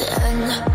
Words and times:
World's 0.00 0.67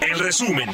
El 0.00 0.18
resumen. 0.18 0.70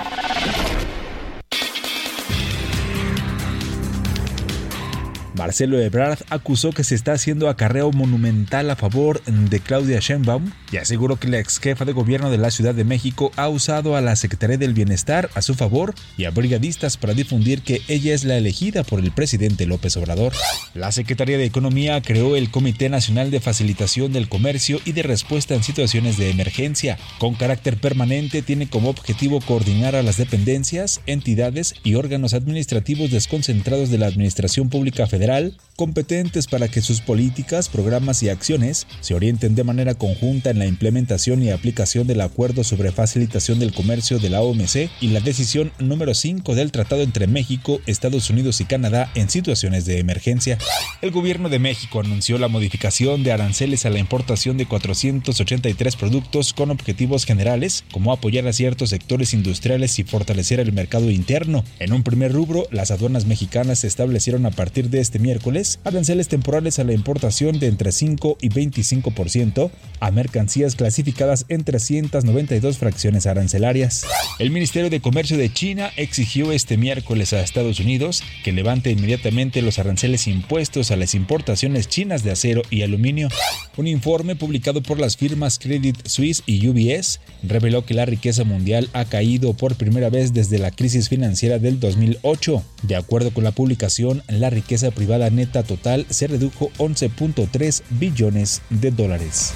Marcelo 5.41 5.81
Ebrard 5.81 6.19
acusó 6.29 6.71
que 6.71 6.85
se 6.85 6.95
está 6.95 7.15
haciendo 7.15 7.49
acarreo 7.49 7.91
monumental 7.93 8.69
a 8.69 8.77
favor 8.77 9.23
de 9.25 9.61
Claudia 9.61 9.99
Sheinbaum 9.99 10.53
y 10.71 10.77
aseguró 10.77 11.17
que 11.17 11.29
la 11.29 11.39
ex 11.39 11.59
jefa 11.59 11.87
de 11.87 11.95
gobierno 11.95 12.31
de 12.31 12.37
la 12.37 12.51
Ciudad 12.51 12.75
de 12.75 12.85
México 12.85 13.33
ha 13.37 13.49
usado 13.49 13.97
a 13.97 14.03
la 14.03 14.17
Secretaría 14.17 14.59
del 14.59 14.75
Bienestar 14.75 15.31
a 15.35 15.41
su 15.41 15.55
favor 15.55 15.95
y 16.19 16.27
a 16.27 16.31
brigadistas 16.31 16.99
para 16.99 17.15
difundir 17.15 17.63
que 17.63 17.81
ella 17.89 18.13
es 18.13 18.25
la 18.25 18.37
elegida 18.37 18.85
por 18.85 19.01
el 19.01 19.13
presidente 19.13 19.65
López 19.65 19.97
Obrador. 19.97 20.35
La 20.75 20.93
Secretaría 20.93 21.39
de 21.39 21.47
Economía 21.47 22.03
creó 22.03 22.37
el 22.37 22.51
Comité 22.51 22.91
Nacional 22.91 23.31
de 23.31 23.41
Facilitación 23.41 24.13
del 24.13 24.29
Comercio 24.29 24.79
y 24.85 24.93
de 24.93 25.05
Respuesta 25.05 25.55
en 25.55 25.63
Situaciones 25.63 26.19
de 26.19 26.29
Emergencia. 26.29 26.99
Con 27.19 27.35
carácter 27.35 27.79
permanente 27.79 28.43
tiene 28.43 28.69
como 28.69 28.91
objetivo 28.91 29.41
coordinar 29.41 29.97
a 29.97 30.03
las 30.03 30.19
dependencias, 30.19 31.01
entidades 31.07 31.77
y 31.83 31.95
órganos 31.95 32.35
administrativos 32.35 33.11
desconcentrados 33.11 33.89
de 33.89 33.97
la 33.97 34.07
Administración 34.07 34.69
Pública 34.69 35.07
Federal 35.07 35.30
federal 35.31 35.55
competentes 35.81 36.47
para 36.47 36.69
que 36.69 36.83
sus 36.83 37.01
políticas, 37.01 37.71
programas 37.71 38.23
y 38.23 38.29
acciones 38.29 38.87
se 39.01 39.15
orienten 39.15 39.55
de 39.55 39.65
manera 39.65 39.95
conjunta 39.95 40.51
en 40.51 40.59
la 40.59 40.67
implementación 40.67 41.43
y 41.43 41.49
aplicación 41.49 42.07
del 42.07 42.21
Acuerdo 42.21 42.65
sobre 42.65 42.93
Facilitación 42.93 43.59
del 43.59 43.73
Comercio 43.73 44.19
de 44.19 44.29
la 44.29 44.43
OMC 44.43 44.91
y 45.01 45.09
la 45.09 45.21
decisión 45.21 45.73
número 45.79 46.13
5 46.13 46.55
del 46.55 46.71
Tratado 46.71 47.01
entre 47.01 47.29
México, 47.29 47.81
Estados 47.87 48.29
Unidos 48.29 48.61
y 48.61 48.67
Canadá 48.67 49.11
en 49.15 49.31
situaciones 49.31 49.87
de 49.87 50.01
emergencia. 50.01 50.59
El 51.01 51.13
gobierno 51.13 51.49
de 51.49 51.61
México 51.61 52.01
anunció 52.01 52.37
la 52.37 52.49
modificación 52.49 53.23
de 53.23 53.33
aranceles 53.33 53.87
a 53.87 53.91
la 53.91 54.01
importación 54.01 54.59
de 54.59 54.67
483 54.67 55.97
productos 55.97 56.53
con 56.53 56.71
objetivos 56.71 57.25
generales, 57.25 57.85
como 57.91 58.13
apoyar 58.13 58.47
a 58.47 58.53
ciertos 58.53 58.91
sectores 58.91 59.33
industriales 59.33 59.99
y 59.99 60.05
fortalecer 60.05 60.61
el 60.61 60.75
mercado 60.75 61.11
interno. 61.11 61.65
En 61.79 61.95
un 61.95 62.03
primer 62.03 62.33
rubro, 62.33 62.67
las 62.71 62.91
aduanas 62.91 63.25
mexicanas 63.25 63.79
se 63.79 63.87
establecieron 63.87 64.45
a 64.45 64.51
partir 64.51 64.91
de 64.91 65.01
este 65.01 65.20
miércoles 65.21 65.79
aranceles 65.85 66.29
temporales 66.29 66.79
a 66.79 66.85
la 66.85 66.93
importación 66.93 67.59
de 67.59 67.67
entre 67.67 67.93
5 67.93 68.39
y 68.41 68.49
25% 68.49 69.71
a 70.01 70.11
mercancías 70.11 70.75
clasificadas 70.75 71.47
en 71.49 71.65
392 71.65 72.79
fracciones 72.79 73.27
arancelarias. 73.27 74.05
El 74.39 74.51
Ministerio 74.51 74.91
de 74.91 75.01
Comercio 75.01 75.37
de 75.37 75.53
China 75.53 75.91
exigió 75.97 76.53
este 76.53 76.77
miércoles 76.77 77.33
a 77.33 77.41
Estados 77.41 77.81
Unidos 77.81 78.23
que 78.45 78.53
levante 78.53 78.91
inmediatamente 78.91 79.63
los 79.63 79.79
aranceles 79.79 80.27
impuestos 80.27 80.91
a 80.91 80.97
las 80.97 81.15
importaciones 81.15 81.89
chinas 81.89 82.25
de 82.25 82.31
acero 82.31 82.63
y 82.71 82.83
aluminio. 82.83 83.29
Un 83.77 83.87
informe 83.87 84.37
publicado 84.37 84.83
por 84.83 84.99
las 84.99 85.17
firmas 85.17 85.59
Credit 85.59 86.07
Suisse 86.07 86.43
y 86.47 86.67
UBS 86.67 87.21
reveló 87.43 87.85
que 87.85 87.95
la 87.95 88.07
riqueza 88.07 88.45
mundial 88.45 88.89
ha 88.93 89.05
caído 89.05 89.55
por 89.55 89.77
primera 89.77 90.11
vez 90.11 90.33
desde 90.33 90.59
la 90.59 90.71
crisis 90.71 91.09
financiera 91.09 91.59
del 91.59 91.81
2008. 91.81 92.63
De 92.83 92.97
acuerdo 92.97 93.33
con 93.33 93.45
la 93.45 93.53
publicación, 93.53 94.23
la 94.29 94.51
riqueza 94.51 94.91
privada 94.91 95.10
neta 95.31 95.63
total 95.63 96.07
se 96.09 96.27
redujo 96.27 96.71
11.3 96.79 97.83
billones 97.91 98.63
de 98.71 98.91
dólares. 98.91 99.55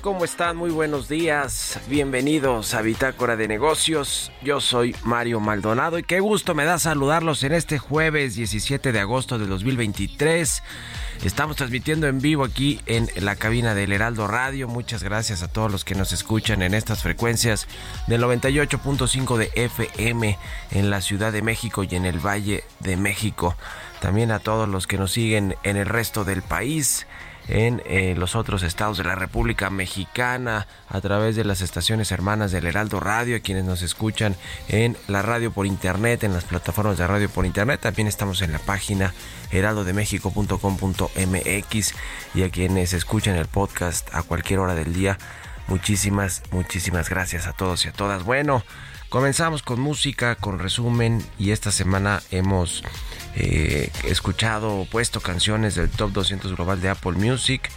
¿Cómo 0.00 0.24
están? 0.24 0.56
Muy 0.56 0.70
buenos 0.70 1.08
días. 1.08 1.78
Bienvenidos 1.88 2.74
a 2.74 2.82
Bitácora 2.82 3.36
de 3.36 3.46
Negocios. 3.48 4.32
Yo 4.42 4.60
soy 4.60 4.94
Mario 5.04 5.40
Maldonado 5.40 5.98
y 5.98 6.02
qué 6.02 6.20
gusto 6.20 6.54
me 6.54 6.64
da 6.64 6.78
saludarlos 6.78 7.42
en 7.44 7.52
este 7.52 7.78
jueves 7.78 8.34
17 8.34 8.92
de 8.92 9.00
agosto 9.00 9.38
de 9.38 9.46
2023. 9.46 10.62
Estamos 11.24 11.56
transmitiendo 11.56 12.06
en 12.08 12.20
vivo 12.20 12.44
aquí 12.44 12.80
en 12.86 13.08
la 13.16 13.36
cabina 13.36 13.74
del 13.74 13.92
Heraldo 13.92 14.26
Radio. 14.26 14.68
Muchas 14.68 15.02
gracias 15.02 15.42
a 15.42 15.48
todos 15.48 15.70
los 15.70 15.84
que 15.84 15.94
nos 15.94 16.12
escuchan 16.12 16.62
en 16.62 16.74
estas 16.74 17.02
frecuencias 17.02 17.68
del 18.06 18.22
98.5 18.22 19.36
de 19.36 19.50
FM 19.54 20.38
en 20.72 20.90
la 20.90 21.00
Ciudad 21.02 21.32
de 21.32 21.42
México 21.42 21.84
y 21.84 21.94
en 21.94 22.04
el 22.04 22.18
Valle 22.18 22.64
de 22.80 22.96
México. 22.96 23.56
También 24.00 24.32
a 24.32 24.40
todos 24.40 24.68
los 24.68 24.86
que 24.86 24.98
nos 24.98 25.12
siguen 25.12 25.56
en 25.62 25.76
el 25.76 25.86
resto 25.86 26.24
del 26.24 26.42
país 26.42 27.06
en 27.48 27.82
eh, 27.86 28.14
los 28.16 28.36
otros 28.36 28.62
estados 28.62 28.98
de 28.98 29.04
la 29.04 29.14
República 29.14 29.70
Mexicana 29.70 30.66
a 30.88 31.00
través 31.00 31.36
de 31.36 31.44
las 31.44 31.60
estaciones 31.60 32.10
hermanas 32.12 32.52
del 32.52 32.66
Heraldo 32.66 33.00
Radio, 33.00 33.36
a 33.36 33.40
quienes 33.40 33.64
nos 33.64 33.82
escuchan 33.82 34.36
en 34.68 34.96
la 35.08 35.22
radio 35.22 35.50
por 35.52 35.66
internet, 35.66 36.24
en 36.24 36.32
las 36.32 36.44
plataformas 36.44 36.96
de 36.98 37.06
radio 37.06 37.28
por 37.28 37.46
internet. 37.46 37.80
También 37.80 38.08
estamos 38.08 38.42
en 38.42 38.52
la 38.52 38.58
página 38.58 39.14
heraldodemexico.com.mx 39.50 41.94
y 42.34 42.42
a 42.42 42.50
quienes 42.50 42.92
escuchan 42.92 43.36
el 43.36 43.46
podcast 43.46 44.12
a 44.14 44.22
cualquier 44.22 44.60
hora 44.60 44.74
del 44.74 44.92
día. 44.92 45.18
Muchísimas, 45.66 46.42
muchísimas 46.50 47.08
gracias 47.08 47.46
a 47.46 47.52
todos 47.52 47.84
y 47.84 47.88
a 47.88 47.92
todas. 47.92 48.24
Bueno, 48.24 48.62
comenzamos 49.08 49.62
con 49.62 49.80
música, 49.80 50.34
con 50.34 50.58
resumen 50.58 51.24
y 51.38 51.52
esta 51.52 51.70
semana 51.70 52.20
hemos 52.30 52.82
eh, 53.36 53.90
escuchado, 54.04 54.86
puesto 54.90 55.20
canciones 55.20 55.74
del 55.74 55.90
Top 55.90 56.12
200 56.12 56.54
Global 56.54 56.80
de 56.80 56.90
Apple 56.90 57.12
Music. 57.12 57.70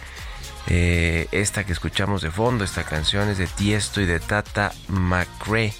Eh, 0.68 1.28
esta 1.32 1.64
que 1.64 1.72
escuchamos 1.72 2.22
de 2.22 2.30
fondo, 2.30 2.64
esta 2.64 2.84
canción 2.84 3.28
es 3.28 3.38
de 3.38 3.46
Tiesto 3.46 4.00
y 4.00 4.06
de 4.06 4.20
Tata 4.20 4.72
McRae. 4.88 5.72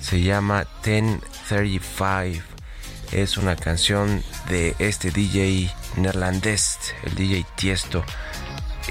Se 0.00 0.20
llama 0.22 0.66
1035. 0.84 2.44
Es 3.12 3.36
una 3.36 3.56
canción 3.56 4.22
de 4.48 4.76
este 4.78 5.10
DJ 5.10 5.68
neerlandés, 5.96 6.94
el 7.02 7.14
DJ 7.16 7.44
Tiesto, 7.56 8.04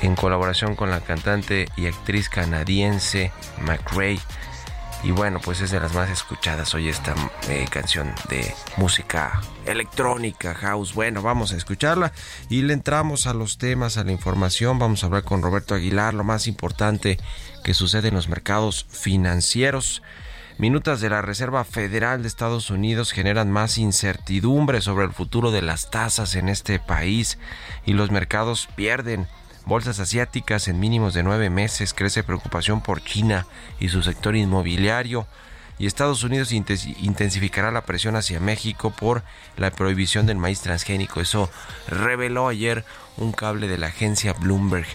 en 0.01 0.15
colaboración 0.15 0.75
con 0.75 0.89
la 0.89 0.99
cantante 0.99 1.67
y 1.77 1.87
actriz 1.87 2.27
canadiense 2.27 3.31
McRae. 3.61 4.19
Y 5.01 5.11
bueno, 5.11 5.39
pues 5.39 5.61
es 5.61 5.71
de 5.71 5.79
las 5.79 5.93
más 5.93 6.09
escuchadas 6.09 6.73
hoy 6.73 6.89
esta 6.89 7.15
eh, 7.47 7.65
canción 7.69 8.13
de 8.27 8.53
música 8.75 9.39
electrónica, 9.65 10.53
house. 10.53 10.93
Bueno, 10.93 11.21
vamos 11.21 11.53
a 11.53 11.55
escucharla 11.55 12.11
y 12.49 12.63
le 12.63 12.73
entramos 12.73 13.25
a 13.25 13.33
los 13.33 13.57
temas, 13.57 13.95
a 13.95 14.03
la 14.03 14.11
información. 14.11 14.77
Vamos 14.77 15.03
a 15.03 15.07
hablar 15.07 15.23
con 15.23 15.41
Roberto 15.41 15.73
Aguilar, 15.73 16.13
lo 16.13 16.25
más 16.25 16.47
importante 16.47 17.17
que 17.63 17.73
sucede 17.73 18.09
en 18.09 18.15
los 18.15 18.27
mercados 18.27 18.87
financieros. 18.89 20.01
Minutas 20.57 20.99
de 20.99 21.09
la 21.09 21.21
Reserva 21.21 21.63
Federal 21.63 22.21
de 22.21 22.27
Estados 22.27 22.69
Unidos 22.69 23.13
generan 23.13 23.49
más 23.49 23.77
incertidumbre 23.77 24.81
sobre 24.81 25.05
el 25.05 25.13
futuro 25.13 25.51
de 25.51 25.61
las 25.61 25.89
tasas 25.89 26.35
en 26.35 26.49
este 26.49 26.79
país 26.79 27.39
y 27.85 27.93
los 27.93 28.11
mercados 28.11 28.67
pierden 28.75 29.27
Bolsas 29.65 29.99
asiáticas 29.99 30.67
en 30.67 30.79
mínimos 30.79 31.13
de 31.13 31.23
nueve 31.23 31.49
meses, 31.49 31.93
crece 31.93 32.23
preocupación 32.23 32.81
por 32.81 33.03
China 33.03 33.45
y 33.79 33.89
su 33.89 34.01
sector 34.01 34.35
inmobiliario. 34.35 35.27
Y 35.77 35.85
Estados 35.85 36.23
Unidos 36.23 36.51
intensificará 36.51 37.71
la 37.71 37.85
presión 37.85 38.17
hacia 38.17 38.41
México 38.41 38.91
por 38.91 39.23
la 39.55 39.71
prohibición 39.71 40.25
del 40.25 40.37
maíz 40.37 40.59
transgénico. 40.59 41.21
Eso 41.21 41.49
reveló 41.87 42.49
ayer 42.49 42.83
un 43.15 43.31
cable 43.31 43.67
de 43.67 43.77
la 43.77 43.87
agencia 43.87 44.33
Bloomberg. 44.33 44.87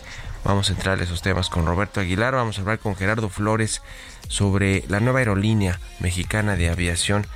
Vamos 0.44 0.68
a 0.68 0.74
entrar 0.74 1.00
a 1.00 1.04
esos 1.04 1.22
temas 1.22 1.48
con 1.48 1.64
Roberto 1.64 2.00
Aguilar. 2.00 2.34
Vamos 2.34 2.58
a 2.58 2.60
hablar 2.60 2.80
con 2.80 2.96
Gerardo 2.96 3.30
Flores 3.30 3.80
sobre 4.28 4.84
la 4.88 5.00
nueva 5.00 5.20
aerolínea 5.20 5.80
mexicana 6.00 6.54
de 6.54 6.68
aviación 6.68 7.26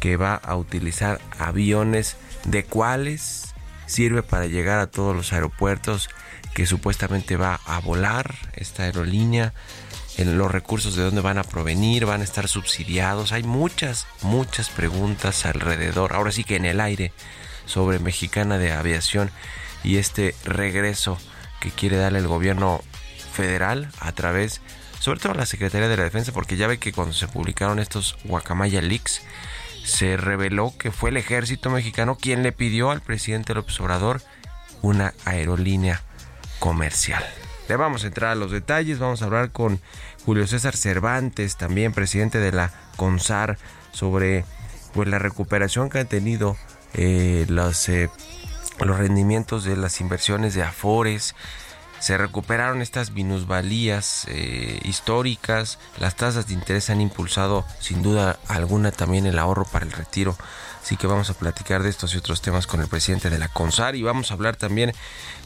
que 0.00 0.16
va 0.16 0.36
a 0.36 0.56
utilizar 0.56 1.20
aviones 1.38 2.16
de 2.44 2.64
cuáles 2.64 3.54
sirve 3.86 4.22
para 4.22 4.46
llegar 4.46 4.78
a 4.78 4.86
todos 4.86 5.14
los 5.14 5.32
aeropuertos 5.34 6.08
que 6.54 6.66
supuestamente 6.66 7.36
va 7.36 7.60
a 7.66 7.80
volar 7.80 8.34
esta 8.54 8.84
aerolínea, 8.84 9.52
en 10.16 10.38
los 10.38 10.50
recursos 10.50 10.94
de 10.94 11.02
dónde 11.02 11.20
van 11.20 11.38
a 11.38 11.44
provenir, 11.44 12.06
van 12.06 12.20
a 12.20 12.24
estar 12.24 12.48
subsidiados. 12.48 13.32
Hay 13.32 13.42
muchas, 13.42 14.06
muchas 14.22 14.70
preguntas 14.70 15.44
alrededor, 15.44 16.12
ahora 16.12 16.30
sí 16.30 16.44
que 16.44 16.56
en 16.56 16.64
el 16.64 16.80
aire, 16.80 17.12
sobre 17.66 17.98
Mexicana 17.98 18.58
de 18.58 18.72
Aviación 18.72 19.30
y 19.82 19.96
este 19.96 20.34
regreso 20.44 21.18
que 21.60 21.70
quiere 21.70 21.96
darle 21.96 22.18
el 22.18 22.28
gobierno 22.28 22.82
federal 23.32 23.90
a 24.00 24.12
través, 24.12 24.60
sobre 25.00 25.18
todo 25.18 25.32
a 25.32 25.36
la 25.36 25.46
Secretaría 25.46 25.88
de 25.88 25.96
la 25.96 26.04
Defensa, 26.04 26.32
porque 26.32 26.56
ya 26.56 26.66
ve 26.66 26.78
que 26.78 26.92
cuando 26.92 27.14
se 27.14 27.26
publicaron 27.26 27.78
estos 27.78 28.16
Guacamaya 28.24 28.80
Leaks, 28.80 29.22
se 29.84 30.16
reveló 30.16 30.72
que 30.78 30.92
fue 30.92 31.10
el 31.10 31.16
ejército 31.16 31.70
mexicano 31.70 32.16
quien 32.16 32.42
le 32.42 32.52
pidió 32.52 32.90
al 32.90 33.00
presidente 33.00 33.54
López 33.54 33.80
Obrador 33.80 34.22
una 34.82 35.14
aerolínea 35.24 36.02
comercial. 36.64 37.22
Le 37.68 37.76
vamos 37.76 38.04
a 38.04 38.06
entrar 38.06 38.30
a 38.30 38.34
los 38.34 38.50
detalles, 38.50 38.98
vamos 38.98 39.20
a 39.20 39.26
hablar 39.26 39.52
con 39.52 39.82
Julio 40.24 40.46
César 40.46 40.74
Cervantes, 40.74 41.58
también 41.58 41.92
presidente 41.92 42.38
de 42.38 42.52
la 42.52 42.72
CONSAR, 42.96 43.58
sobre 43.92 44.46
pues, 44.94 45.06
la 45.06 45.18
recuperación 45.18 45.90
que 45.90 45.98
han 45.98 46.06
tenido 46.06 46.56
eh, 46.94 47.44
los, 47.50 47.86
eh, 47.90 48.08
los 48.78 48.96
rendimientos 48.96 49.64
de 49.64 49.76
las 49.76 50.00
inversiones 50.00 50.54
de 50.54 50.62
Afores. 50.62 51.34
se 52.00 52.16
recuperaron 52.16 52.80
estas 52.80 53.10
minusvalías 53.10 54.24
eh, 54.28 54.80
históricas, 54.84 55.78
las 55.98 56.16
tasas 56.16 56.46
de 56.46 56.54
interés 56.54 56.88
han 56.88 57.02
impulsado 57.02 57.66
sin 57.78 58.02
duda 58.02 58.38
alguna 58.48 58.90
también 58.90 59.26
el 59.26 59.38
ahorro 59.38 59.66
para 59.66 59.84
el 59.84 59.92
retiro. 59.92 60.34
Así 60.84 60.98
que 60.98 61.06
vamos 61.06 61.30
a 61.30 61.34
platicar 61.34 61.82
de 61.82 61.88
estos 61.88 62.14
y 62.14 62.18
otros 62.18 62.42
temas 62.42 62.66
con 62.66 62.82
el 62.82 62.88
presidente 62.88 63.30
de 63.30 63.38
la 63.38 63.48
CONSAR 63.48 63.96
y 63.96 64.02
vamos 64.02 64.30
a 64.30 64.34
hablar 64.34 64.56
también 64.56 64.92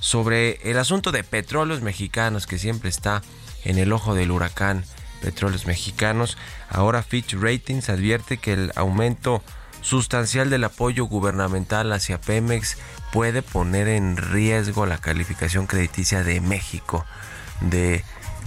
sobre 0.00 0.58
el 0.68 0.76
asunto 0.78 1.12
de 1.12 1.22
petróleos 1.22 1.80
mexicanos 1.80 2.48
que 2.48 2.58
siempre 2.58 2.90
está 2.90 3.22
en 3.62 3.78
el 3.78 3.92
ojo 3.92 4.16
del 4.16 4.32
huracán. 4.32 4.84
Petróleos 5.22 5.64
mexicanos. 5.64 6.36
Ahora 6.68 7.04
Fitch 7.04 7.34
Ratings 7.34 7.88
advierte 7.88 8.38
que 8.38 8.52
el 8.54 8.72
aumento 8.74 9.40
sustancial 9.80 10.50
del 10.50 10.64
apoyo 10.64 11.04
gubernamental 11.04 11.92
hacia 11.92 12.20
Pemex 12.20 12.76
puede 13.12 13.42
poner 13.42 13.86
en 13.86 14.16
riesgo 14.16 14.86
la 14.86 14.98
calificación 14.98 15.68
crediticia 15.68 16.24
de 16.24 16.40
México, 16.40 17.06
de 17.60 18.04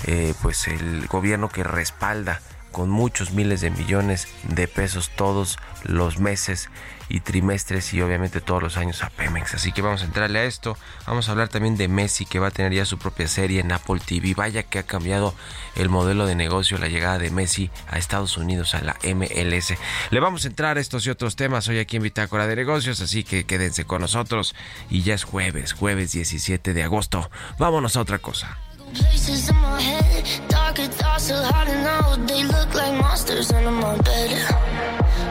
eh, 0.07 0.33
pues 0.41 0.67
el 0.67 1.07
gobierno 1.07 1.47
que 1.47 1.63
respalda 1.63 2.41
con 2.71 2.89
muchos 2.89 3.31
miles 3.31 3.61
de 3.61 3.69
millones 3.69 4.27
de 4.43 4.67
pesos 4.67 5.11
todos 5.15 5.57
los 5.83 6.19
meses 6.19 6.69
y 7.11 7.19
trimestres 7.19 7.93
y 7.93 8.01
obviamente 8.01 8.39
todos 8.39 8.63
los 8.63 8.77
años 8.77 9.03
a 9.03 9.09
Pemex. 9.09 9.53
Así 9.53 9.73
que 9.73 9.81
vamos 9.81 10.01
a 10.01 10.05
entrarle 10.05 10.39
a 10.39 10.43
esto. 10.45 10.77
Vamos 11.05 11.27
a 11.27 11.31
hablar 11.31 11.49
también 11.49 11.75
de 11.75 11.89
Messi 11.89 12.25
que 12.25 12.39
va 12.39 12.47
a 12.47 12.51
tener 12.51 12.73
ya 12.73 12.85
su 12.85 12.97
propia 12.97 13.27
serie 13.27 13.59
en 13.59 13.71
Apple 13.71 13.99
TV. 13.99 14.33
Vaya 14.33 14.63
que 14.63 14.79
ha 14.79 14.83
cambiado 14.83 15.35
el 15.75 15.89
modelo 15.89 16.25
de 16.25 16.35
negocio 16.35 16.77
la 16.77 16.87
llegada 16.87 17.19
de 17.19 17.29
Messi 17.29 17.69
a 17.89 17.97
Estados 17.97 18.37
Unidos, 18.37 18.75
a 18.75 18.81
la 18.81 18.97
MLS. 19.03 19.73
Le 20.09 20.19
vamos 20.21 20.45
a 20.45 20.47
entrar 20.47 20.77
a 20.77 20.81
estos 20.81 21.05
y 21.05 21.09
otros 21.09 21.35
temas 21.35 21.67
hoy 21.67 21.79
aquí 21.79 21.97
en 21.97 22.03
Bitácora 22.03 22.47
de 22.47 22.55
Negocios, 22.55 23.01
así 23.01 23.25
que 23.25 23.43
quédense 23.43 23.83
con 23.83 24.01
nosotros. 24.01 24.55
Y 24.89 25.01
ya 25.01 25.13
es 25.13 25.25
jueves, 25.25 25.73
jueves 25.73 26.13
17 26.13 26.73
de 26.73 26.83
agosto. 26.83 27.29
Vámonos 27.59 27.97
a 27.97 28.01
otra 28.01 28.19
cosa. 28.19 28.57
Places 28.93 29.49
in 29.49 29.55
my 29.57 29.79
head, 29.79 30.23
darker 30.49 30.87
thoughts 30.87 31.31
are 31.31 31.43
hiding 31.53 31.85
out. 31.85 32.27
They 32.27 32.43
look 32.43 32.73
like 32.73 32.93
monsters 33.01 33.51
under 33.51 33.71
my 33.71 33.97
bed. 33.97 34.31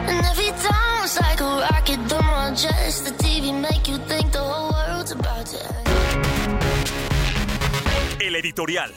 And 0.09 0.25
every 0.25 0.51
time 0.65 1.03
it's 1.03 1.19
like 1.21 1.41
a 1.41 1.45
rocket 1.45 1.99
through 2.09 2.21
my 2.21 2.53
chest. 2.55 3.05
The 3.05 3.11
TV 3.23 3.53
make 3.53 3.87
you 3.87 3.97
think 4.07 4.31
the 4.31 4.39
whole 4.39 4.71
world's 4.71 5.11
about 5.11 5.45
to 5.47 5.57
end. 5.57 5.87
El 8.21 8.35
editorial. 8.35 8.91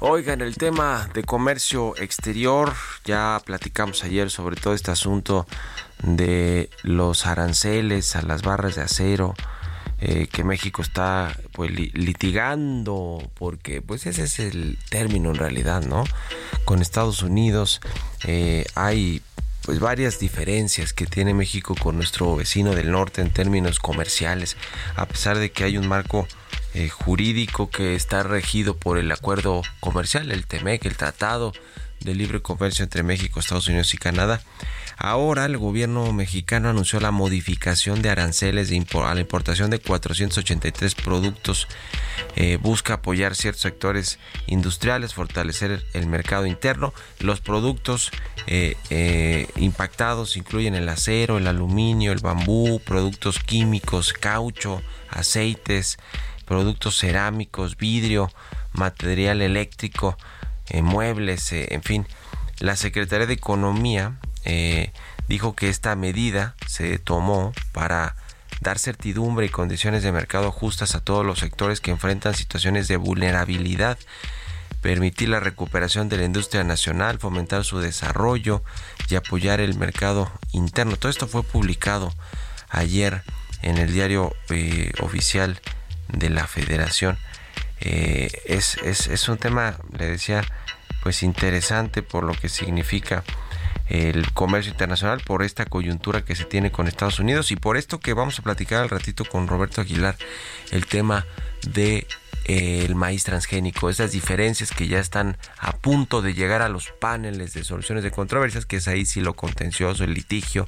Oigan, 0.00 0.40
el 0.42 0.56
tema 0.56 1.08
de 1.12 1.24
comercio 1.24 1.96
exterior, 1.96 2.72
ya 3.04 3.42
platicamos 3.44 4.04
ayer 4.04 4.30
sobre 4.30 4.54
todo 4.54 4.74
este 4.74 4.92
asunto 4.92 5.46
de 6.02 6.70
los 6.82 7.26
aranceles 7.26 8.16
a 8.16 8.22
las 8.22 8.42
barras 8.42 8.76
de 8.76 8.82
acero 8.82 9.34
eh, 10.00 10.28
que 10.30 10.44
México 10.44 10.80
está 10.80 11.36
pues 11.52 11.72
litigando 11.72 13.28
porque 13.34 13.82
pues 13.82 14.06
ese 14.06 14.22
es 14.22 14.38
el 14.38 14.78
término 14.90 15.30
en 15.30 15.34
realidad 15.34 15.82
no 15.82 16.04
con 16.64 16.82
Estados 16.82 17.24
Unidos 17.24 17.80
eh, 18.24 18.64
hay 18.76 19.22
pues 19.62 19.80
varias 19.80 20.20
diferencias 20.20 20.92
que 20.92 21.06
tiene 21.06 21.34
México 21.34 21.74
con 21.74 21.96
nuestro 21.96 22.36
vecino 22.36 22.76
del 22.76 22.92
norte 22.92 23.22
en 23.22 23.30
términos 23.30 23.80
comerciales 23.80 24.56
a 24.94 25.06
pesar 25.06 25.36
de 25.36 25.50
que 25.50 25.64
hay 25.64 25.76
un 25.76 25.88
marco 25.88 26.28
eh, 26.74 26.88
jurídico 26.90 27.68
que 27.68 27.96
está 27.96 28.22
regido 28.22 28.76
por 28.76 28.98
el 28.98 29.10
acuerdo 29.10 29.62
comercial 29.80 30.30
el 30.30 30.46
TEMEC 30.46 30.86
el 30.86 30.96
tratado 30.96 31.52
de 31.98 32.14
libre 32.14 32.40
comercio 32.40 32.84
entre 32.84 33.02
México 33.02 33.40
Estados 33.40 33.66
Unidos 33.66 33.92
y 33.94 33.98
Canadá 33.98 34.40
Ahora 35.00 35.44
el 35.44 35.56
gobierno 35.56 36.12
mexicano 36.12 36.68
anunció 36.68 36.98
la 36.98 37.12
modificación 37.12 38.02
de 38.02 38.10
aranceles 38.10 38.72
a 38.72 39.14
la 39.14 39.20
importación 39.20 39.70
de 39.70 39.78
483 39.78 40.96
productos. 40.96 41.68
Eh, 42.34 42.58
busca 42.60 42.94
apoyar 42.94 43.36
ciertos 43.36 43.62
sectores 43.62 44.18
industriales, 44.48 45.14
fortalecer 45.14 45.84
el 45.94 46.08
mercado 46.08 46.46
interno. 46.46 46.92
Los 47.20 47.40
productos 47.40 48.10
eh, 48.48 48.76
eh, 48.90 49.46
impactados 49.54 50.36
incluyen 50.36 50.74
el 50.74 50.88
acero, 50.88 51.38
el 51.38 51.46
aluminio, 51.46 52.10
el 52.10 52.18
bambú, 52.18 52.80
productos 52.80 53.38
químicos, 53.38 54.12
caucho, 54.12 54.82
aceites, 55.10 55.98
productos 56.44 56.98
cerámicos, 56.98 57.76
vidrio, 57.76 58.32
material 58.72 59.42
eléctrico, 59.42 60.18
muebles, 60.82 61.52
en 61.52 61.82
fin. 61.84 62.06
La 62.58 62.74
Secretaría 62.74 63.28
de 63.28 63.34
Economía 63.34 64.18
eh, 64.44 64.92
dijo 65.28 65.54
que 65.54 65.68
esta 65.68 65.94
medida 65.96 66.54
se 66.66 66.98
tomó 66.98 67.52
para 67.72 68.16
dar 68.60 68.78
certidumbre 68.78 69.46
y 69.46 69.50
condiciones 69.50 70.02
de 70.02 70.12
mercado 70.12 70.50
justas 70.50 70.94
a 70.94 71.00
todos 71.00 71.24
los 71.24 71.38
sectores 71.38 71.80
que 71.80 71.90
enfrentan 71.90 72.34
situaciones 72.34 72.88
de 72.88 72.96
vulnerabilidad, 72.96 73.98
permitir 74.80 75.28
la 75.28 75.40
recuperación 75.40 76.08
de 76.08 76.16
la 76.16 76.24
industria 76.24 76.64
nacional, 76.64 77.18
fomentar 77.18 77.64
su 77.64 77.78
desarrollo 77.78 78.62
y 79.08 79.14
apoyar 79.14 79.60
el 79.60 79.76
mercado 79.76 80.30
interno. 80.52 80.96
Todo 80.96 81.10
esto 81.10 81.28
fue 81.28 81.42
publicado 81.42 82.12
ayer 82.68 83.22
en 83.62 83.78
el 83.78 83.92
diario 83.92 84.34
eh, 84.50 84.92
oficial 85.00 85.60
de 86.08 86.30
la 86.30 86.46
federación. 86.46 87.18
Eh, 87.80 88.30
es, 88.46 88.76
es, 88.78 89.06
es 89.06 89.28
un 89.28 89.38
tema, 89.38 89.78
le 89.96 90.06
decía, 90.06 90.44
pues 91.02 91.22
interesante 91.22 92.02
por 92.02 92.24
lo 92.24 92.34
que 92.34 92.48
significa 92.48 93.24
el 93.88 94.32
comercio 94.32 94.72
internacional 94.72 95.20
por 95.24 95.42
esta 95.42 95.64
coyuntura 95.64 96.24
que 96.24 96.36
se 96.36 96.44
tiene 96.44 96.70
con 96.70 96.88
Estados 96.88 97.18
Unidos 97.20 97.50
y 97.50 97.56
por 97.56 97.76
esto 97.76 98.00
que 98.00 98.12
vamos 98.12 98.38
a 98.38 98.42
platicar 98.42 98.82
al 98.82 98.90
ratito 98.90 99.24
con 99.24 99.48
Roberto 99.48 99.80
Aguilar 99.80 100.16
el 100.70 100.86
tema 100.86 101.24
de 101.66 102.06
eh, 102.48 102.86
el 102.86 102.94
maíz 102.94 103.24
transgénico, 103.24 103.90
esas 103.90 104.12
diferencias 104.12 104.70
que 104.70 104.88
ya 104.88 105.00
están 105.00 105.36
a 105.58 105.76
punto 105.76 106.22
de 106.22 106.32
llegar 106.32 106.62
a 106.62 106.70
los 106.70 106.90
paneles 106.92 107.52
de 107.52 107.62
soluciones 107.62 108.02
de 108.02 108.10
controversias, 108.10 108.64
que 108.64 108.76
es 108.76 108.88
ahí 108.88 109.04
sí 109.04 109.20
lo 109.20 109.34
contencioso, 109.34 110.02
el 110.02 110.14
litigio 110.14 110.66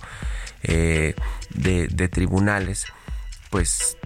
eh, 0.62 1.14
de, 1.54 2.08
tribunales, 2.08 2.84
pues 3.48 3.96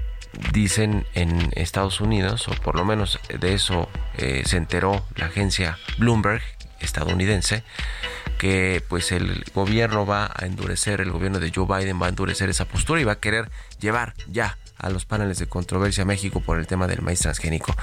dicen 0.53 1.05
en 1.15 1.51
Estados 1.57 2.01
Unidos, 2.01 2.47
o 2.47 2.53
por 2.53 2.77
lo 2.77 2.85
menos 2.85 3.19
de 3.41 3.55
eso 3.55 3.89
eh, 4.19 4.45
se 4.47 4.57
enteró 4.57 5.05
la 5.17 5.27
agencia 5.27 5.77
Bloomberg 5.99 6.43
estadounidense, 6.79 7.65
que 8.45 8.83
pues 8.91 9.11
el 9.11 9.43
gobierno 9.55 10.05
va 10.05 10.27
a 10.27 10.45
endurecer, 10.45 11.01
el 11.01 11.11
gobierno 11.11 11.41
de 11.41 11.51
Joe 11.51 11.65
Biden 11.67 11.99
va 11.99 12.05
a 12.05 12.09
endurecer 12.11 12.51
esa 12.51 12.67
postura 12.67 13.01
y 13.01 13.05
va 13.05 13.13
a 13.13 13.19
querer 13.19 13.51
llevar 13.81 14.13
ya 14.31 14.59
a 14.77 14.91
los 14.91 15.07
paneles 15.07 15.39
de 15.39 15.47
controversia 15.47 16.03
a 16.03 16.05
México 16.05 16.41
por 16.41 16.59
el 16.59 16.67
tema 16.67 16.87
del 16.87 17.01
maíz 17.01 17.21
transgénico. 17.21 17.75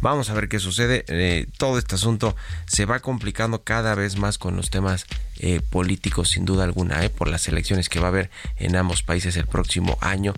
Vamos 0.00 0.30
a 0.30 0.32
ver 0.32 0.48
qué 0.48 0.58
sucede. 0.58 1.04
Eh, 1.08 1.46
todo 1.58 1.76
este 1.76 1.96
asunto 1.96 2.34
se 2.66 2.86
va 2.86 3.00
complicando 3.00 3.62
cada 3.62 3.94
vez 3.94 4.16
más 4.16 4.38
con 4.38 4.56
los 4.56 4.70
temas 4.70 5.04
eh, 5.38 5.60
políticos, 5.60 6.30
sin 6.30 6.46
duda 6.46 6.64
alguna, 6.64 7.04
eh, 7.04 7.10
por 7.10 7.28
las 7.28 7.46
elecciones 7.48 7.90
que 7.90 8.00
va 8.00 8.06
a 8.06 8.08
haber 8.08 8.30
en 8.56 8.74
ambos 8.74 9.02
países 9.02 9.36
el 9.36 9.46
próximo 9.46 9.98
año. 10.00 10.32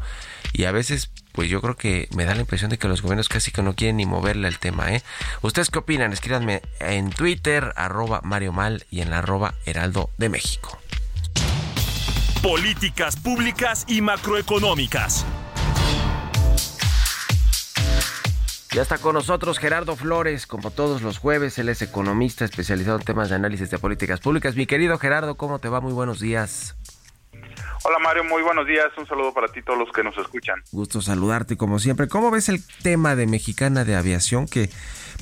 Y 0.52 0.64
a 0.64 0.72
veces 0.72 1.12
pues 1.38 1.48
yo 1.48 1.60
creo 1.60 1.76
que 1.76 2.08
me 2.16 2.24
da 2.24 2.34
la 2.34 2.40
impresión 2.40 2.68
de 2.68 2.78
que 2.78 2.88
los 2.88 3.00
gobiernos 3.00 3.28
casi 3.28 3.52
que 3.52 3.62
no 3.62 3.76
quieren 3.76 3.98
ni 3.98 4.06
moverle 4.06 4.48
el 4.48 4.58
tema, 4.58 4.92
¿eh? 4.92 5.04
¿Ustedes 5.40 5.70
qué 5.70 5.78
opinan? 5.78 6.12
Escríbanme 6.12 6.62
en 6.80 7.10
Twitter, 7.10 7.72
arroba 7.76 8.20
Mario 8.24 8.52
Mal 8.52 8.86
y 8.90 9.02
en 9.02 9.10
la 9.10 9.18
arroba 9.18 9.54
Heraldo 9.64 10.10
de 10.18 10.30
México. 10.30 10.80
Políticas 12.42 13.14
públicas 13.14 13.84
y 13.86 14.00
macroeconómicas. 14.00 15.24
Ya 18.72 18.82
está 18.82 18.98
con 18.98 19.14
nosotros 19.14 19.60
Gerardo 19.60 19.94
Flores, 19.94 20.48
como 20.48 20.72
todos 20.72 21.02
los 21.02 21.18
jueves, 21.18 21.56
él 21.60 21.68
es 21.68 21.82
economista 21.82 22.46
especializado 22.46 22.98
en 22.98 23.04
temas 23.04 23.28
de 23.28 23.36
análisis 23.36 23.70
de 23.70 23.78
políticas 23.78 24.18
públicas. 24.18 24.56
Mi 24.56 24.66
querido 24.66 24.98
Gerardo, 24.98 25.36
¿cómo 25.36 25.60
te 25.60 25.68
va? 25.68 25.80
Muy 25.80 25.92
buenos 25.92 26.18
días. 26.18 26.74
Hola 27.88 28.00
Mario, 28.00 28.22
muy 28.24 28.42
buenos 28.42 28.66
días. 28.66 28.88
Un 28.98 29.06
saludo 29.06 29.32
para 29.32 29.48
ti, 29.48 29.62
todos 29.62 29.78
los 29.78 29.90
que 29.92 30.04
nos 30.04 30.14
escuchan. 30.18 30.62
Gusto 30.72 31.00
saludarte 31.00 31.56
como 31.56 31.78
siempre. 31.78 32.06
¿Cómo 32.06 32.30
ves 32.30 32.50
el 32.50 32.62
tema 32.82 33.16
de 33.16 33.26
Mexicana 33.26 33.86
de 33.86 33.96
Aviación 33.96 34.44
que 34.46 34.68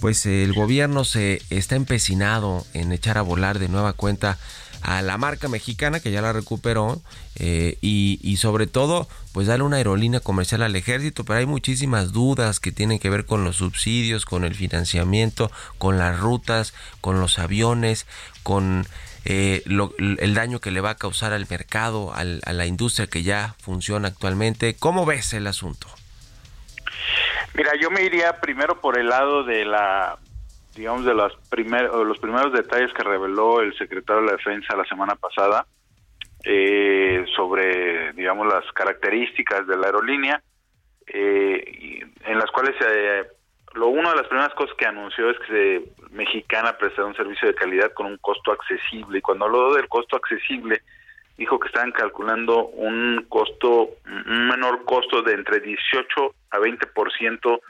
pues 0.01 0.27
el 0.27 0.53
gobierno 0.53 1.05
se 1.05 1.43
está 1.49 1.77
empecinado 1.77 2.65
en 2.75 2.91
echar 2.91 3.19
a 3.19 3.23
volar 3.23 3.61
de 3.61 3.69
nueva 3.69 3.93
cuenta 3.93 4.37
a 4.83 5.01
la 5.01 5.17
marca 5.17 5.47
mexicana 5.47 6.01
que 6.01 6.11
ya 6.11 6.21
la 6.23 6.33
recuperó 6.33 7.01
eh, 7.37 7.79
y, 7.83 8.19
y, 8.21 8.39
sobre 8.39 8.67
todo 8.67 9.09
pues 9.33 9.47
darle 9.47 9.65
una 9.65 9.77
aerolínea 9.77 10.19
comercial 10.19 10.63
al 10.63 10.77
ejército 10.77 11.25
pero 11.25 11.39
hay 11.39 11.47
muchísimas 11.47 12.13
dudas 12.13 12.61
que 12.61 12.73
tienen 12.73 12.99
que 12.99 13.11
ver 13.11 13.27
con 13.27 13.43
los 13.43 13.57
subsidios 13.57 14.27
con 14.27 14.45
el 14.45 14.55
financiamiento 14.55 15.51
con 15.79 15.99
las 15.99 16.21
rutas 16.21 16.75
con 17.01 17.21
los 17.21 17.39
aviones 17.39 18.07
con 18.43 18.87
eh, 19.28 19.62
el 19.66 20.35
daño 20.35 20.61
que 20.61 20.71
le 20.71 20.80
va 20.80 20.90
a 20.90 20.95
causar 20.95 21.33
al 21.33 21.47
mercado, 21.50 22.12
a 22.14 22.25
la 22.25 22.66
industria 22.66 23.09
que 23.09 23.23
ya 23.23 23.54
funciona 23.59 24.09
actualmente. 24.09 24.76
¿Cómo 24.78 25.04
ves 25.04 25.33
el 25.33 25.47
asunto? 25.49 25.88
Mira, 27.54 27.73
yo 27.80 27.90
me 27.90 28.02
iría 28.02 28.40
primero 28.40 28.80
por 28.80 28.99
el 28.99 29.09
lado 29.09 29.42
de 29.42 29.64
la, 29.64 30.16
digamos, 30.75 31.04
de 31.04 31.14
los, 31.14 31.37
primer, 31.50 31.85
los 31.92 32.18
primeros 32.18 32.52
detalles 32.52 32.92
que 32.92 33.02
reveló 33.02 33.61
el 33.61 33.76
secretario 33.76 34.23
de 34.23 34.28
la 34.28 34.37
Defensa 34.37 34.76
la 34.76 34.85
semana 34.85 35.16
pasada. 35.16 35.66
eh, 36.47 37.25
sobre, 37.35 38.12
digamos, 38.12 38.47
las 38.47 38.64
características 38.73 39.66
de 39.66 39.76
la 39.76 39.87
aerolínea, 39.87 40.40
eh, 41.06 42.00
en 42.25 42.38
las 42.38 42.50
cuales 42.52 42.76
eh, 42.80 43.25
lo 43.76 43.88
una 43.88 44.11
de 44.11 44.16
las 44.16 44.26
primeras 44.26 44.54
cosas 44.54 44.76
que 44.76 44.87
anunció 44.87 45.30
es 45.30 45.38
que 45.40 45.47
se, 45.47 46.06
Mexicana 46.11 46.76
prestará 46.76 47.06
un 47.06 47.14
servicio 47.14 47.49
de 47.49 47.54
calidad 47.54 47.92
con 47.92 48.06
un 48.06 48.16
costo 48.18 48.52
accesible. 48.52 49.18
Y 49.18 49.23
cuando 49.23 49.45
habló 49.45 49.75
del 49.75 49.88
costo 49.88 50.16
accesible, 50.16 50.83
dijo 51.37 51.61
que 51.61 51.68
estaban 51.68 51.92
calculando 51.92 52.66
un 52.66 53.26
costo, 53.28 53.90
un 54.06 54.49
menor 54.49 54.85
costo 54.85 55.23
de 55.23 55.35
entre 55.35 55.61
18 55.61 56.35
a 56.50 56.59
20%, 56.59 57.61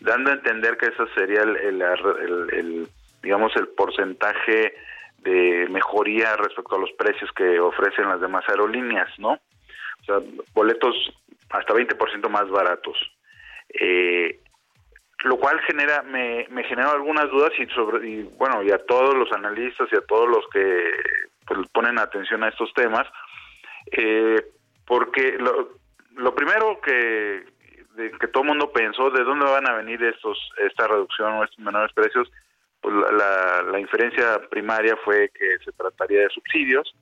dando 0.00 0.30
a 0.30 0.34
entender 0.34 0.76
que 0.78 0.86
ese 0.86 1.04
sería 1.14 1.42
el, 1.42 1.82
el 1.82 2.88
digamos, 3.22 3.54
el 3.56 3.68
porcentaje 3.68 4.74
de 5.18 5.66
mejoría 5.70 6.36
respecto 6.36 6.76
a 6.76 6.78
los 6.80 6.92
precios 6.92 7.30
que 7.32 7.60
ofrecen 7.60 8.08
las 8.08 8.20
demás 8.20 8.44
aerolíneas, 8.48 9.10
¿no? 9.18 9.32
O 9.32 10.04
sea, 10.04 10.16
boletos 10.54 10.94
hasta 11.50 11.74
20% 11.74 12.28
más 12.30 12.48
baratos. 12.48 12.96
Eh, 13.68 14.40
lo 15.24 15.36
cual 15.38 15.60
genera 15.60 16.02
me, 16.02 16.46
me 16.50 16.64
generó 16.64 16.92
algunas 16.92 17.30
dudas 17.30 17.50
y 17.58 17.66
sobre 17.66 18.08
y 18.08 18.22
bueno 18.22 18.62
y 18.62 18.70
a 18.70 18.78
todos 18.78 19.14
los 19.14 19.30
analistas 19.32 19.88
y 19.92 19.96
a 19.96 20.06
todos 20.06 20.28
los 20.28 20.46
que 20.52 20.92
pues, 21.46 21.68
ponen 21.72 21.98
atención 21.98 22.42
a 22.42 22.48
estos 22.48 22.72
temas 22.74 23.06
eh, 23.92 24.42
porque 24.86 25.36
lo, 25.38 25.76
lo 26.16 26.34
primero 26.34 26.80
que 26.80 27.44
que 27.96 28.28
todo 28.28 28.44
el 28.44 28.48
mundo 28.48 28.72
pensó 28.72 29.10
de 29.10 29.24
dónde 29.24 29.44
van 29.44 29.68
a 29.68 29.74
venir 29.74 30.02
estos 30.02 30.38
esta 30.56 30.86
reducción 30.86 31.34
o 31.34 31.44
estos 31.44 31.58
menores 31.58 31.92
precios 31.92 32.30
pues 32.80 32.94
la, 32.94 33.62
la 33.70 33.80
inferencia 33.80 34.40
primaria 34.48 34.96
fue 35.04 35.30
que 35.30 35.58
se 35.64 35.72
trataría 35.72 36.20
de 36.20 36.30
subsidios. 36.30 36.94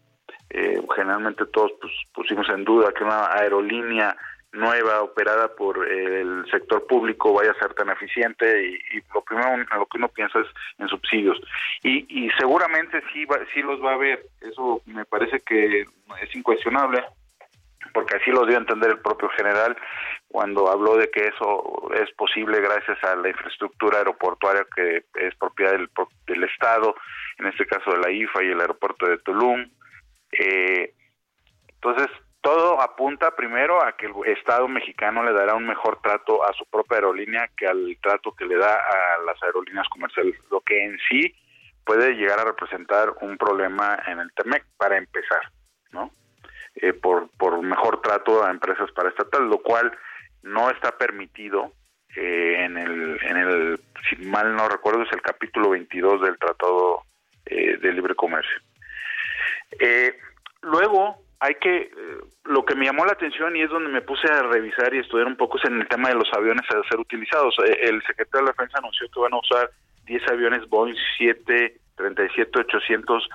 Eh, 0.50 0.80
generalmente 0.96 1.44
todos 1.46 1.72
pues, 1.80 1.92
pusimos 2.12 2.48
en 2.48 2.64
duda 2.64 2.92
que 2.92 3.04
una 3.04 3.32
aerolínea 3.32 4.16
nueva 4.52 5.02
operada 5.02 5.54
por 5.54 5.86
el 5.86 6.44
sector 6.50 6.86
público 6.86 7.34
vaya 7.34 7.50
a 7.50 7.58
ser 7.60 7.74
tan 7.74 7.90
eficiente 7.90 8.64
y, 8.66 8.78
lo 9.14 9.22
primero 9.22 9.56
lo 9.76 9.86
que 9.86 9.98
uno 9.98 10.08
piensa 10.08 10.40
es 10.40 10.46
en 10.78 10.88
subsidios 10.88 11.38
y, 11.82 12.06
y 12.08 12.30
seguramente 12.38 13.02
sí 13.12 13.26
sí 13.52 13.60
los 13.60 13.82
va 13.84 13.90
a 13.90 13.94
haber 13.94 14.24
eso 14.40 14.80
me 14.86 15.04
parece 15.04 15.40
que 15.40 15.82
es 15.82 16.34
incuestionable 16.34 17.04
porque 17.92 18.16
así 18.16 18.30
lo 18.30 18.46
dio 18.46 18.56
a 18.56 18.60
entender 18.60 18.90
el 18.90 19.00
propio 19.00 19.28
general 19.30 19.76
cuando 20.28 20.70
habló 20.70 20.96
de 20.96 21.10
que 21.10 21.26
eso 21.26 21.90
es 21.94 22.10
posible 22.12 22.60
gracias 22.60 23.02
a 23.02 23.16
la 23.16 23.28
infraestructura 23.28 23.98
aeroportuaria 23.98 24.66
que 24.74 25.04
es 25.14 25.34
propiedad 25.36 25.72
del, 25.72 25.90
del 26.26 26.44
Estado, 26.44 26.94
en 27.38 27.46
este 27.46 27.66
caso 27.66 27.90
de 27.92 27.98
la 27.98 28.10
IFA 28.10 28.44
y 28.44 28.48
el 28.48 28.60
aeropuerto 28.60 29.06
de 29.06 29.18
Tulum. 29.18 29.70
Eh, 30.32 30.92
entonces, 31.68 32.08
todo 32.40 32.80
apunta 32.80 33.34
primero 33.34 33.84
a 33.84 33.96
que 33.96 34.06
el 34.06 34.12
Estado 34.26 34.68
mexicano 34.68 35.22
le 35.22 35.32
dará 35.32 35.54
un 35.54 35.66
mejor 35.66 36.00
trato 36.00 36.44
a 36.44 36.52
su 36.52 36.64
propia 36.66 36.96
aerolínea 36.98 37.50
que 37.56 37.66
al 37.66 37.96
trato 38.00 38.32
que 38.32 38.44
le 38.44 38.56
da 38.56 38.74
a 38.74 39.22
las 39.24 39.42
aerolíneas 39.42 39.88
comerciales, 39.88 40.34
lo 40.50 40.60
que 40.60 40.84
en 40.84 40.98
sí 41.08 41.34
puede 41.84 42.14
llegar 42.14 42.38
a 42.40 42.44
representar 42.44 43.14
un 43.22 43.36
problema 43.38 43.98
en 44.06 44.20
el 44.20 44.32
TEMEC 44.34 44.64
para 44.76 44.98
empezar, 44.98 45.40
¿no? 45.90 46.10
Eh, 46.74 46.92
por, 46.92 47.28
por 47.36 47.60
mejor 47.62 48.00
trato 48.02 48.44
a 48.44 48.50
empresas 48.50 48.90
paraestatales, 48.92 49.48
lo 49.48 49.58
cual 49.58 49.96
no 50.42 50.70
está 50.70 50.96
permitido 50.96 51.72
eh, 52.16 52.64
en, 52.64 52.76
el, 52.76 53.18
en 53.22 53.36
el, 53.36 53.80
si 54.08 54.16
mal 54.26 54.54
no 54.54 54.68
recuerdo, 54.68 55.02
es 55.02 55.12
el 55.12 55.22
capítulo 55.22 55.70
22 55.70 56.22
del 56.22 56.38
Tratado 56.38 57.02
eh, 57.46 57.76
de 57.78 57.92
Libre 57.92 58.14
Comercio. 58.14 58.60
Eh, 59.78 60.18
luego, 60.62 61.22
hay 61.40 61.54
que, 61.56 61.90
lo 62.44 62.64
que 62.64 62.74
me 62.74 62.86
llamó 62.86 63.04
la 63.04 63.12
atención 63.12 63.54
y 63.56 63.62
es 63.62 63.70
donde 63.70 63.90
me 63.90 64.02
puse 64.02 64.26
a 64.30 64.42
revisar 64.42 64.92
y 64.92 64.98
estudiar 64.98 65.28
un 65.28 65.36
poco 65.36 65.58
es 65.58 65.64
en 65.64 65.80
el 65.80 65.88
tema 65.88 66.08
de 66.08 66.16
los 66.16 66.28
aviones 66.32 66.64
a 66.70 66.82
ser 66.88 66.98
utilizados. 66.98 67.54
El 67.64 68.02
secretario 68.02 68.46
de 68.46 68.46
la 68.46 68.50
Defensa 68.50 68.78
anunció 68.78 69.08
que 69.08 69.20
van 69.20 69.34
a 69.34 69.38
usar 69.38 69.70
10 70.06 70.32
aviones 70.32 70.68
Boeing 70.68 70.96
737-800 71.18 73.28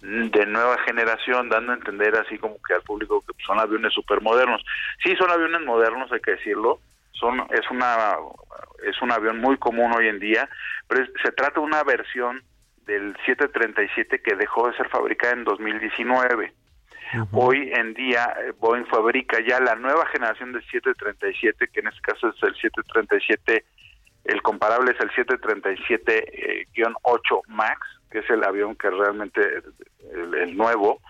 de 0.00 0.46
nueva 0.46 0.78
generación, 0.86 1.50
dando 1.50 1.72
a 1.72 1.74
entender 1.74 2.16
así 2.16 2.38
como 2.38 2.56
que 2.66 2.72
al 2.72 2.80
público 2.82 3.20
que 3.20 3.34
son 3.44 3.58
aviones 3.58 3.92
super 3.92 4.22
modernos. 4.22 4.64
Sí, 5.02 5.14
son 5.16 5.30
aviones 5.30 5.60
modernos, 5.62 6.10
hay 6.10 6.20
que 6.20 6.30
decirlo. 6.32 6.80
Son 7.12 7.46
es 7.50 7.70
una 7.70 8.16
es 8.82 9.00
un 9.02 9.12
avión 9.12 9.38
muy 9.38 9.58
común 9.58 9.92
hoy 9.92 10.08
en 10.08 10.18
día, 10.18 10.48
pero 10.88 11.04
se 11.22 11.32
trata 11.32 11.60
de 11.60 11.66
una 11.66 11.84
versión 11.84 12.42
del 12.86 13.14
737 13.26 14.22
que 14.22 14.36
dejó 14.36 14.68
de 14.68 14.76
ser 14.76 14.88
fabricada 14.88 15.34
en 15.34 15.44
2019. 15.44 16.54
Hoy 17.32 17.70
en 17.74 17.94
día 17.94 18.34
eh, 18.40 18.52
Boeing 18.58 18.86
fabrica 18.86 19.38
ya 19.46 19.60
la 19.60 19.74
nueva 19.74 20.06
generación 20.06 20.52
del 20.52 20.62
737, 20.62 21.68
que 21.68 21.80
en 21.80 21.88
este 21.88 22.00
caso 22.02 22.28
es 22.28 22.42
el 22.42 22.54
737, 22.54 23.64
el 24.24 24.42
comparable 24.42 24.92
es 24.92 25.00
el 25.00 25.10
737-8 25.10 26.04
eh, 26.06 27.42
MAX, 27.48 27.78
que 28.10 28.18
es 28.20 28.30
el 28.30 28.44
avión 28.44 28.76
que 28.76 28.90
realmente, 28.90 29.40
el, 30.12 30.56
nuevo, 30.56 31.00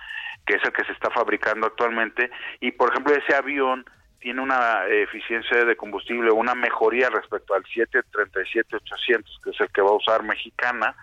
que 0.47 0.55
es 0.55 0.65
el 0.65 0.73
que 0.73 0.85
se 0.85 0.93
está 0.93 1.11
fabricando 1.11 1.67
actualmente, 1.67 2.31
y 2.61 2.73
por 2.73 2.91
ejemplo 2.91 3.15
ese 3.15 3.35
avión 3.35 3.85
tiene 4.21 4.41
una 4.41 4.87
eficiencia 4.87 5.65
de 5.65 5.77
combustible, 5.77 6.31
una 6.31 6.55
mejoría 6.55 7.09
respecto 7.11 7.55
al 7.55 7.65
737-800, 7.65 9.25
que 9.43 9.51
es 9.51 9.61
el 9.61 9.69
que 9.69 9.83
va 9.83 9.91
a 9.91 9.95
usar 9.95 10.23
Mexicana, 10.23 10.95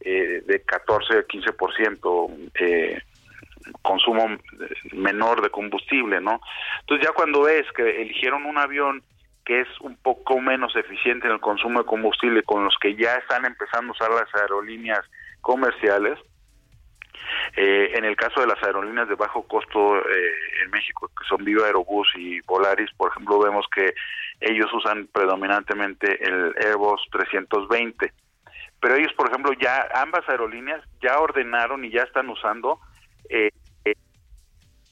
eh, 0.00 0.42
de 0.46 0.62
14 0.62 1.18
a 1.18 1.26
15% 1.26 2.50
eh, 2.54 3.02
consumo 3.82 4.26
menor 4.92 5.42
de 5.42 5.50
combustible, 5.50 6.20
¿no? 6.20 6.40
Entonces 6.80 7.06
ya 7.06 7.12
cuando 7.12 7.42
ves 7.42 7.66
que 7.72 8.02
eligieron 8.02 8.46
un 8.46 8.58
avión 8.58 9.02
que 9.44 9.60
es 9.60 9.68
un 9.80 9.96
poco 9.96 10.40
menos 10.40 10.74
eficiente 10.76 11.26
en 11.26 11.34
el 11.34 11.40
consumo 11.40 11.80
de 11.80 11.86
combustible 11.86 12.42
con 12.42 12.64
los 12.64 12.76
que 12.80 12.94
ya 12.94 13.14
están 13.14 13.44
empezando 13.44 13.92
a 13.92 13.96
usar 13.96 14.10
las 14.10 14.34
aerolíneas 14.34 15.00
comerciales. 15.40 16.18
Eh, 17.56 17.92
en 17.94 18.04
el 18.04 18.16
caso 18.16 18.40
de 18.40 18.46
las 18.46 18.62
aerolíneas 18.62 19.08
de 19.08 19.14
bajo 19.14 19.42
costo 19.46 19.98
eh, 19.98 20.32
en 20.62 20.70
México, 20.70 21.08
que 21.08 21.24
son 21.28 21.44
Viva 21.44 21.66
Aerobús 21.66 22.08
y 22.16 22.40
Volaris, 22.42 22.90
por 22.96 23.10
ejemplo, 23.10 23.38
vemos 23.40 23.66
que 23.74 23.92
ellos 24.40 24.72
usan 24.72 25.08
predominantemente 25.12 26.22
el 26.24 26.54
Airbus 26.64 27.02
320. 27.12 28.12
Pero 28.80 28.94
ellos, 28.94 29.12
por 29.14 29.28
ejemplo, 29.28 29.52
ya 29.60 29.88
ambas 29.94 30.28
aerolíneas 30.28 30.82
ya 31.02 31.18
ordenaron 31.18 31.84
y 31.84 31.90
ya 31.90 32.02
están 32.02 32.28
usando 32.30 32.80
eh, 33.28 33.50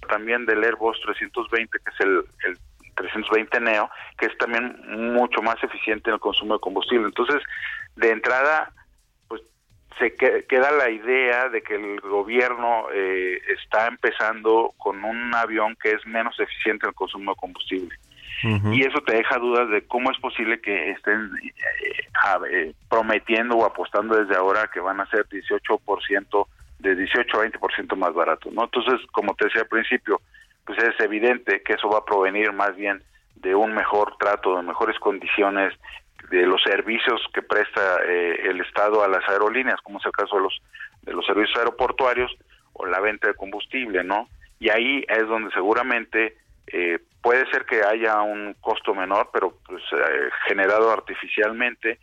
también 0.08 0.46
del 0.46 0.64
Airbus 0.64 1.00
320, 1.02 1.78
que 1.78 1.90
es 1.90 2.00
el, 2.00 2.24
el 2.46 2.58
320 2.96 3.60
Neo, 3.60 3.90
que 4.18 4.26
es 4.26 4.38
también 4.38 4.76
mucho 5.14 5.42
más 5.42 5.62
eficiente 5.62 6.10
en 6.10 6.14
el 6.14 6.20
consumo 6.20 6.54
de 6.54 6.60
combustible. 6.60 7.06
Entonces, 7.06 7.42
de 7.96 8.10
entrada, 8.10 8.72
se 9.98 10.14
queda 10.14 10.70
la 10.72 10.90
idea 10.90 11.48
de 11.48 11.62
que 11.62 11.74
el 11.74 12.00
gobierno 12.00 12.86
eh, 12.92 13.40
está 13.48 13.88
empezando 13.88 14.72
con 14.76 15.02
un 15.04 15.34
avión 15.34 15.76
que 15.82 15.90
es 15.90 16.06
menos 16.06 16.38
eficiente 16.38 16.86
en 16.86 16.90
el 16.90 16.94
consumo 16.94 17.32
de 17.32 17.36
combustible. 17.36 17.96
Y 18.72 18.84
eso 18.84 19.00
te 19.00 19.16
deja 19.16 19.36
dudas 19.38 19.68
de 19.68 19.84
cómo 19.88 20.12
es 20.12 20.18
posible 20.18 20.60
que 20.60 20.92
estén 20.92 21.28
eh, 21.42 22.52
eh, 22.52 22.72
prometiendo 22.88 23.56
o 23.56 23.64
apostando 23.64 24.16
desde 24.16 24.36
ahora 24.36 24.70
que 24.72 24.78
van 24.78 25.00
a 25.00 25.10
ser 25.10 25.26
18%, 25.28 26.46
de 26.78 26.94
18 26.94 27.40
a 27.40 27.44
20% 27.46 27.96
más 27.96 28.14
baratos. 28.14 28.52
¿no? 28.52 28.64
Entonces, 28.64 29.06
como 29.12 29.34
te 29.34 29.46
decía 29.46 29.62
al 29.62 29.68
principio, 29.68 30.20
pues 30.64 30.78
es 30.82 31.00
evidente 31.00 31.62
que 31.62 31.74
eso 31.74 31.88
va 31.88 31.98
a 31.98 32.04
provenir 32.04 32.52
más 32.52 32.76
bien 32.76 33.02
de 33.36 33.54
un 33.54 33.74
mejor 33.74 34.16
trato, 34.18 34.56
de 34.56 34.62
mejores 34.62 34.98
condiciones 34.98 35.74
de 36.30 36.44
los 36.44 36.62
servicios 36.62 37.20
que 37.32 37.42
presta 37.42 38.00
eh, 38.06 38.40
el 38.44 38.60
Estado 38.60 39.02
a 39.02 39.08
las 39.08 39.26
aerolíneas, 39.28 39.80
como 39.82 39.98
es 39.98 40.06
el 40.06 40.12
caso 40.12 40.36
de 40.36 40.42
los 40.42 40.60
de 41.02 41.14
los 41.14 41.24
servicios 41.24 41.56
aeroportuarios 41.58 42.30
o 42.74 42.86
la 42.86 43.00
venta 43.00 43.28
de 43.28 43.34
combustible, 43.34 44.04
¿no? 44.04 44.28
Y 44.60 44.70
ahí 44.70 45.04
es 45.08 45.26
donde 45.26 45.50
seguramente 45.52 46.36
eh, 46.66 46.98
puede 47.22 47.50
ser 47.50 47.64
que 47.64 47.82
haya 47.82 48.20
un 48.20 48.54
costo 48.60 48.94
menor, 48.94 49.30
pero 49.32 49.54
pues 49.66 49.82
eh, 49.92 50.28
generado 50.46 50.90
artificialmente 50.92 51.98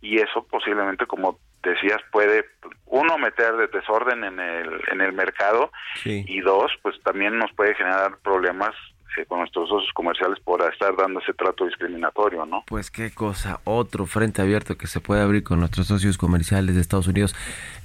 y 0.00 0.18
eso 0.18 0.46
posiblemente, 0.48 1.06
como 1.06 1.38
decías, 1.62 2.00
puede 2.10 2.44
uno 2.86 3.18
meter 3.18 3.56
de 3.56 3.66
desorden 3.68 4.24
en 4.24 4.40
el 4.40 4.80
en 4.90 5.00
el 5.00 5.12
mercado 5.12 5.70
y 6.04 6.40
dos, 6.40 6.72
pues 6.82 7.00
también 7.02 7.38
nos 7.38 7.52
puede 7.52 7.74
generar 7.74 8.16
problemas 8.18 8.74
eh, 9.16 9.26
con 9.26 9.40
nuestros 9.40 9.68
socios 9.68 9.92
comerciales 9.92 10.38
por 10.40 10.62
estar 10.72 10.94
dando 10.96 11.20
ese 11.20 11.32
trato 11.34 11.64
discriminatorio, 11.66 12.46
¿no? 12.46 12.64
Pues 12.66 12.90
qué 12.90 13.10
cosa, 13.10 13.60
otro 13.64 14.06
frente 14.06 14.40
abierto 14.40 14.78
que 14.78 14.86
se 14.86 15.00
puede 15.00 15.20
abrir 15.20 15.42
con 15.42 15.58
nuestros 15.58 15.88
socios 15.88 16.16
comerciales 16.16 16.74
de 16.76 16.80
Estados 16.80 17.08
Unidos. 17.08 17.34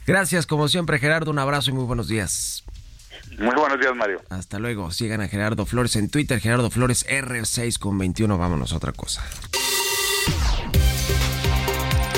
Gracias, 0.06 0.46
como 0.46 0.68
siempre, 0.68 1.00
Gerardo, 1.00 1.32
un 1.32 1.40
abrazo 1.40 1.72
y 1.72 1.74
muy 1.74 1.86
buenos 1.86 2.08
días. 2.08 2.64
Muy 3.40 3.56
buenos 3.56 3.80
días, 3.80 3.96
Mario. 3.96 4.22
Hasta 4.30 4.60
luego. 4.60 4.92
Sigan 4.92 5.22
a 5.22 5.28
Gerardo 5.28 5.66
Flores 5.66 5.96
en 5.96 6.10
Twitter, 6.10 6.40
Gerardo 6.40 6.70
Flores 6.70 7.08
R6 7.08 7.80
con 7.80 7.98
21. 7.98 8.38
Vámonos 8.38 8.72
a 8.72 8.78
otra 8.78 8.92
cosa. 8.92 9.24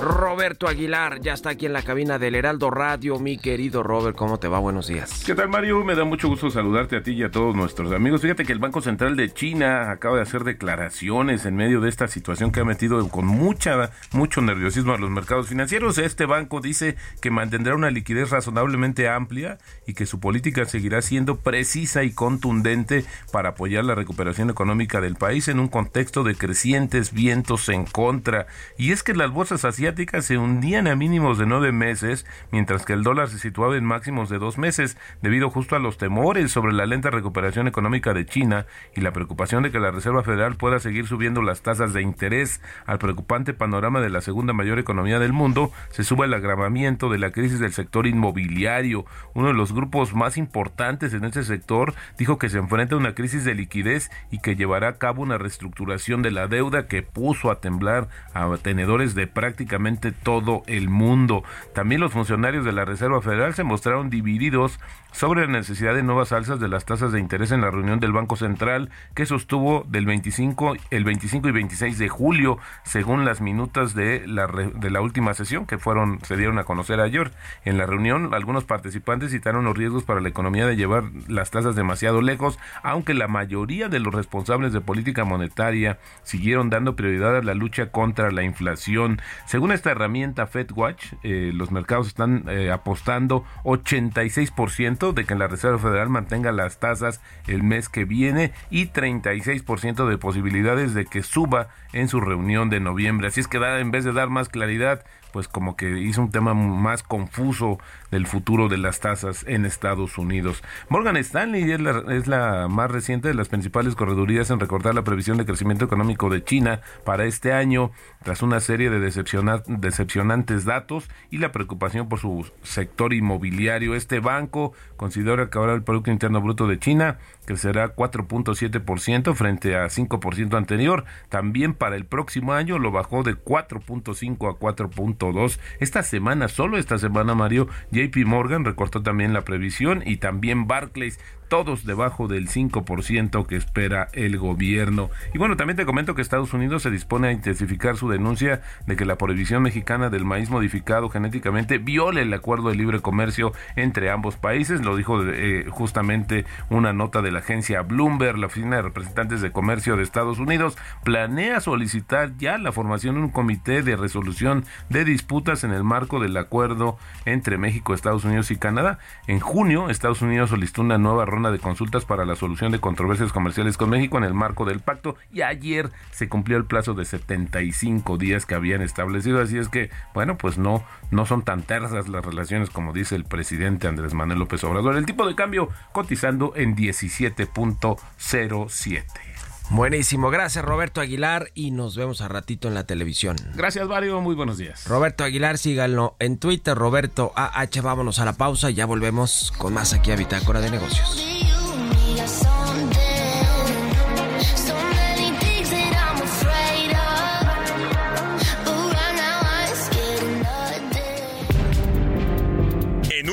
Roberto 0.00 0.68
Aguilar 0.68 1.20
ya 1.20 1.34
está 1.34 1.50
aquí 1.50 1.66
en 1.66 1.72
la 1.72 1.82
cabina 1.82 2.18
del 2.18 2.34
Heraldo 2.34 2.70
Radio. 2.70 3.18
Mi 3.18 3.36
querido 3.36 3.82
Robert, 3.82 4.16
¿cómo 4.16 4.38
te 4.38 4.48
va? 4.48 4.58
Buenos 4.58 4.86
días. 4.86 5.22
¿Qué 5.24 5.34
tal, 5.34 5.48
Mario? 5.48 5.84
Me 5.84 5.94
da 5.94 6.04
mucho 6.04 6.28
gusto 6.28 6.50
saludarte 6.50 6.96
a 6.96 7.02
ti 7.02 7.12
y 7.12 7.22
a 7.22 7.30
todos 7.30 7.54
nuestros 7.54 7.92
amigos. 7.92 8.22
Fíjate 8.22 8.44
que 8.44 8.52
el 8.52 8.58
Banco 8.58 8.80
Central 8.80 9.16
de 9.16 9.32
China 9.32 9.90
acaba 9.90 10.16
de 10.16 10.22
hacer 10.22 10.44
declaraciones 10.44 11.44
en 11.46 11.56
medio 11.56 11.80
de 11.80 11.88
esta 11.88 12.08
situación 12.08 12.52
que 12.52 12.60
ha 12.60 12.64
metido 12.64 13.06
con 13.08 13.26
mucha, 13.26 13.90
mucho 14.12 14.40
nerviosismo 14.40 14.92
a 14.94 14.98
los 14.98 15.10
mercados 15.10 15.48
financieros. 15.48 15.98
Este 15.98 16.26
banco 16.26 16.60
dice 16.60 16.96
que 17.20 17.30
mantendrá 17.30 17.74
una 17.74 17.90
liquidez 17.90 18.30
razonablemente 18.30 19.08
amplia 19.08 19.58
y 19.86 19.94
que 19.94 20.06
su 20.06 20.20
política 20.20 20.64
seguirá 20.64 21.02
siendo 21.02 21.36
precisa 21.36 22.04
y 22.04 22.12
contundente 22.12 23.04
para 23.32 23.50
apoyar 23.50 23.84
la 23.84 23.94
recuperación 23.94 24.50
económica 24.50 25.00
del 25.00 25.16
país 25.16 25.48
en 25.48 25.58
un 25.58 25.68
contexto 25.68 26.22
de 26.22 26.34
crecientes 26.34 27.12
vientos 27.12 27.68
en 27.68 27.84
contra. 27.84 28.46
Y 28.76 28.92
es 28.92 29.02
que 29.02 29.14
las 29.14 29.30
bolsas 29.30 29.64
asiáticas 29.64 30.24
se 30.24 30.38
hundían 30.38 30.86
a 30.86 30.96
mínimos 30.96 31.38
de 31.38 31.46
nueve 31.46 31.72
meses, 31.72 32.26
mientras 32.50 32.84
que 32.84 32.92
el 32.92 33.02
dólar 33.02 33.28
se 33.28 33.38
situaba 33.38 33.76
en 33.76 33.84
máximos 33.84 34.28
de 34.28 34.38
dos 34.38 34.58
meses, 34.58 34.96
debido 35.22 35.50
justo 35.50 35.76
a 35.76 35.78
los 35.78 35.98
temores 35.98 36.50
sobre 36.50 36.72
la 36.72 36.86
lenta 36.86 37.10
recuperación 37.10 37.68
económica 37.68 38.14
de 38.14 38.26
China 38.26 38.66
y 38.94 39.00
la 39.00 39.12
preocupación 39.12 39.62
de 39.62 39.70
que 39.70 39.80
la 39.80 39.90
Reserva 39.90 40.22
Federal 40.22 40.56
pueda 40.56 40.78
seguir 40.78 41.06
subiendo 41.06 41.42
las 41.42 41.62
tasas 41.62 41.92
de 41.92 42.02
interés. 42.02 42.60
Al 42.86 42.98
preocupante 42.98 43.54
panorama 43.54 44.00
de 44.00 44.10
la 44.10 44.20
segunda 44.20 44.52
mayor 44.52 44.78
economía 44.78 45.18
del 45.18 45.32
mundo, 45.32 45.72
se 45.90 46.04
sube 46.04 46.26
el 46.26 46.34
agravamiento 46.34 47.08
de 47.08 47.18
la 47.18 47.30
crisis 47.30 47.60
del 47.60 47.72
sector 47.72 48.06
inmobiliario. 48.06 49.04
Uno 49.34 49.48
de 49.48 49.54
los 49.54 49.72
grupos 49.72 50.14
más 50.14 50.36
importantes 50.36 51.14
en 51.14 51.24
ese 51.24 51.44
sector 51.44 51.94
dijo 52.18 52.38
que 52.38 52.48
se 52.48 52.58
enfrenta 52.58 52.94
a 52.94 52.98
una 52.98 53.14
crisis 53.14 53.44
de 53.44 53.54
liquidez 53.54 54.10
y 54.30 54.38
que 54.38 54.56
llevará 54.56 54.88
a 54.88 54.98
cabo 54.98 55.22
una 55.22 55.38
reestructuración 55.38 56.22
de 56.22 56.30
la 56.30 56.48
deuda 56.48 56.86
que 56.86 57.02
puso 57.02 57.50
a 57.50 57.60
temblar 57.60 58.08
a 58.32 58.46
tenedores 58.56 59.14
de 59.14 59.26
práctica 59.26 59.78
todo 60.22 60.62
el 60.66 60.88
mundo. 60.88 61.42
También 61.74 62.00
los 62.00 62.12
funcionarios 62.12 62.64
de 62.64 62.72
la 62.72 62.84
Reserva 62.84 63.20
Federal 63.20 63.54
se 63.54 63.64
mostraron 63.64 64.10
divididos 64.10 64.78
sobre 65.12 65.46
la 65.46 65.52
necesidad 65.52 65.94
de 65.94 66.02
nuevas 66.02 66.32
alzas 66.32 66.60
de 66.60 66.68
las 66.68 66.84
tasas 66.84 67.12
de 67.12 67.20
interés 67.20 67.50
en 67.50 67.60
la 67.60 67.70
reunión 67.70 67.98
del 67.98 68.12
Banco 68.12 68.36
Central 68.36 68.90
que 69.14 69.26
sostuvo 69.26 69.84
del 69.88 70.06
25 70.06 70.76
el 70.90 71.04
25 71.04 71.48
y 71.48 71.52
26 71.52 71.98
de 71.98 72.08
julio, 72.08 72.58
según 72.84 73.24
las 73.24 73.40
minutas 73.40 73.94
de 73.94 74.26
la 74.26 74.46
de 74.46 74.90
la 74.90 75.00
última 75.00 75.34
sesión 75.34 75.66
que 75.66 75.78
fueron 75.78 76.20
se 76.22 76.36
dieron 76.36 76.58
a 76.58 76.64
conocer 76.64 77.00
ayer. 77.00 77.32
En 77.64 77.78
la 77.78 77.86
reunión, 77.86 78.34
algunos 78.34 78.64
participantes 78.64 79.32
citaron 79.32 79.64
los 79.64 79.76
riesgos 79.76 80.04
para 80.04 80.20
la 80.20 80.28
economía 80.28 80.66
de 80.66 80.76
llevar 80.76 81.04
las 81.26 81.50
tasas 81.50 81.74
demasiado 81.74 82.20
lejos, 82.20 82.58
aunque 82.82 83.14
la 83.14 83.28
mayoría 83.28 83.88
de 83.88 84.00
los 84.00 84.14
responsables 84.14 84.72
de 84.72 84.80
política 84.80 85.24
monetaria 85.24 85.98
siguieron 86.22 86.70
dando 86.70 86.96
prioridad 86.96 87.36
a 87.36 87.42
la 87.42 87.54
lucha 87.54 87.90
contra 87.90 88.30
la 88.30 88.37
inflación. 88.42 89.20
Según 89.46 89.72
esta 89.72 89.90
herramienta 89.90 90.46
FedWatch, 90.46 91.14
eh, 91.22 91.50
los 91.54 91.70
mercados 91.70 92.08
están 92.08 92.44
eh, 92.48 92.70
apostando 92.70 93.44
86% 93.64 95.12
de 95.12 95.24
que 95.24 95.34
la 95.34 95.48
Reserva 95.48 95.78
Federal 95.78 96.08
mantenga 96.08 96.52
las 96.52 96.78
tasas 96.78 97.20
el 97.46 97.62
mes 97.62 97.88
que 97.88 98.04
viene 98.04 98.52
y 98.70 98.88
36% 98.88 100.08
de 100.08 100.18
posibilidades 100.18 100.94
de 100.94 101.04
que 101.04 101.22
suba 101.22 101.68
en 101.92 102.08
su 102.08 102.20
reunión 102.20 102.70
de 102.70 102.80
noviembre. 102.80 103.28
Así 103.28 103.40
es 103.40 103.48
que 103.48 103.58
en 103.58 103.90
vez 103.90 104.04
de 104.04 104.12
dar 104.12 104.28
más 104.28 104.48
claridad 104.48 105.04
pues 105.32 105.48
como 105.48 105.76
que 105.76 105.98
hizo 106.00 106.22
un 106.22 106.30
tema 106.30 106.54
más 106.54 107.02
confuso 107.02 107.78
del 108.10 108.26
futuro 108.26 108.68
de 108.68 108.78
las 108.78 109.00
tasas 109.00 109.44
en 109.46 109.64
Estados 109.64 110.18
Unidos. 110.18 110.62
Morgan 110.88 111.16
Stanley 111.16 111.70
es 111.70 111.80
la, 111.80 112.04
es 112.08 112.26
la 112.26 112.68
más 112.68 112.90
reciente 112.90 113.28
de 113.28 113.34
las 113.34 113.48
principales 113.48 113.94
corredurías 113.94 114.50
en 114.50 114.60
recordar 114.60 114.94
la 114.94 115.04
previsión 115.04 115.38
de 115.38 115.46
crecimiento 115.46 115.84
económico 115.84 116.30
de 116.30 116.42
China 116.44 116.80
para 117.04 117.24
este 117.24 117.52
año, 117.52 117.90
tras 118.22 118.42
una 118.42 118.60
serie 118.60 118.90
de 118.90 119.00
decepcionantes 119.00 120.64
datos 120.64 121.08
y 121.30 121.38
la 121.38 121.52
preocupación 121.52 122.08
por 122.08 122.18
su 122.18 122.50
sector 122.62 123.12
inmobiliario. 123.12 123.94
Este 123.94 124.20
banco 124.20 124.72
considera 124.96 125.50
que 125.50 125.58
ahora 125.58 125.74
el 125.74 125.82
Producto 125.82 126.10
Interno 126.10 126.40
Bruto 126.40 126.66
de 126.66 126.78
China 126.78 127.18
crecerá 127.44 127.94
4.7% 127.94 129.34
frente 129.34 129.76
a 129.76 129.86
5% 129.86 130.56
anterior. 130.56 131.04
También 131.28 131.74
para 131.74 131.96
el 131.96 132.04
próximo 132.04 132.52
año 132.52 132.78
lo 132.78 132.90
bajó 132.90 133.22
de 133.22 133.34
4.5 133.34 134.50
a 134.50 134.58
4.2. 134.58 135.58
Esta 135.80 136.02
semana, 136.02 136.48
solo 136.48 136.78
esta 136.78 136.98
semana, 136.98 137.34
Mario, 137.34 137.68
JP 137.98 138.26
Morgan 138.26 138.64
recortó 138.64 139.02
también 139.02 139.32
la 139.32 139.42
previsión 139.42 140.02
y 140.06 140.18
también 140.18 140.66
Barclays 140.68 141.18
todos 141.48 141.84
debajo 141.84 142.28
del 142.28 142.48
5% 142.48 143.46
que 143.46 143.56
espera 143.56 144.08
el 144.12 144.38
gobierno. 144.38 145.10
Y 145.34 145.38
bueno, 145.38 145.56
también 145.56 145.76
te 145.76 145.86
comento 145.86 146.14
que 146.14 146.22
Estados 146.22 146.52
Unidos 146.52 146.82
se 146.82 146.90
dispone 146.90 147.28
a 147.28 147.32
intensificar 147.32 147.96
su 147.96 148.08
denuncia 148.08 148.60
de 148.86 148.96
que 148.96 149.04
la 149.04 149.16
prohibición 149.16 149.62
mexicana 149.62 150.10
del 150.10 150.24
maíz 150.24 150.50
modificado 150.50 151.08
genéticamente 151.08 151.78
viola 151.78 152.20
el 152.20 152.32
acuerdo 152.32 152.68
de 152.68 152.76
libre 152.76 153.00
comercio 153.00 153.52
entre 153.76 154.10
ambos 154.10 154.36
países. 154.36 154.84
Lo 154.84 154.96
dijo 154.96 155.22
eh, 155.24 155.66
justamente 155.70 156.44
una 156.70 156.92
nota 156.92 157.22
de 157.22 157.32
la 157.32 157.40
agencia 157.40 157.82
Bloomberg, 157.82 158.38
la 158.38 158.46
Oficina 158.46 158.76
de 158.76 158.82
Representantes 158.82 159.40
de 159.40 159.52
Comercio 159.52 159.96
de 159.96 160.02
Estados 160.02 160.38
Unidos, 160.38 160.76
planea 161.04 161.60
solicitar 161.60 162.36
ya 162.36 162.58
la 162.58 162.72
formación 162.72 163.14
de 163.14 163.22
un 163.22 163.30
comité 163.30 163.82
de 163.82 163.96
resolución 163.96 164.64
de 164.88 165.04
disputas 165.04 165.64
en 165.64 165.72
el 165.72 165.84
marco 165.84 166.20
del 166.20 166.36
acuerdo 166.36 166.98
entre 167.24 167.58
México, 167.58 167.94
Estados 167.94 168.24
Unidos 168.24 168.50
y 168.50 168.56
Canadá. 168.56 168.98
En 169.26 169.40
junio, 169.40 169.90
Estados 169.90 170.22
Unidos 170.22 170.50
solicitó 170.50 170.82
una 170.82 170.98
nueva 170.98 171.24
ronda 171.24 171.37
de 171.38 171.60
consultas 171.60 172.04
para 172.04 172.24
la 172.24 172.34
solución 172.34 172.72
de 172.72 172.80
controversias 172.80 173.32
comerciales 173.32 173.76
con 173.76 173.90
México 173.90 174.18
en 174.18 174.24
el 174.24 174.34
marco 174.34 174.64
del 174.64 174.80
pacto 174.80 175.14
y 175.32 175.42
ayer 175.42 175.90
se 176.10 176.28
cumplió 176.28 176.56
el 176.56 176.64
plazo 176.64 176.94
de 176.94 177.04
75 177.04 178.18
días 178.18 178.44
que 178.44 178.56
habían 178.56 178.82
establecido, 178.82 179.40
así 179.40 179.56
es 179.56 179.68
que, 179.68 179.90
bueno, 180.14 180.36
pues 180.36 180.58
no, 180.58 180.82
no 181.12 181.24
son 181.24 181.42
tan 181.42 181.62
tersas 181.62 182.08
las 182.08 182.24
relaciones 182.24 182.70
como 182.70 182.92
dice 182.92 183.14
el 183.14 183.24
presidente 183.24 183.86
Andrés 183.86 184.14
Manuel 184.14 184.40
López 184.40 184.64
Obrador. 184.64 184.96
El 184.96 185.06
tipo 185.06 185.24
de 185.26 185.36
cambio 185.36 185.68
cotizando 185.92 186.54
en 186.56 186.74
17.07. 186.74 189.27
Buenísimo, 189.70 190.30
gracias 190.30 190.64
Roberto 190.64 191.00
Aguilar 191.00 191.50
y 191.54 191.70
nos 191.70 191.94
vemos 191.94 192.20
a 192.22 192.28
ratito 192.28 192.68
en 192.68 192.74
la 192.74 192.84
televisión. 192.84 193.36
Gracias 193.54 193.86
Mario, 193.86 194.20
muy 194.20 194.34
buenos 194.34 194.56
días. 194.56 194.86
Roberto 194.86 195.24
Aguilar, 195.24 195.58
síganlo 195.58 196.16
en 196.18 196.38
Twitter, 196.38 196.76
Roberto 196.76 197.32
AH, 197.36 197.82
vámonos 197.82 198.18
a 198.18 198.24
la 198.24 198.32
pausa 198.32 198.70
y 198.70 198.74
ya 198.74 198.86
volvemos 198.86 199.52
con 199.58 199.74
más 199.74 199.92
aquí 199.92 200.10
a 200.10 200.16
Bitácora 200.16 200.60
de 200.60 200.70
Negocios. 200.70 201.37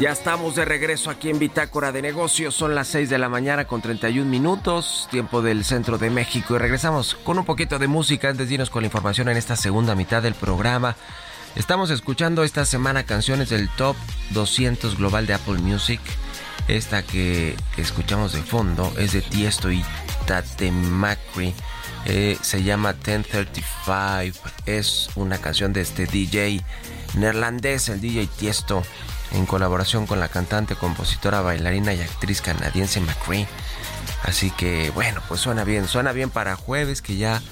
Ya 0.00 0.12
estamos 0.12 0.54
de 0.54 0.64
regreso 0.64 1.10
aquí 1.10 1.28
en 1.28 1.38
Bitácora 1.38 1.92
de 1.92 2.00
Negocios. 2.00 2.54
Son 2.54 2.74
las 2.74 2.88
6 2.88 3.10
de 3.10 3.18
la 3.18 3.28
mañana 3.28 3.66
con 3.66 3.82
31 3.82 4.30
minutos, 4.30 5.06
tiempo 5.10 5.42
del 5.42 5.62
centro 5.62 5.98
de 5.98 6.08
México. 6.08 6.54
Y 6.54 6.58
regresamos 6.58 7.16
con 7.16 7.38
un 7.38 7.44
poquito 7.44 7.78
de 7.78 7.86
música 7.86 8.30
antes 8.30 8.48
de 8.48 8.54
irnos 8.54 8.70
con 8.70 8.80
la 8.80 8.86
información 8.86 9.28
en 9.28 9.36
esta 9.36 9.56
segunda 9.56 9.94
mitad 9.94 10.22
del 10.22 10.32
programa. 10.32 10.96
Estamos 11.54 11.90
escuchando 11.90 12.44
esta 12.44 12.64
semana 12.64 13.02
canciones 13.02 13.50
del 13.50 13.68
Top 13.68 13.94
200 14.30 14.96
Global 14.96 15.26
de 15.26 15.34
Apple 15.34 15.58
Music. 15.58 16.00
Esta 16.66 17.02
que, 17.02 17.54
escuchamos 17.76 18.32
de 18.32 18.40
fondo 18.40 18.90
es 18.96 19.12
de 19.12 19.20
Tiesto 19.20 19.70
y 19.70 19.84
Tate 20.24 20.72
Macri. 20.72 21.52
Eh, 22.06 22.38
se 22.40 22.62
llama 22.62 22.94
1035. 22.94 24.48
Es 24.64 25.10
una 25.14 25.36
canción 25.36 25.74
de 25.74 25.82
este 25.82 26.06
DJ 26.06 26.64
neerlandés, 27.16 27.90
el 27.90 28.00
DJ 28.00 28.28
Tiesto 28.38 28.82
en 29.32 29.46
colaboración 29.46 30.06
con 30.06 30.20
la 30.20 30.28
cantante, 30.28 30.76
compositora, 30.76 31.40
bailarina 31.40 31.92
y 31.94 32.00
actriz 32.00 32.40
canadiense 32.40 33.00
McCree. 33.00 33.46
Así 34.24 34.50
que 34.50 34.90
bueno, 34.90 35.20
pues 35.28 35.40
suena 35.40 35.64
bien, 35.64 35.88
suena 35.88 36.12
bien 36.12 36.30
para 36.30 36.56
jueves, 36.56 37.02
que 37.02 37.16
ya 37.16 37.42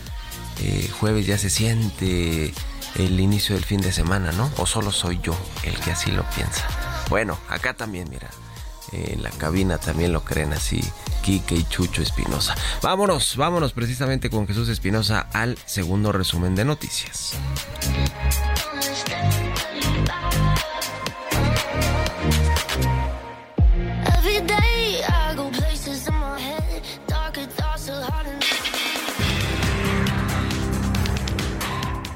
eh, 0.60 0.90
jueves 1.00 1.26
ya 1.26 1.38
se 1.38 1.50
siente 1.50 2.52
el 2.96 3.20
inicio 3.20 3.54
del 3.54 3.64
fin 3.64 3.80
de 3.80 3.92
semana, 3.92 4.32
¿no? 4.32 4.50
O 4.58 4.66
solo 4.66 4.92
soy 4.92 5.20
yo 5.22 5.36
el 5.62 5.78
que 5.80 5.92
así 5.92 6.10
lo 6.10 6.24
piensa. 6.30 6.66
Bueno, 7.08 7.38
acá 7.48 7.74
también, 7.74 8.08
mira, 8.10 8.28
en 8.92 9.22
la 9.22 9.30
cabina 9.30 9.78
también 9.78 10.12
lo 10.12 10.24
creen 10.24 10.52
así, 10.52 10.80
Kike 11.22 11.54
y 11.54 11.64
Chucho 11.64 12.02
Espinosa. 12.02 12.54
Vámonos, 12.82 13.36
vámonos 13.36 13.72
precisamente 13.72 14.30
con 14.30 14.46
Jesús 14.46 14.68
Espinosa 14.68 15.28
al 15.32 15.58
segundo 15.64 16.12
resumen 16.12 16.54
de 16.54 16.64
noticias. 16.64 17.34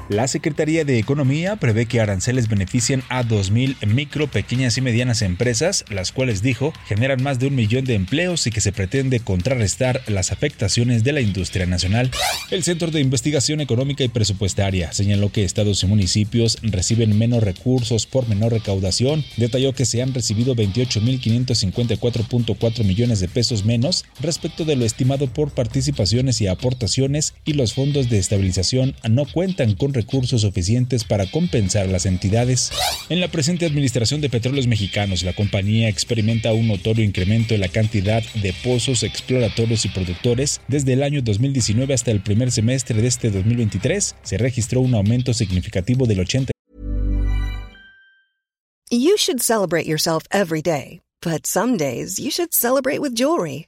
La 0.09 0.27
Secretaría 0.27 0.83
de 0.83 0.99
Economía 0.99 1.55
prevé 1.55 1.85
que 1.85 2.01
aranceles 2.01 2.49
beneficien 2.49 3.03
a 3.07 3.23
2.000 3.23 3.87
micro, 3.87 4.27
pequeñas 4.27 4.77
y 4.77 4.81
medianas 4.81 5.21
empresas, 5.21 5.85
las 5.89 6.11
cuales 6.11 6.41
dijo 6.41 6.73
generan 6.87 7.23
más 7.23 7.39
de 7.39 7.47
un 7.47 7.55
millón 7.55 7.85
de 7.85 7.93
empleos 7.93 8.45
y 8.45 8.51
que 8.51 8.59
se 8.59 8.73
pretende 8.73 9.21
contrarrestar 9.21 10.01
las 10.07 10.33
afectaciones 10.33 11.05
de 11.05 11.13
la 11.13 11.21
industria 11.21 11.67
nacional. 11.67 12.11
El 12.51 12.63
Centro 12.63 12.91
de 12.91 12.99
Investigación 12.99 13.61
Económica 13.61 14.03
y 14.03 14.09
Presupuestaria 14.09 14.91
señaló 14.91 15.31
que 15.31 15.45
estados 15.45 15.81
y 15.83 15.87
municipios 15.87 16.57
reciben 16.61 17.17
menos 17.17 17.41
recursos 17.41 18.05
por 18.05 18.27
menor 18.27 18.51
recaudación. 18.51 19.23
Detalló 19.37 19.71
que 19.71 19.85
se 19.85 20.01
han 20.01 20.13
recibido 20.13 20.53
28.554.4 20.53 22.83
millones 22.83 23.21
de 23.21 23.29
pesos 23.29 23.63
menos 23.63 24.03
respecto 24.19 24.65
de 24.65 24.75
lo 24.75 24.83
estimado 24.83 25.27
por 25.27 25.51
participaciones 25.51 26.41
y 26.41 26.47
aportaciones 26.47 27.35
y 27.45 27.53
los 27.53 27.73
fondos 27.73 28.09
de 28.09 28.19
estabilización 28.19 28.95
no 29.09 29.23
cuentan 29.25 29.75
con 29.75 29.92
recursos 29.93 30.41
suficientes 30.41 31.03
para 31.03 31.25
compensar 31.25 31.87
las 31.87 32.05
entidades. 32.05 32.71
En 33.09 33.19
la 33.19 33.29
presente 33.29 33.65
administración 33.65 34.21
de 34.21 34.29
petróleos 34.29 34.67
mexicanos, 34.67 35.23
la 35.23 35.33
compañía 35.33 35.89
experimenta 35.89 36.53
un 36.53 36.67
notorio 36.67 37.03
incremento 37.03 37.53
en 37.53 37.61
la 37.61 37.67
cantidad 37.67 38.23
de 38.35 38.53
pozos 38.63 39.03
exploratorios 39.03 39.85
y 39.85 39.89
productores. 39.89 40.61
Desde 40.67 40.93
el 40.93 41.03
año 41.03 41.21
2019 41.21 41.93
hasta 41.93 42.11
el 42.11 42.21
primer 42.21 42.51
semestre 42.51 43.01
de 43.01 43.07
este 43.07 43.29
2023, 43.29 44.15
se 44.23 44.37
registró 44.37 44.81
un 44.81 44.95
aumento 44.95 45.33
significativo 45.33 46.05
del 46.05 46.21
80. 46.21 46.51
You 48.89 49.17
should 49.17 49.41
celebrate 49.41 49.87
yourself 49.87 50.23
every 50.31 50.61
day, 50.61 51.01
but 51.21 51.47
some 51.47 51.77
days 51.77 52.19
you 52.19 52.29
should 52.29 52.53
celebrate 52.53 52.99
with 52.99 53.15
jewelry. 53.15 53.67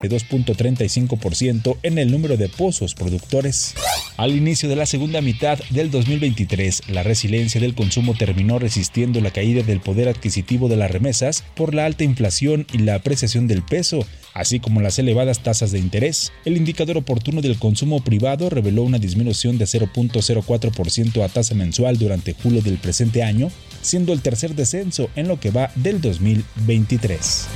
de 0.00 0.08
2.35% 0.08 1.76
en 1.82 1.98
el 1.98 2.10
número 2.10 2.38
de 2.38 2.48
pozos 2.48 2.94
productores. 2.94 3.74
Al 4.16 4.34
inicio 4.34 4.66
de 4.70 4.76
la 4.76 4.86
segunda 4.86 5.20
mitad 5.20 5.58
del 5.68 5.90
2023, 5.90 6.88
la 6.88 7.02
resiliencia 7.02 7.60
del 7.60 7.74
consumo 7.74 8.14
terminó 8.14 8.58
resistiendo 8.58 9.20
la 9.20 9.30
caída 9.30 9.62
del 9.62 9.80
poder 9.80 10.08
adquisitivo 10.08 10.70
de 10.70 10.76
las 10.76 10.90
remesas 10.90 11.44
por 11.54 11.74
la 11.74 11.84
alta 11.84 12.04
inflación 12.04 12.66
y 12.72 12.78
la 12.78 12.94
apreciación 12.94 13.46
del 13.46 13.62
peso, 13.62 14.06
así 14.32 14.58
como 14.58 14.80
las 14.80 14.98
elevadas 14.98 15.42
tasas 15.42 15.70
de 15.70 15.78
interés. 15.78 16.32
El 16.46 16.56
indicador 16.56 16.96
oportuno 16.96 17.42
del 17.42 17.58
consumo 17.58 18.02
privado 18.02 18.48
reveló 18.48 18.84
una 18.84 18.98
disminución 18.98 19.58
de 19.58 19.66
0.04% 19.66 21.22
a 21.22 21.28
tasa 21.28 21.54
mensual 21.54 21.98
durante 21.98 22.32
julio 22.32 22.62
del 22.62 22.78
presente 22.78 23.22
año, 23.22 23.50
siendo 23.82 24.14
el 24.14 24.22
tercer 24.22 24.54
descenso 24.54 25.10
en 25.14 25.28
lo 25.28 25.38
que 25.38 25.50
va 25.50 25.70
del 25.74 26.00
2023. 26.00 27.48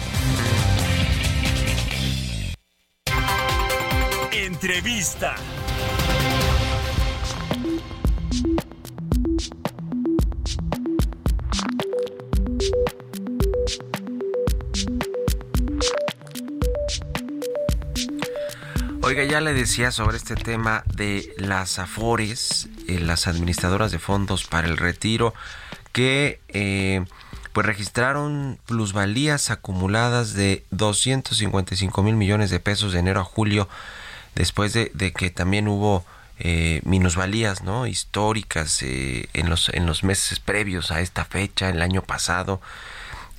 Entrevista. 4.64 5.34
Oiga, 19.02 19.24
ya 19.24 19.42
le 19.42 19.52
decía 19.52 19.90
sobre 19.90 20.16
este 20.16 20.34
tema 20.34 20.82
de 20.86 21.30
las 21.36 21.78
AFORES, 21.78 22.70
eh, 22.88 23.00
las 23.00 23.26
administradoras 23.26 23.92
de 23.92 23.98
fondos 23.98 24.44
para 24.44 24.66
el 24.66 24.78
retiro, 24.78 25.34
que 25.92 26.40
eh, 26.48 27.04
pues 27.52 27.66
registraron 27.66 28.58
plusvalías 28.64 29.50
acumuladas 29.50 30.32
de 30.32 30.64
255 30.70 32.02
mil 32.02 32.16
millones 32.16 32.48
de 32.48 32.60
pesos 32.60 32.94
de 32.94 33.00
enero 33.00 33.20
a 33.20 33.24
julio, 33.24 33.68
después 34.34 34.72
de, 34.72 35.12
que 35.12 35.30
también 35.30 35.68
hubo 35.68 36.04
eh, 36.38 36.80
minusvalías 36.84 37.62
no 37.62 37.86
históricas 37.86 38.82
eh, 38.82 39.28
en 39.34 39.48
los 39.48 39.68
en 39.68 39.86
los 39.86 40.02
meses 40.02 40.40
previos 40.40 40.90
a 40.90 41.00
esta 41.00 41.24
fecha 41.24 41.68
el 41.68 41.80
año 41.80 42.02
pasado 42.02 42.60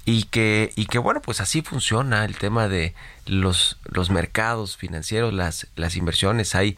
y 0.05 0.23
que 0.23 0.71
y 0.77 0.85
que 0.85 0.97
bueno 0.97 1.21
pues 1.21 1.41
así 1.41 1.61
funciona 1.61 2.23
el 2.23 2.37
tema 2.37 2.69
de 2.69 2.93
los 3.25 3.77
los 3.83 4.09
mercados 4.11 4.77
financieros 4.77 5.33
las 5.33 5.67
las 5.75 5.97
inversiones 5.97 6.55
hay 6.55 6.77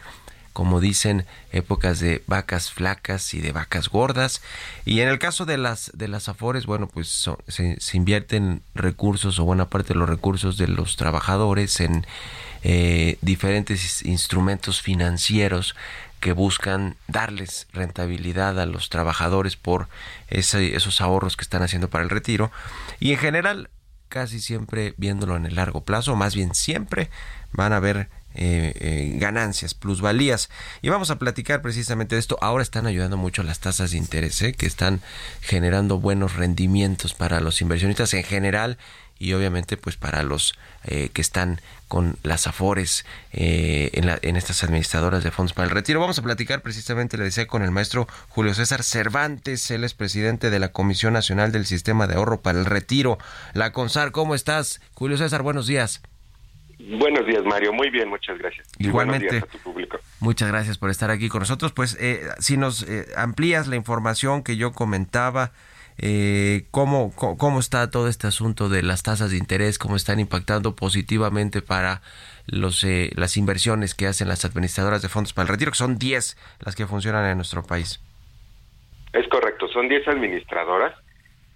como 0.57 0.79
dicen, 0.81 1.27
épocas 1.51 1.99
de 1.99 2.23
vacas 2.25 2.71
flacas 2.71 3.35
y 3.35 3.41
de 3.41 3.51
vacas 3.51 3.89
gordas. 3.89 4.41
Y 4.85 5.01
en 5.01 5.07
el 5.07 5.19
caso 5.19 5.45
de 5.45 5.59
las 5.59 5.91
de 5.93 6.07
las 6.07 6.29
afores, 6.29 6.65
bueno, 6.65 6.87
pues 6.87 7.29
se, 7.47 7.77
invierten 7.93 8.63
recursos 8.73 9.37
o 9.37 9.43
buena 9.43 9.69
parte 9.69 9.93
de 9.93 9.99
los 9.99 10.09
recursos 10.09 10.57
de 10.57 10.67
los 10.67 10.95
trabajadores 10.95 11.79
en 11.79 12.07
eh, 12.63 13.17
diferentes 13.21 14.03
instrumentos 14.05 14.81
financieros 14.81 15.75
que 16.19 16.31
buscan 16.31 16.95
darles 17.07 17.67
rentabilidad 17.73 18.59
a 18.59 18.65
los 18.65 18.89
trabajadores 18.89 19.55
por 19.55 19.87
esos 20.29 21.01
ahorros 21.01 21.37
que 21.37 21.43
están 21.43 21.61
haciendo 21.61 21.89
para 21.89 22.03
el 22.03 22.09
retiro. 22.09 22.51
Y 22.99 23.11
en 23.11 23.19
general, 23.19 23.69
casi 24.09 24.39
siempre 24.39 24.93
viéndolo 24.97 25.35
en 25.35 25.45
el 25.45 25.55
largo 25.55 25.81
plazo, 25.81 26.15
más 26.15 26.35
bien 26.35 26.55
siempre 26.55 27.09
van 27.51 27.73
a 27.73 27.79
ver 27.79 28.09
eh, 28.39 28.73
eh, 28.79 29.17
ganancias, 29.19 29.73
plusvalías. 29.73 30.49
Y 30.81 30.89
vamos 30.89 31.09
a 31.09 31.17
platicar 31.17 31.61
precisamente 31.61 32.15
de 32.15 32.19
esto. 32.19 32.37
Ahora 32.41 32.63
están 32.63 32.85
ayudando 32.85 33.17
mucho 33.17 33.43
las 33.43 33.59
tasas 33.59 33.91
de 33.91 33.97
interés, 33.97 34.43
que 34.57 34.65
están 34.65 35.01
generando 35.41 35.99
buenos 35.99 36.35
rendimientos 36.35 37.13
para 37.13 37.41
los 37.41 37.61
inversionistas 37.61 38.13
en 38.13 38.23
general 38.23 38.77
y 39.19 39.33
obviamente 39.33 39.77
pues 39.77 39.97
para 39.97 40.23
los 40.23 40.57
que 40.83 41.21
están 41.21 41.59
con 41.89 42.15
las 42.23 42.47
afores 42.47 43.05
en, 43.33 44.09
en, 44.21 44.35
estas 44.37 44.63
administradoras 44.63 45.23
de 45.23 45.31
fondos 45.31 45.53
para 45.53 45.67
el 45.67 45.73
retiro. 45.73 45.99
Vamos 45.99 46.17
a 46.17 46.21
platicar 46.21 46.61
precisamente, 46.61 47.17
le 47.17 47.25
decía, 47.25 47.45
con 47.45 47.61
el 47.61 47.71
maestro 47.71 48.07
Julio 48.29 48.53
César 48.53 48.83
Cervantes, 48.83 49.69
él 49.71 49.83
es 49.83 49.93
presidente 49.93 50.49
de 50.49 50.59
la 50.59 50.71
Comisión 50.71 51.13
Nacional 51.13 51.51
del 51.51 51.65
Sistema 51.65 52.07
de 52.07 52.15
Ahorro 52.15 52.41
para 52.41 52.59
el 52.59 52.65
Retiro, 52.65 53.17
la 53.53 53.73
CONSAR. 53.73 54.11
¿Cómo 54.11 54.33
estás? 54.33 54.81
Julio 54.93 55.17
César, 55.17 55.41
buenos 55.41 55.67
días. 55.67 56.01
Buenos 56.79 57.25
días, 57.25 57.43
Mario. 57.43 57.73
Muy 57.73 57.89
bien, 57.89 58.07
muchas 58.07 58.37
gracias. 58.37 58.67
Igualmente. 58.77 59.43
Muchas 60.19 60.47
gracias 60.49 60.77
por 60.77 60.89
estar 60.89 61.09
aquí 61.09 61.27
con 61.27 61.39
nosotros. 61.39 61.73
Pues 61.73 61.97
eh, 61.99 62.21
si 62.39 62.57
nos 62.57 62.83
eh, 62.83 63.07
amplías 63.15 63.67
la 63.67 63.75
información 63.75 64.43
que 64.43 64.57
yo 64.57 64.71
comentaba, 64.73 65.51
eh, 65.99 66.65
¿cómo, 66.69 67.11
cómo, 67.15 67.59
está 67.59 67.89
todo 67.89 68.07
este 68.07 68.27
asunto 68.27 68.69
de 68.69 68.83
las 68.83 69.01
tasas 69.01 69.31
de 69.31 69.37
interés, 69.37 69.79
cómo 69.79 69.95
están 69.95 70.19
impactando 70.19 70.75
positivamente 70.75 71.61
para 71.61 72.01
los, 72.45 72.83
eh, 72.83 73.09
las 73.15 73.35
inversiones 73.35 73.95
que 73.95 74.05
hacen 74.05 74.27
las 74.27 74.45
administradoras 74.45 75.01
de 75.01 75.09
fondos 75.09 75.33
para 75.33 75.43
el 75.43 75.49
retiro, 75.49 75.71
que 75.71 75.77
son 75.77 75.97
10 75.97 76.37
las 76.63 76.75
que 76.75 76.85
funcionan 76.85 77.25
en 77.29 77.37
nuestro 77.37 77.63
país. 77.63 77.99
Es 79.13 79.27
correcto, 79.27 79.67
son 79.69 79.87
10 79.87 80.07
administradoras. 80.07 80.95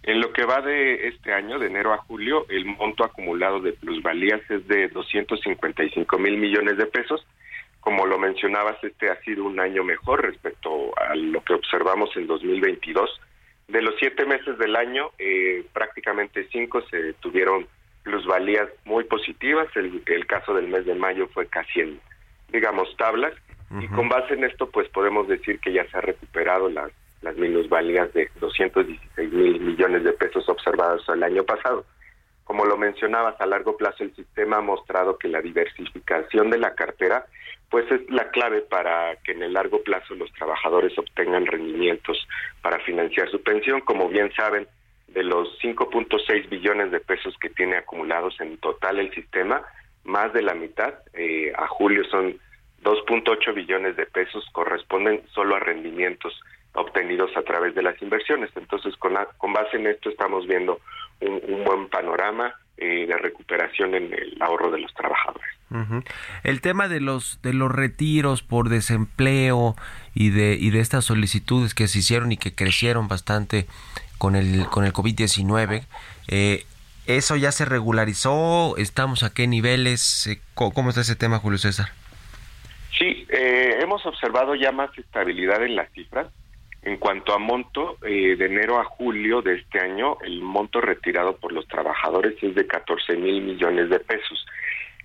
En 0.03 0.19
lo 0.19 0.33
que 0.33 0.45
va 0.45 0.61
de 0.61 1.09
este 1.09 1.31
año, 1.31 1.59
de 1.59 1.67
enero 1.67 1.93
a 1.93 1.97
julio, 1.97 2.47
el 2.49 2.65
monto 2.65 3.03
acumulado 3.03 3.59
de 3.59 3.73
plusvalías 3.73 4.41
es 4.49 4.67
de 4.67 4.87
255 4.87 6.17
mil 6.17 6.37
millones 6.37 6.77
de 6.77 6.87
pesos. 6.87 7.23
Como 7.81 8.07
lo 8.07 8.17
mencionabas, 8.17 8.83
este 8.83 9.11
ha 9.11 9.21
sido 9.21 9.43
un 9.43 9.59
año 9.59 9.83
mejor 9.83 10.23
respecto 10.23 10.91
a 10.97 11.13
lo 11.13 11.43
que 11.43 11.53
observamos 11.53 12.09
en 12.15 12.25
2022 12.25 13.21
de 13.71 13.81
los 13.81 13.95
siete 13.99 14.25
meses 14.25 14.57
del 14.57 14.75
año, 14.75 15.11
eh, 15.17 15.65
prácticamente 15.73 16.47
cinco 16.51 16.81
se 16.89 17.13
tuvieron 17.13 17.67
plusvalías 18.03 18.67
muy 18.85 19.05
positivas. 19.05 19.67
El, 19.75 20.03
el, 20.05 20.27
caso 20.27 20.53
del 20.53 20.67
mes 20.67 20.85
de 20.85 20.95
mayo 20.95 21.27
fue 21.27 21.47
casi 21.47 21.79
en, 21.79 21.99
digamos, 22.51 22.95
tablas. 22.97 23.33
Y 23.79 23.87
con 23.87 24.09
base 24.09 24.33
en 24.33 24.43
esto, 24.43 24.69
pues 24.69 24.89
podemos 24.89 25.29
decir 25.29 25.57
que 25.61 25.71
ya 25.71 25.87
se 25.87 25.97
ha 25.97 26.01
recuperado 26.01 26.67
las, 26.67 26.91
las 27.21 27.37
minusvalías 27.37 28.13
de 28.13 28.29
216 28.41 29.31
mil 29.31 29.61
millones 29.61 30.03
de 30.03 30.11
pesos 30.11 30.49
observados 30.49 31.07
el 31.07 31.23
año 31.23 31.43
pasado. 31.45 31.85
Como 32.43 32.65
lo 32.65 32.77
mencionabas, 32.77 33.39
a 33.39 33.45
largo 33.45 33.77
plazo 33.77 34.03
el 34.03 34.15
sistema 34.15 34.57
ha 34.57 34.61
mostrado 34.61 35.17
que 35.17 35.27
la 35.27 35.41
diversificación 35.41 36.49
de 36.49 36.57
la 36.57 36.75
cartera 36.75 37.25
pues 37.69 37.89
es 37.89 38.01
la 38.09 38.29
clave 38.31 38.61
para 38.61 39.15
que 39.23 39.31
en 39.31 39.43
el 39.43 39.53
largo 39.53 39.81
plazo 39.81 40.13
los 40.15 40.31
trabajadores 40.33 40.97
obtengan 40.99 41.45
rendimientos 41.45 42.27
para 42.61 42.79
financiar 42.79 43.31
su 43.31 43.41
pensión. 43.41 43.79
Como 43.79 44.09
bien 44.09 44.29
saben, 44.33 44.67
de 45.07 45.23
los 45.23 45.57
5.6 45.61 46.49
billones 46.49 46.91
de 46.91 46.99
pesos 46.99 47.33
que 47.39 47.49
tiene 47.49 47.77
acumulados 47.77 48.39
en 48.41 48.57
total 48.57 48.99
el 48.99 49.13
sistema, 49.13 49.63
más 50.03 50.33
de 50.33 50.41
la 50.41 50.53
mitad, 50.53 50.95
eh, 51.13 51.53
a 51.55 51.67
julio 51.67 52.03
son 52.05 52.37
2.8 52.83 53.53
billones 53.53 53.95
de 53.95 54.05
pesos, 54.05 54.45
corresponden 54.51 55.21
solo 55.33 55.55
a 55.55 55.59
rendimientos 55.59 56.39
obtenidos 56.73 57.35
a 57.35 57.41
través 57.43 57.75
de 57.75 57.83
las 57.83 58.01
inversiones. 58.01 58.49
Entonces, 58.55 58.95
con, 58.97 59.13
con 59.37 59.53
base 59.53 59.77
en 59.77 59.87
esto 59.87 60.09
estamos 60.09 60.47
viendo 60.47 60.79
un, 61.21 61.63
buen 61.63 61.87
panorama 61.89 62.55
eh, 62.77 63.05
de 63.07 63.17
recuperación 63.17 63.93
en 63.93 64.13
el 64.13 64.37
ahorro 64.41 64.71
de 64.71 64.79
los 64.79 64.93
trabajadores. 64.93 65.49
El 66.43 66.59
tema 66.59 66.89
de 66.89 66.99
los 66.99 67.41
de 67.41 67.53
los 67.53 67.71
retiros 67.71 68.41
por 68.41 68.67
desempleo 68.67 69.75
y 70.13 70.29
de 70.31 70.57
y 70.59 70.69
de 70.69 70.81
estas 70.81 71.05
solicitudes 71.05 71.73
que 71.73 71.87
se 71.87 71.99
hicieron 71.99 72.33
y 72.33 72.37
que 72.37 72.53
crecieron 72.53 73.07
bastante 73.07 73.67
con 74.17 74.35
el 74.35 74.65
con 74.65 74.83
el 74.83 74.91
COVID-19, 74.91 75.85
eh, 76.27 76.65
eso 77.07 77.37
ya 77.37 77.53
se 77.53 77.63
regularizó, 77.63 78.75
estamos 78.75 79.23
a 79.23 79.33
qué 79.33 79.47
niveles, 79.47 80.27
eh, 80.27 80.41
cómo 80.55 80.89
está 80.89 81.01
ese 81.01 81.15
tema, 81.15 81.39
Julio 81.39 81.57
César. 81.57 81.93
Hemos 84.01 84.15
observado 84.15 84.55
ya 84.55 84.71
más 84.71 84.89
estabilidad 84.97 85.61
en 85.63 85.75
las 85.75 85.91
cifras. 85.91 86.27
En 86.81 86.97
cuanto 86.97 87.35
a 87.35 87.37
monto, 87.37 87.97
eh, 88.03 88.35
de 88.35 88.45
enero 88.45 88.79
a 88.79 88.83
julio 88.83 89.43
de 89.43 89.57
este 89.57 89.79
año, 89.79 90.17
el 90.23 90.41
monto 90.41 90.81
retirado 90.81 91.37
por 91.37 91.51
los 91.51 91.67
trabajadores 91.67 92.33
es 92.41 92.55
de 92.55 92.65
14 92.65 93.15
mil 93.17 93.43
millones 93.43 93.91
de 93.91 93.99
pesos. 93.99 94.43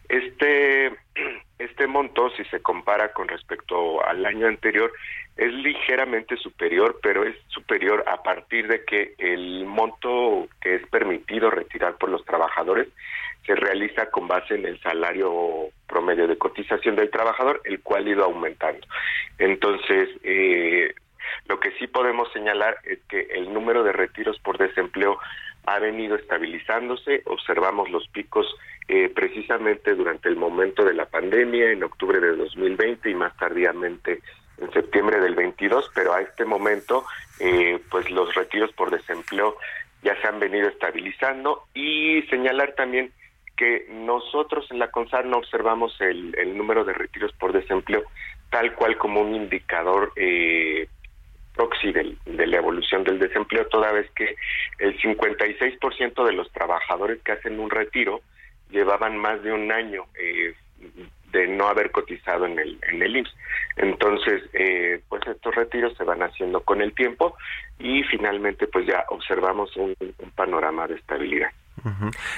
Este, 0.09 0.95
este 1.59 1.87
monto, 1.87 2.31
si 2.39 2.45
se 2.45 2.63
compara 2.63 3.13
con 3.13 3.29
respecto 3.29 4.03
al 4.03 4.25
año 4.25 4.47
anterior, 4.47 4.91
es 5.37 5.53
ligeramente 5.53 6.39
superior, 6.39 6.99
pero 7.03 7.25
es 7.25 7.37
superior 7.49 8.03
a 8.07 8.23
partir 8.23 8.67
de 8.67 8.83
que 8.87 9.15
el 9.19 9.67
monto 9.67 10.49
que 10.63 10.77
es 10.77 10.87
permitido 10.87 11.51
retirar 11.51 11.97
por 11.97 12.09
los 12.09 12.25
trabajadores 12.25 12.89
se 13.47 13.55
realiza 13.55 14.11
con 14.11 14.29
base 14.29 14.55
en 14.55 14.67
el 14.67 14.81
salario 14.81 15.71
promedio 15.87 16.27
de 16.27 16.37
cotización 16.37 16.97
del 16.97 17.11
trabajador, 17.11 17.61
el 17.65 17.81
cual 17.81 18.07
ha 18.07 18.11
ido 18.11 18.25
aumentando. 18.25 18.87
Entonces, 19.39 20.09
eh, 20.25 20.93
lo 21.47 21.61
que 21.61 21.71
sí 21.79 21.87
podemos 21.87 22.31
señalar 22.33 22.79
es 22.85 22.99
que 23.09 23.21
el 23.31 23.53
número 23.53 23.85
de 23.85 23.93
retiros 23.93 24.39
por 24.41 24.59
desempleo 24.59 25.19
ha 25.67 25.79
venido 25.79 26.17
estabilizándose, 26.17 27.23
observamos 27.27 27.91
los 27.91 28.07
picos 28.09 28.47
eh, 28.89 29.11
precisamente 29.15 29.95
durante 29.95 30.29
el 30.29 30.37
momento 30.37 30.85
de 30.85 30.95
la 30.95 31.07
pandemia, 31.07 31.71
en 31.71 31.83
octubre 31.83 32.21
de 32.21 32.37
2020 32.37 33.11
y 33.11 33.15
más 33.15 33.37
tardíamente 33.37 34.21
en 34.59 34.73
septiembre 34.73 35.21
del 35.21 35.35
22, 35.35 35.91
pero 35.95 36.15
a 36.15 36.21
este 36.21 36.45
momento 36.45 37.05
eh, 37.41 37.81
pues 37.91 38.11
los 38.11 38.35
retiros 38.35 38.73
por 38.73 38.91
desempleo 38.91 39.57
ya 40.03 40.19
se 40.21 40.29
han 40.29 40.39
venido 40.39 40.69
estabilizando 40.69 41.65
y 41.75 42.23
señalar 42.31 42.75
también 42.77 43.13
que 43.57 43.87
nosotros 43.91 44.67
en 44.71 44.79
la 44.79 44.91
CONSAR 44.91 45.25
no 45.27 45.39
observamos 45.39 45.99
el, 46.01 46.57
número 46.57 46.85
de 46.85 46.93
retiros 46.93 47.33
por 47.33 47.53
desempleo 47.53 48.05
tal 48.51 48.75
cual 48.75 48.97
como 48.97 49.21
un 49.21 49.35
indicador 49.35 50.13
eh, 50.17 50.89
proxy 51.55 51.93
de 51.93 52.47
la 52.47 52.59
evolución 52.59 53.03
del 53.03 53.19
desempleo, 53.19 53.67
toda 53.67 53.91
vez 53.91 54.09
que 54.13 54.37
el 54.79 54.97
56% 55.01 56.25
de 56.25 56.33
los 56.33 56.51
trabajadores 56.53 57.21
que 57.23 57.33
hacen 57.33 57.59
un 57.59 57.71
retiro 57.71 58.21
llevaban 58.71 59.17
más 59.17 59.43
de 59.43 59.53
un 59.53 59.73
año 59.73 60.05
eh, 60.19 60.55
de 61.33 61.49
no 61.49 61.67
haber 61.67 61.91
cotizado 61.91 62.47
en 62.47 62.59
el 62.59 62.79
en 62.83 63.03
el 63.03 63.17
IMSS. 63.17 63.35
Entonces, 63.77 64.43
eh, 64.53 65.01
pues 65.09 65.27
estos 65.27 65.55
retiros 65.55 65.97
se 65.97 66.05
van 66.05 66.23
haciendo 66.23 66.61
con 66.61 66.81
el 66.81 66.95
tiempo 66.95 67.37
y 67.79 68.03
finalmente 68.05 68.67
pues 68.69 68.87
ya 68.87 69.05
observamos 69.09 69.75
un 69.77 69.95
panorama 70.35 70.87
de 70.87 70.95
estabilidad. 70.95 71.51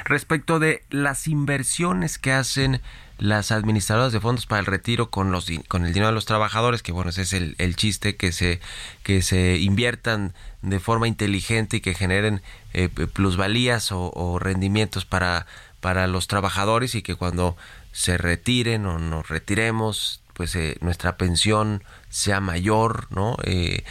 Respecto 0.05 0.59
de 0.59 0.85
las 0.91 1.29
inversiones 1.29 2.19
que 2.19 2.33
hacen 2.33 2.81
las 3.19 3.51
administradoras 3.51 4.13
de 4.13 4.21
fondos 4.21 4.47
para 4.47 4.61
el 4.61 4.67
retiro 4.67 5.11
con 5.11 5.33
los 5.33 5.51
con 5.67 5.85
el 5.85 5.93
dinero 5.93 6.09
de 6.09 6.15
los 6.15 6.25
trabajadores, 6.25 6.83
que 6.83 6.93
bueno, 6.93 7.11
ese 7.11 7.23
es 7.23 7.33
el, 7.33 7.57
el 7.59 7.75
chiste, 7.77 8.17
que 8.17 8.33
se, 8.33 8.61
que 9.03 9.23
se 9.23 9.59
inviertan 9.59 10.35
de 10.63 10.81
forma 10.81 11.09
inteligente 11.09 11.79
y 11.79 11.81
que 11.81 11.95
generen 11.95 12.43
eh, 12.75 12.89
plusvalías 12.89 13.91
o, 13.91 14.39
rendimientos 14.39 15.05
para, 15.05 15.47
para 15.81 16.07
los 16.07 16.29
trabajadores 16.29 16.95
y 16.95 17.03
que 17.03 17.17
cuando 17.17 17.57
se 17.93 18.19
retiren 18.19 18.87
o 18.87 18.99
nos 18.99 19.29
retiremos, 19.29 20.23
pues 20.35 20.55
eh, 20.55 20.77
nuestra 20.81 21.17
pensión 21.17 21.83
sea 22.11 22.41
mayor, 22.41 23.09
¿no? 23.11 23.37
Eh, 23.43 23.85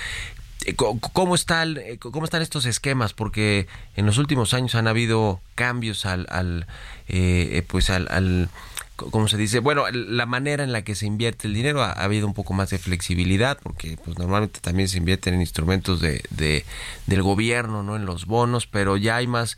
¿Cómo, 0.76 1.36
está 1.36 1.64
eh, 1.64 1.98
¿Cómo 1.98 2.26
están 2.26 2.42
estos 2.42 2.66
esquemas? 2.66 3.14
Porque 3.14 3.68
en 3.96 4.06
los 4.06 4.18
últimos 4.18 4.54
años 4.54 4.76
han 4.76 4.88
habido 4.88 5.40
cambios 5.56 6.06
al, 6.06 6.28
al 6.30 6.68
eh, 7.08 7.64
pues 7.68 7.90
al, 7.90 8.50
¿cómo 8.98 9.30
se 9.30 9.38
dice? 9.38 9.60
Bueno, 9.60 9.86
la 9.90 10.26
manera 10.26 10.66
en 10.66 10.74
la 10.74 10.82
que 10.82 10.96
se 10.96 11.06
invierte 11.06 11.48
el 11.48 11.54
dinero 11.54 11.84
ha, 11.84 11.92
habido 11.92 12.28
un 12.28 12.34
poco 12.34 12.54
más 12.54 12.70
de 12.70 12.80
flexibilidad 12.80 13.58
porque 13.64 13.98
pues 14.04 14.18
normalmente 14.18 14.60
también 14.60 14.90
se 14.90 14.98
invierten 14.98 15.36
en 15.36 15.42
instrumentos 15.42 16.02
de, 16.02 16.22
de 16.32 16.66
del 17.06 17.22
gobierno, 17.24 17.82
no 17.82 17.96
en 17.96 18.06
los 18.06 18.26
bonos, 18.26 18.68
pero 18.68 18.98
ya 18.98 19.16
hay 19.16 19.28
más 19.28 19.58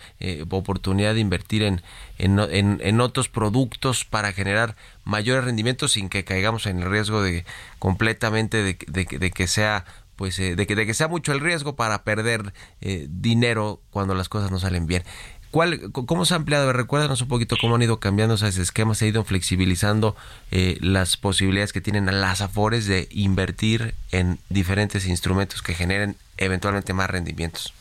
oportunidad 0.52 1.16
de 1.16 1.22
invertir 1.22 1.64
en, 1.64 1.82
en, 2.20 2.40
en, 2.84 3.02
otros 3.02 3.30
productos 3.30 4.06
para 4.06 4.32
generar 4.32 4.76
mayores 5.06 5.46
rendimientos 5.46 5.94
sin 5.94 6.08
que 6.08 6.24
caigamos 6.24 6.68
en 6.68 6.84
el 6.84 6.92
riesgo 6.92 7.24
de 7.24 7.46
completamente 7.80 8.62
de, 8.62 8.78
de 8.86 9.32
que 9.32 9.48
sea 9.48 9.86
pues 10.20 10.38
eh, 10.40 10.58
de, 10.58 10.68
que, 10.68 10.76
de 10.76 10.86
que 10.86 10.94
sea 10.94 11.08
mucho 11.08 11.32
el 11.32 11.40
riesgo 11.40 11.78
para 11.78 12.04
perder 12.04 12.52
eh, 12.82 13.08
dinero 13.08 13.80
cuando 13.90 14.16
las 14.16 14.28
cosas 14.28 14.52
no 14.52 14.60
salen 14.60 14.86
bien. 14.86 15.04
¿Cuál, 15.50 15.94
¿Cómo 15.94 16.26
se 16.26 16.34
ha 16.34 16.38
ampliado? 16.38 16.74
Recuérdanos 16.74 17.22
un 17.22 17.30
poquito 17.30 17.56
cómo 17.60 17.76
han 17.76 17.84
ido 17.84 18.02
cambiando 18.02 18.36
esos 18.36 18.58
esquemas, 18.58 18.98
se 18.98 19.06
ha 19.06 19.08
ido 19.08 19.24
flexibilizando 19.24 20.18
eh, 20.52 20.78
las 20.82 21.16
posibilidades 21.16 21.72
que 21.72 21.80
tienen 21.80 22.06
las 22.08 22.42
AFORES 22.42 22.86
de 22.86 23.08
invertir 23.12 23.94
en 24.12 24.40
diferentes 24.50 25.08
instrumentos 25.08 25.62
que 25.62 25.74
generen 25.74 26.18
eventualmente 26.36 26.92
más 26.92 27.10
rendimientos. 27.10 27.74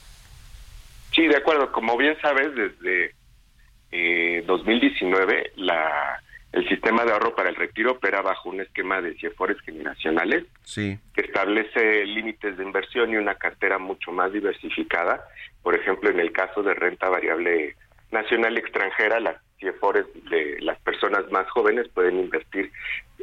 Sí, 1.11 1.27
de 1.27 1.39
acuerdo. 1.39 1.73
Como 1.73 1.97
bien 1.97 2.17
sabes, 2.23 2.55
desde 2.55 3.17
2019 4.47 5.55
la 5.57 6.23
el 6.53 6.67
sistema 6.69 7.05
de 7.05 7.13
ahorro 7.13 7.35
para 7.35 7.51
el 7.51 7.57
retiro 7.57 7.93
opera 7.93 8.23
bajo 8.23 8.49
un 8.49 8.61
esquema 8.61 9.03
de 9.03 9.15
CIEFORES 9.15 9.61
generacionales 9.61 10.45
sí. 10.63 10.99
que 11.15 11.21
establece 11.21 12.07
límites 12.07 12.57
de 12.57 12.65
inversión 12.65 13.13
y 13.13 13.17
una 13.17 13.35
cartera 13.35 13.79
mucho 13.79 14.13
más 14.13 14.33
diversificada. 14.33 15.25
Por 15.63 15.75
ejemplo, 15.75 16.09
en 16.09 16.21
el 16.21 16.33
caso 16.33 16.63
de 16.63 16.75
renta 16.75 17.11
variable 17.11 17.77
nacional 18.11 18.55
y 18.55 18.61
extranjera, 18.61 19.21
las 19.21 19.37
CIEFORES 19.61 20.07
de 20.31 20.57
las 20.61 20.79
personas 20.81 21.31
más 21.31 21.49
jóvenes 21.51 21.89
pueden 21.89 22.19
invertir 22.19 22.73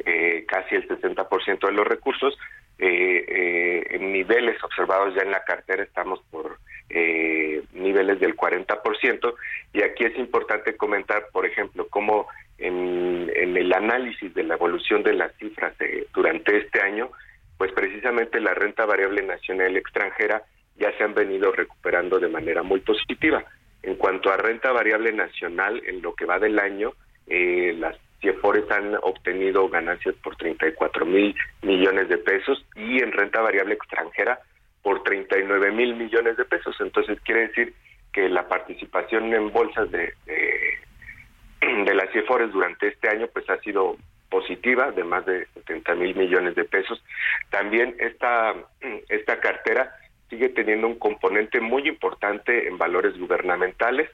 eh, 0.04 0.44
casi 0.46 0.76
el 0.76 0.86
60% 0.88 1.66
de 1.66 1.72
los 1.72 1.86
recursos. 1.86 2.38
Eh, 2.78 3.24
eh, 3.26 3.86
en 3.90 4.12
niveles 4.12 4.62
observados 4.62 5.14
ya 5.14 5.22
en 5.22 5.30
la 5.30 5.42
cartera 5.44 5.82
estamos 5.82 6.20
por 6.30 6.58
niveles 6.88 8.20
del 8.20 8.36
40% 8.36 9.34
y 9.72 9.82
aquí 9.82 10.04
es 10.04 10.16
importante 10.18 10.76
comentar, 10.76 11.26
por 11.32 11.46
ejemplo, 11.46 11.86
cómo 11.88 12.28
en, 12.58 13.30
el 13.34 13.72
análisis 13.72 14.32
de 14.34 14.44
la 14.44 14.54
evolución 14.54 15.02
de 15.02 15.14
las 15.14 15.34
cifras 15.36 15.74
durante 16.14 16.56
este 16.58 16.80
año, 16.80 17.10
pues 17.58 17.72
precisamente 17.72 18.40
la 18.40 18.54
renta 18.54 18.86
variable 18.86 19.22
nacional 19.22 19.76
extranjera 19.76 20.42
ya 20.78 20.96
se 20.96 21.04
han 21.04 21.14
venido 21.14 21.52
recuperando 21.52 22.18
de 22.18 22.28
manera 22.28 22.62
muy 22.62 22.80
positiva. 22.80 23.44
En 23.82 23.96
cuanto 23.96 24.30
a 24.30 24.36
renta 24.36 24.72
variable 24.72 25.12
nacional, 25.12 25.82
en 25.86 26.02
lo 26.02 26.14
que 26.14 26.26
va 26.26 26.38
del 26.38 26.58
año, 26.58 26.92
eh, 27.28 27.74
las 27.78 27.96
CIEFORES 28.20 28.70
han 28.70 28.94
obtenido 29.02 29.68
ganancias 29.68 30.14
por 30.22 30.36
34 30.36 31.06
mil 31.06 31.34
millones 31.62 32.08
de 32.08 32.18
pesos 32.18 32.64
y 32.74 33.02
en 33.02 33.12
renta 33.12 33.40
variable 33.40 33.74
extranjera 33.74 34.40
por 34.86 35.02
39 35.02 35.72
mil 35.72 35.96
millones 35.96 36.36
de 36.36 36.44
pesos. 36.44 36.76
Entonces 36.78 37.20
quiere 37.22 37.48
decir 37.48 37.74
que 38.12 38.28
la 38.28 38.46
participación 38.46 39.34
en 39.34 39.50
bolsas 39.52 39.90
de, 39.90 40.14
de, 40.26 41.92
las 41.94 42.08
CIEFORES 42.12 42.52
durante 42.52 42.86
este 42.86 43.08
año 43.08 43.26
pues 43.32 43.50
ha 43.50 43.58
sido 43.62 43.96
positiva 44.30 44.92
de 44.92 45.02
más 45.02 45.26
de 45.26 45.44
70 45.54 45.92
mil 45.96 46.14
millones 46.14 46.54
de 46.54 46.62
pesos. 46.66 47.02
También 47.50 47.96
esta, 47.98 48.54
esta 49.08 49.40
cartera 49.40 49.92
sigue 50.30 50.50
teniendo 50.50 50.86
un 50.86 51.00
componente 51.00 51.60
muy 51.60 51.88
importante 51.88 52.68
en 52.68 52.78
valores 52.78 53.18
gubernamentales. 53.18 54.08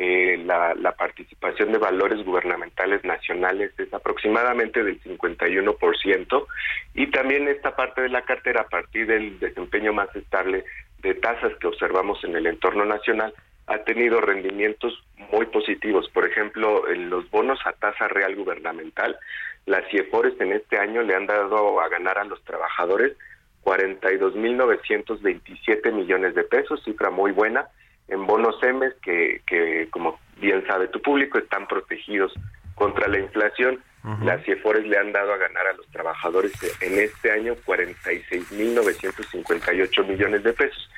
Eh, 0.00 0.40
la, 0.46 0.94
participación 0.96 1.72
de 1.72 1.78
valores 1.78 2.24
gubernamentales 2.24 3.02
nacionales 3.02 3.72
es 3.78 3.92
aproximadamente 3.92 4.84
del 4.84 5.02
51% 5.02 6.46
y 6.94 7.08
también 7.08 7.48
esta 7.48 7.74
parte 7.74 8.02
de 8.02 8.08
la 8.08 8.22
cartera 8.22 8.60
a 8.60 8.68
partir 8.68 9.08
del 9.08 9.40
desempeño 9.40 9.92
más 9.92 10.14
estable 10.14 10.64
de 11.02 11.14
tasas 11.14 11.52
que 11.58 11.66
observamos 11.66 12.22
en 12.22 12.36
el 12.36 12.46
entorno 12.46 12.84
nacional 12.84 13.34
ha 13.66 13.78
tenido 13.78 14.20
rendimientos 14.20 15.02
muy 15.32 15.46
positivos. 15.46 16.08
Por 16.10 16.26
ejemplo, 16.26 16.88
en 16.88 17.10
los 17.10 17.28
bonos 17.32 17.58
a 17.64 17.72
tasa 17.72 18.06
real 18.06 18.36
gubernamental, 18.36 19.18
las 19.66 19.84
CIEFORES 19.90 20.40
en 20.40 20.52
este 20.52 20.78
año 20.78 21.02
le 21.02 21.16
han 21.16 21.26
dado 21.26 21.80
a 21.80 21.88
ganar 21.88 22.18
a 22.18 22.24
los 22.24 22.40
trabajadores 22.44 23.16
42.927 23.64 25.92
millones 25.92 26.36
de 26.36 26.44
pesos, 26.44 26.84
cifra 26.84 27.10
muy 27.10 27.32
buena, 27.32 27.66
en 28.08 28.26
bonos 28.26 28.62
M 28.62 28.86
que, 29.02 29.40
que, 29.46 29.88
como 29.90 30.18
bien 30.40 30.66
sabe 30.66 30.88
tu 30.88 31.00
público, 31.00 31.38
están 31.38 31.66
protegidos 31.66 32.34
contra 32.74 33.08
la 33.08 33.18
inflación. 33.18 33.82
Las 34.22 34.42
CIEFORES 34.44 34.86
le 34.86 34.96
han 34.96 35.12
dado 35.12 35.34
a 35.34 35.36
ganar 35.36 35.66
a 35.66 35.74
los 35.74 35.86
trabajadores 35.88 36.52
en 36.80 36.98
este 36.98 37.30
año 37.30 37.54
46.958 37.66 40.06
millones 40.06 40.42
de 40.44 40.54
pesos. 40.54 40.88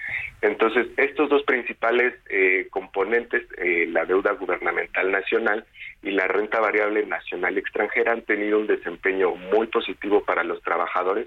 Entonces, 0.43 0.87
estos 0.97 1.29
dos 1.29 1.43
principales 1.43 2.15
eh, 2.29 2.69
componentes, 2.71 3.43
eh, 3.59 3.89
la 3.91 4.05
deuda 4.05 4.31
gubernamental 4.33 5.11
nacional 5.11 5.67
y 6.03 6.13
la 6.13 6.29
renta 6.29 6.61
variable 6.61 7.05
nacional 7.05 7.59
extranjera, 7.59 8.13
han 8.13 8.23
tenido 8.23 8.59
un 8.59 8.69
desempeño 8.69 9.35
muy 9.35 9.67
positivo 9.67 10.23
para 10.25 10.45
los 10.45 10.63
trabajadores. 10.63 11.27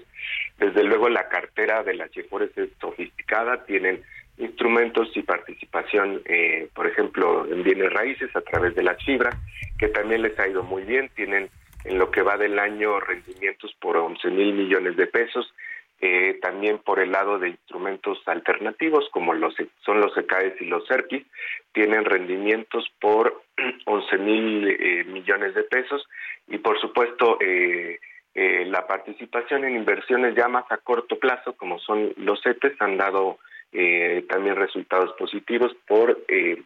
Desde 0.58 0.82
luego, 0.84 1.10
la 1.10 1.28
cartera 1.28 1.84
de 1.84 1.94
las 1.94 2.10
CIEFORES 2.12 2.56
es 2.56 2.70
sofisticada, 2.80 3.66
tienen 3.66 4.02
instrumentos 4.38 5.10
y 5.14 5.22
participación, 5.22 6.22
eh, 6.24 6.68
por 6.74 6.86
ejemplo, 6.86 7.46
en 7.46 7.62
bienes 7.62 7.92
raíces 7.92 8.34
a 8.34 8.40
través 8.40 8.74
de 8.74 8.82
las 8.82 9.02
fibras, 9.04 9.36
que 9.78 9.88
también 9.88 10.22
les 10.22 10.38
ha 10.38 10.48
ido 10.48 10.62
muy 10.62 10.82
bien, 10.82 11.10
tienen 11.14 11.50
en 11.84 11.98
lo 11.98 12.10
que 12.10 12.22
va 12.22 12.36
del 12.36 12.58
año 12.58 12.98
rendimientos 13.00 13.74
por 13.80 13.96
11 13.96 14.30
mil 14.30 14.54
millones 14.54 14.96
de 14.96 15.06
pesos, 15.06 15.52
eh, 16.00 16.38
también 16.42 16.78
por 16.78 16.98
el 16.98 17.12
lado 17.12 17.38
de 17.38 17.50
instrumentos 17.50 18.18
alternativos 18.26 19.08
como 19.10 19.32
los 19.32 19.54
son 19.84 20.00
los 20.00 20.16
ECAES 20.16 20.60
y 20.60 20.66
los 20.66 20.86
CERPIS, 20.88 21.24
tienen 21.72 22.04
rendimientos 22.04 22.90
por 23.00 23.42
11 23.86 24.18
mil 24.18 24.68
eh, 24.68 25.04
millones 25.04 25.54
de 25.54 25.62
pesos. 25.62 26.06
Y 26.48 26.58
por 26.58 26.80
supuesto 26.80 27.38
eh, 27.40 27.98
la 28.34 28.86
participación 28.86 29.64
en 29.64 29.76
inversiones 29.76 30.34
ya 30.34 30.48
más 30.48 30.64
a 30.70 30.78
corto 30.78 31.18
plazo 31.18 31.52
como 31.52 31.78
son 31.78 32.12
los 32.16 32.42
CETES 32.42 32.74
han 32.80 32.96
dado 32.96 33.38
también 34.28 34.56
resultados 34.56 35.12
positivos 35.18 35.74
por 35.86 36.24
eh, 36.28 36.62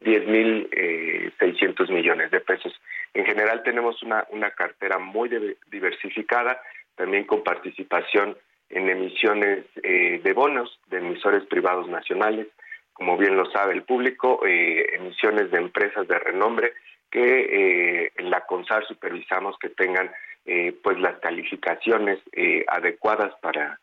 10.600 0.00 1.90
millones 1.90 2.30
de 2.30 2.40
pesos. 2.40 2.72
En 3.14 3.24
general 3.24 3.62
tenemos 3.62 4.02
una, 4.02 4.26
una 4.30 4.50
cartera 4.50 4.98
muy 4.98 5.30
diversificada, 5.70 6.60
también 6.96 7.24
con 7.24 7.42
participación 7.42 8.36
en 8.68 8.88
emisiones 8.88 9.64
eh, 9.82 10.20
de 10.22 10.32
bonos 10.32 10.78
de 10.88 10.98
emisores 10.98 11.44
privados 11.46 11.88
nacionales, 11.88 12.48
como 12.92 13.16
bien 13.16 13.36
lo 13.36 13.50
sabe 13.50 13.74
el 13.74 13.82
público, 13.82 14.40
eh, 14.46 14.94
emisiones 14.94 15.50
de 15.50 15.58
empresas 15.58 16.06
de 16.08 16.18
renombre 16.18 16.72
que 17.10 18.04
eh, 18.04 18.12
en 18.16 18.30
la 18.30 18.40
CONSAR 18.42 18.86
supervisamos 18.86 19.58
que 19.58 19.68
tengan 19.70 20.10
pues 20.80 20.96
las 21.00 21.18
calificaciones 21.18 22.20
adecuadas 22.68 23.34
para 23.40 23.80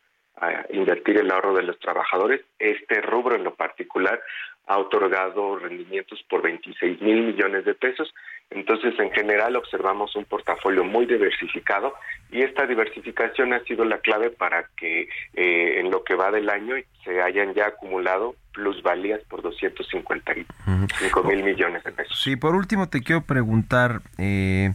invertir 0.70 1.18
el 1.18 1.30
ahorro 1.30 1.54
de 1.54 1.62
los 1.62 1.78
trabajadores. 1.78 2.42
Este 2.58 3.00
rubro 3.00 3.36
en 3.36 3.44
lo 3.44 3.54
particular 3.54 4.20
ha 4.66 4.78
otorgado 4.78 5.58
rendimientos 5.58 6.22
por 6.28 6.42
26 6.42 7.00
mil 7.00 7.22
millones 7.22 7.64
de 7.64 7.74
pesos. 7.74 8.12
Entonces, 8.50 8.94
en 8.98 9.10
general, 9.10 9.56
observamos 9.56 10.14
un 10.14 10.24
portafolio 10.24 10.84
muy 10.84 11.06
diversificado 11.06 11.94
y 12.30 12.42
esta 12.42 12.66
diversificación 12.66 13.52
ha 13.52 13.62
sido 13.64 13.84
la 13.84 13.98
clave 13.98 14.30
para 14.30 14.68
que 14.76 15.08
eh, 15.34 15.80
en 15.80 15.90
lo 15.90 16.04
que 16.04 16.14
va 16.14 16.30
del 16.30 16.48
año 16.48 16.76
se 17.04 17.20
hayan 17.20 17.54
ya 17.54 17.66
acumulado 17.66 18.36
plusvalías 18.54 19.20
por 19.28 19.42
255 19.42 21.22
mil 21.24 21.42
millones 21.42 21.82
de 21.84 21.92
pesos. 21.92 22.18
Sí, 22.18 22.36
por 22.36 22.54
último 22.54 22.88
te 22.88 23.02
quiero 23.02 23.22
preguntar, 23.22 24.00
eh, 24.16 24.72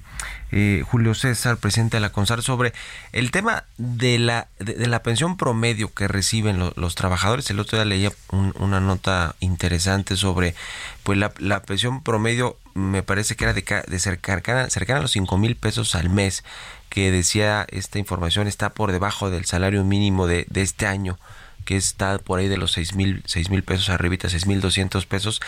eh, 0.52 0.84
Julio 0.86 1.14
César, 1.14 1.58
presidente 1.58 1.98
de 1.98 2.02
la 2.02 2.12
CONSAR, 2.12 2.42
sobre 2.42 2.74
el 3.14 3.32
tema 3.32 3.64
de 3.78 4.20
la, 4.20 4.48
de, 4.60 4.86
la 4.88 5.02
pensión 5.02 5.38
promedio 5.38 5.94
que 5.94 6.10
reciben 6.10 6.60
los 6.60 6.96
trabajadores. 6.96 7.50
El 7.50 7.60
otro 7.60 7.78
día 7.78 7.86
leía 7.86 8.12
una 8.32 8.82
nota 8.82 9.36
interesante 9.40 10.18
sobre 10.18 10.56
pues 11.04 11.18
la, 11.18 11.62
pensión 11.62 12.04
promedio, 12.04 12.58
me 12.80 13.04
parece 13.04 13.36
que 13.36 13.44
era 13.44 13.54
de, 13.54 13.64
de 13.88 14.00
cercana, 14.00 14.70
cercana 14.70 15.00
a 15.00 15.02
los 15.02 15.12
5 15.12 15.38
mil 15.38 15.56
pesos 15.56 15.96
al 15.96 16.10
mes, 16.10 16.44
que 16.90 17.12
decía 17.12 17.68
esta 17.70 18.00
información 18.00 18.48
está 18.48 18.74
por 18.74 18.92
debajo 18.92 19.30
del 19.30 19.46
salario 19.46 19.84
mínimo 19.84 20.28
de, 20.28 20.46
de 20.50 20.62
este 20.62 20.88
año 20.88 21.20
que 21.66 21.78
está 21.78 22.18
por 22.18 22.40
ahí 22.40 22.48
de 22.48 22.58
los 22.58 22.72
seis 22.72 22.96
mil, 22.96 23.22
seis 23.28 23.52
mil 23.52 23.62
pesos 23.62 23.90
arribita, 23.90 24.28
seis 24.28 24.48
mil 24.48 24.60
doscientos 24.60 25.06
pesos. 25.06 25.40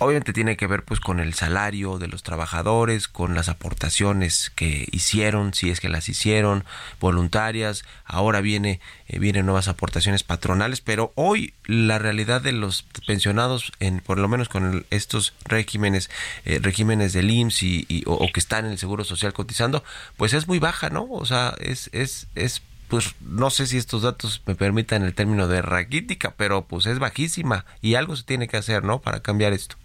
Obviamente 0.00 0.32
tiene 0.32 0.56
que 0.56 0.68
ver 0.68 0.84
pues 0.84 1.00
con 1.00 1.18
el 1.18 1.34
salario 1.34 1.98
de 1.98 2.06
los 2.06 2.22
trabajadores, 2.22 3.08
con 3.08 3.34
las 3.34 3.48
aportaciones 3.48 4.50
que 4.54 4.86
hicieron, 4.92 5.54
si 5.54 5.70
es 5.70 5.80
que 5.80 5.88
las 5.88 6.08
hicieron, 6.08 6.64
voluntarias. 7.00 7.84
Ahora 8.04 8.40
viene 8.40 8.80
eh, 9.08 9.18
vienen 9.18 9.46
nuevas 9.46 9.66
aportaciones 9.66 10.22
patronales, 10.22 10.80
pero 10.80 11.12
hoy 11.16 11.52
la 11.64 11.98
realidad 11.98 12.40
de 12.40 12.52
los 12.52 12.84
pensionados, 13.06 13.72
en 13.80 13.98
por 13.98 14.18
lo 14.18 14.28
menos 14.28 14.48
con 14.48 14.86
estos 14.90 15.34
regímenes 15.44 16.10
eh, 16.44 16.60
regímenes 16.62 17.12
del 17.12 17.30
IMSS 17.30 17.62
y, 17.64 18.04
o, 18.06 18.12
o, 18.12 18.32
que 18.32 18.38
están 18.40 18.66
en 18.66 18.72
el 18.72 18.78
Seguro 18.78 19.02
Social 19.02 19.32
cotizando, 19.32 19.82
pues 20.16 20.32
es 20.32 20.46
muy 20.46 20.60
baja, 20.60 20.90
¿no? 20.90 21.08
O 21.10 21.26
sea, 21.26 21.54
es 21.58 21.90
es 21.92 22.28
es 22.36 22.62
pues 22.88 23.14
no 23.20 23.50
sé 23.50 23.66
si 23.66 23.78
estos 23.78 24.02
datos 24.02 24.42
me 24.46 24.54
permitan 24.54 25.02
el 25.02 25.14
término 25.14 25.48
de 25.48 25.60
raquítica, 25.60 26.34
pero 26.36 26.66
pues 26.66 26.86
es 26.86 26.98
bajísima 26.98 27.66
y 27.82 27.96
algo 27.96 28.16
se 28.16 28.22
tiene 28.22 28.48
que 28.48 28.56
hacer, 28.56 28.84
¿no? 28.84 29.00
Para 29.00 29.20
cambiar 29.20 29.52
esto. 29.52 29.76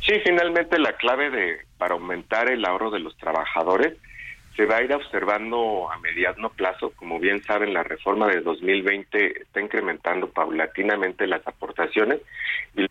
Sí, 0.00 0.20
finalmente 0.24 0.78
la 0.78 0.92
clave 0.92 1.30
de 1.30 1.66
para 1.78 1.94
aumentar 1.94 2.50
el 2.50 2.64
ahorro 2.64 2.90
de 2.90 3.00
los 3.00 3.16
trabajadores 3.16 3.96
se 4.56 4.64
va 4.64 4.76
a 4.76 4.82
ir 4.82 4.92
observando 4.94 5.90
a 5.90 5.98
mediano 5.98 6.48
plazo. 6.50 6.92
Como 6.96 7.18
bien 7.18 7.42
saben, 7.42 7.74
la 7.74 7.82
reforma 7.82 8.26
de 8.28 8.40
2020 8.40 9.42
está 9.42 9.60
incrementando 9.60 10.30
paulatinamente 10.30 11.26
las 11.26 11.46
aportaciones 11.46 12.20
y 12.74 12.82
en 12.82 12.88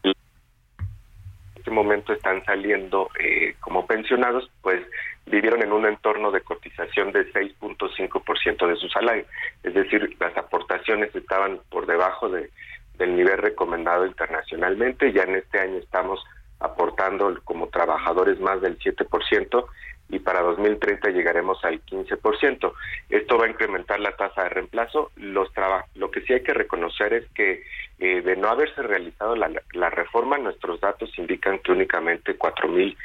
este 1.56 1.72
momento 1.72 2.14
están 2.14 2.46
saliendo 2.46 3.10
eh, 3.20 3.56
como 3.60 3.88
pensionados, 3.88 4.52
pues 4.62 4.86
vivieron 5.26 5.64
en 5.64 5.72
un 5.72 5.88
entorno 5.88 6.30
de 6.32 6.42
cotización 6.42 7.12
de 7.12 7.32
6.5% 7.34 8.68
de 8.68 8.76
su 8.76 8.88
salario, 8.90 9.26
es 9.64 9.74
decir, 9.74 10.16
las 10.20 10.38
aportaciones 10.38 11.14
estaban 11.16 11.60
por 11.72 11.88
debajo 11.88 12.30
de, 12.30 12.52
del 13.00 13.16
nivel 13.16 13.40
recomendado 13.40 14.06
internacionalmente, 14.06 15.12
ya 15.12 15.24
en 15.24 15.38
este 15.38 15.60
año 15.60 15.78
estamos 15.78 16.24
aportando 16.60 17.38
como 17.44 17.68
trabajadores 17.68 18.40
más 18.40 18.62
del 18.62 18.78
7% 18.80 19.66
y 20.10 20.20
para 20.20 20.42
2030 20.42 21.10
llegaremos 21.10 21.64
al 21.66 21.84
15%. 21.84 22.74
Esto 23.10 23.38
va 23.38 23.46
a 23.46 23.50
incrementar 23.50 24.00
la 24.00 24.16
tasa 24.16 24.44
de 24.44 24.50
reemplazo. 24.50 25.12
Los 25.16 25.50
lo 25.96 26.12
que 26.12 26.22
sí 26.22 26.34
hay 26.34 26.44
que 26.44 26.54
reconocer 26.54 27.14
es 27.14 27.26
que 27.32 27.64
eh, 28.00 28.22
de 28.22 28.36
no 28.36 28.50
haberse 28.50 28.84
realizado 28.84 29.36
la, 29.36 29.50
la 29.74 29.90
reforma, 29.90 30.38
nuestros 30.38 30.80
datos 30.80 31.10
indican 31.18 31.60
que 31.60 31.72
únicamente 31.72 32.38
4.000 32.38 32.96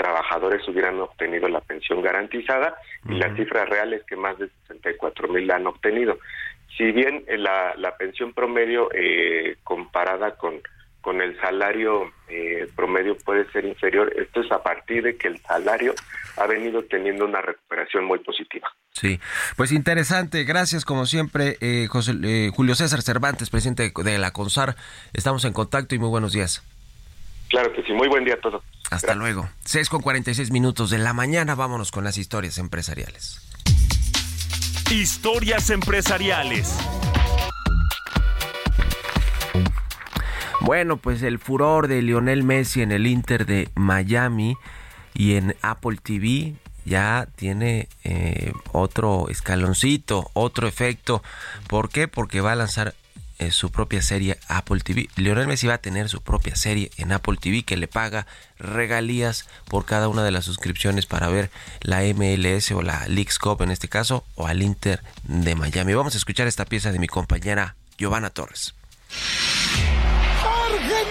trabajadores 0.00 0.66
hubieran 0.66 0.98
obtenido 1.00 1.46
la 1.48 1.60
pensión 1.60 2.00
garantizada 2.00 2.74
y 3.06 3.14
la 3.16 3.34
cifra 3.36 3.66
real 3.66 3.92
es 3.92 4.02
que 4.04 4.16
más 4.16 4.38
de 4.38 4.48
64 4.68 5.28
mil 5.28 5.46
la 5.46 5.56
han 5.56 5.66
obtenido. 5.66 6.18
Si 6.76 6.90
bien 6.92 7.24
eh, 7.26 7.36
la, 7.36 7.74
la 7.76 7.96
pensión 7.96 8.32
promedio 8.32 8.88
eh, 8.94 9.56
comparada 9.62 10.36
con, 10.36 10.62
con 11.00 11.20
el 11.20 11.38
salario 11.40 12.12
eh, 12.28 12.68
promedio 12.76 13.16
puede 13.18 13.50
ser 13.52 13.64
inferior. 13.64 14.12
Esto 14.16 14.40
es 14.40 14.52
a 14.52 14.62
partir 14.62 15.02
de 15.02 15.16
que 15.16 15.28
el 15.28 15.40
salario 15.42 15.94
ha 16.36 16.46
venido 16.46 16.82
teniendo 16.84 17.24
una 17.24 17.40
recuperación 17.40 18.04
muy 18.04 18.18
positiva. 18.18 18.68
Sí, 18.92 19.20
pues 19.56 19.72
interesante. 19.72 20.44
Gracias, 20.44 20.84
como 20.84 21.06
siempre, 21.06 21.56
eh, 21.60 21.86
José, 21.88 22.12
eh, 22.22 22.50
Julio 22.54 22.74
César 22.74 23.02
Cervantes, 23.02 23.50
presidente 23.50 23.92
de 23.94 24.18
la 24.18 24.32
CONSAR. 24.32 24.76
Estamos 25.12 25.44
en 25.44 25.52
contacto 25.52 25.94
y 25.94 25.98
muy 25.98 26.08
buenos 26.08 26.32
días. 26.32 26.62
Claro 27.48 27.72
que 27.72 27.82
sí, 27.82 27.92
muy 27.92 28.08
buen 28.08 28.24
día 28.24 28.34
a 28.34 28.40
todos. 28.40 28.62
Hasta 28.90 29.14
luego. 29.14 29.48
6 29.64 29.88
con 29.88 30.02
46 30.02 30.50
minutos 30.50 30.90
de 30.90 30.98
la 30.98 31.12
mañana, 31.12 31.54
vámonos 31.54 31.90
con 31.90 32.04
las 32.04 32.18
historias 32.18 32.58
empresariales. 32.58 33.40
Historias 34.90 35.70
empresariales. 35.70 36.76
Bueno, 40.60 40.98
pues 40.98 41.22
el 41.22 41.38
furor 41.38 41.88
de 41.88 42.02
Lionel 42.02 42.42
Messi 42.42 42.82
en 42.82 42.92
el 42.92 43.06
Inter 43.06 43.46
de 43.46 43.70
Miami 43.74 44.56
y 45.14 45.34
en 45.34 45.56
Apple 45.62 45.98
TV 46.02 46.54
ya 46.84 47.28
tiene 47.36 47.88
eh, 48.04 48.52
otro 48.72 49.28
escaloncito, 49.28 50.30
otro 50.34 50.68
efecto. 50.68 51.22
¿Por 51.66 51.88
qué? 51.88 52.08
Porque 52.08 52.40
va 52.40 52.52
a 52.52 52.56
lanzar 52.56 52.94
eh, 53.38 53.50
su 53.52 53.70
propia 53.70 54.02
serie 54.02 54.38
Apple 54.48 54.80
TV. 54.80 55.08
Lionel 55.16 55.46
Messi 55.46 55.66
va 55.66 55.74
a 55.74 55.78
tener 55.78 56.10
su 56.10 56.20
propia 56.20 56.54
serie 56.56 56.90
en 56.98 57.10
Apple 57.12 57.38
TV 57.40 57.62
que 57.62 57.78
le 57.78 57.88
paga 57.88 58.26
regalías 58.58 59.48
por 59.66 59.86
cada 59.86 60.08
una 60.08 60.22
de 60.22 60.30
las 60.30 60.44
suscripciones 60.44 61.06
para 61.06 61.28
ver 61.30 61.50
la 61.80 62.02
MLS 62.02 62.70
o 62.72 62.82
la 62.82 63.08
Leagues 63.08 63.38
Cup 63.38 63.62
en 63.62 63.70
este 63.70 63.88
caso 63.88 64.24
o 64.34 64.46
al 64.46 64.60
Inter 64.60 65.02
de 65.24 65.54
Miami. 65.54 65.94
Vamos 65.94 66.14
a 66.14 66.18
escuchar 66.18 66.48
esta 66.48 66.66
pieza 66.66 66.92
de 66.92 66.98
mi 66.98 67.06
compañera 67.06 67.76
Giovanna 67.96 68.28
Torres. 68.28 68.74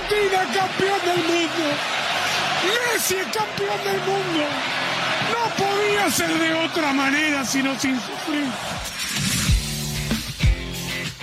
Argentina 0.10 0.44
campeón 0.54 1.00
del 1.06 1.24
mundo. 1.24 1.66
Messi 2.66 3.16
campeón 3.16 3.84
del 3.84 4.00
mundo. 4.00 4.46
No 5.30 5.56
podía 5.56 6.10
ser 6.10 6.34
de 6.40 6.54
otra 6.66 6.94
manera 6.94 7.46
sino 7.46 7.80
sin 7.80 7.96
sufrir. 7.96 8.48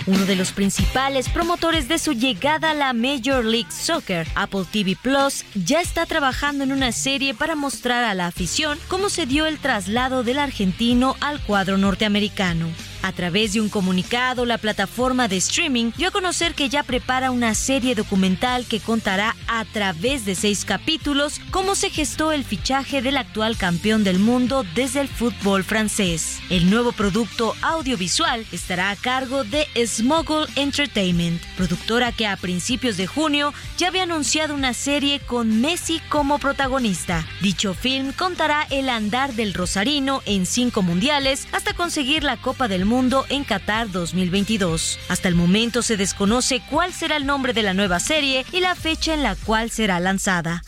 Uno 0.05 0.25
de 0.25 0.37
los 0.37 0.53
principales 0.53 1.27
promotores 1.27 1.89
de 1.89 1.99
su 1.99 2.13
llegada 2.13 2.71
a 2.71 2.73
la 2.73 2.93
Major 2.93 3.43
League 3.43 3.71
Soccer, 3.71 4.25
Apple 4.35 4.63
TV 4.71 4.95
Plus, 4.95 5.43
ya 5.53 5.81
está 5.81 6.05
trabajando 6.05 6.63
en 6.63 6.71
una 6.71 6.93
serie 6.93 7.33
para 7.33 7.57
mostrar 7.57 8.05
a 8.05 8.13
la 8.13 8.27
afición 8.27 8.79
cómo 8.87 9.09
se 9.09 9.25
dio 9.25 9.45
el 9.47 9.57
traslado 9.57 10.23
del 10.23 10.39
argentino 10.39 11.17
al 11.19 11.41
cuadro 11.41 11.77
norteamericano. 11.77 12.67
A 13.01 13.11
través 13.11 13.53
de 13.53 13.61
un 13.61 13.69
comunicado, 13.69 14.45
la 14.45 14.57
plataforma 14.57 15.27
de 15.27 15.37
streaming 15.37 15.91
dio 15.95 16.09
a 16.09 16.11
conocer 16.11 16.55
que 16.55 16.69
ya 16.69 16.83
prepara 16.83 17.31
una 17.31 17.55
serie 17.55 17.95
documental 17.95 18.65
que 18.65 18.79
contará 18.79 19.35
a 19.47 19.65
través 19.65 20.25
de 20.25 20.35
seis 20.35 20.65
capítulos 20.65 21.39
cómo 21.51 21.75
se 21.75 21.89
gestó 21.89 22.31
el 22.31 22.43
fichaje 22.43 23.01
del 23.01 23.17
actual 23.17 23.57
campeón 23.57 24.03
del 24.03 24.19
mundo 24.19 24.65
desde 24.75 25.01
el 25.01 25.07
fútbol 25.07 25.63
francés. 25.63 26.39
El 26.49 26.69
nuevo 26.69 26.91
producto 26.91 27.55
audiovisual 27.61 28.45
estará 28.51 28.89
a 28.89 28.95
cargo 28.95 29.43
de 29.43 29.67
Smoggle 29.85 30.47
Entertainment, 30.55 31.41
productora 31.55 32.11
que 32.11 32.27
a 32.27 32.37
principios 32.37 32.97
de 32.97 33.07
junio 33.07 33.53
ya 33.77 33.89
había 33.89 34.03
anunciado 34.03 34.55
una 34.55 34.73
serie 34.73 35.19
con 35.19 35.61
Messi 35.61 36.01
como 36.09 36.39
protagonista. 36.39 37.25
Dicho 37.41 37.73
film 37.73 38.11
contará 38.11 38.65
el 38.69 38.89
andar 38.89 39.33
del 39.33 39.53
Rosarino 39.53 40.21
en 40.25 40.45
cinco 40.45 40.81
mundiales 40.81 41.47
hasta 41.51 41.73
conseguir 41.73 42.23
la 42.23 42.37
Copa 42.37 42.67
del 42.67 42.85
Mundo 42.87 43.25
en 43.29 43.43
Qatar 43.43 43.91
2022. 43.91 44.97
Hasta 45.09 45.27
el 45.27 45.35
momento 45.35 45.81
se 45.81 45.97
desconoce 45.97 46.61
cuál 46.69 46.93
será 46.93 47.17
el 47.17 47.25
nombre 47.25 47.53
de 47.53 47.61
la 47.61 47.73
nueva 47.73 47.99
serie 47.99 48.45
y 48.51 48.61
la 48.61 48.73
fecha 48.75 49.13
en 49.13 49.21
la 49.21 49.35
cual 49.35 49.69
será 49.69 49.99
lanzada. 49.99 50.63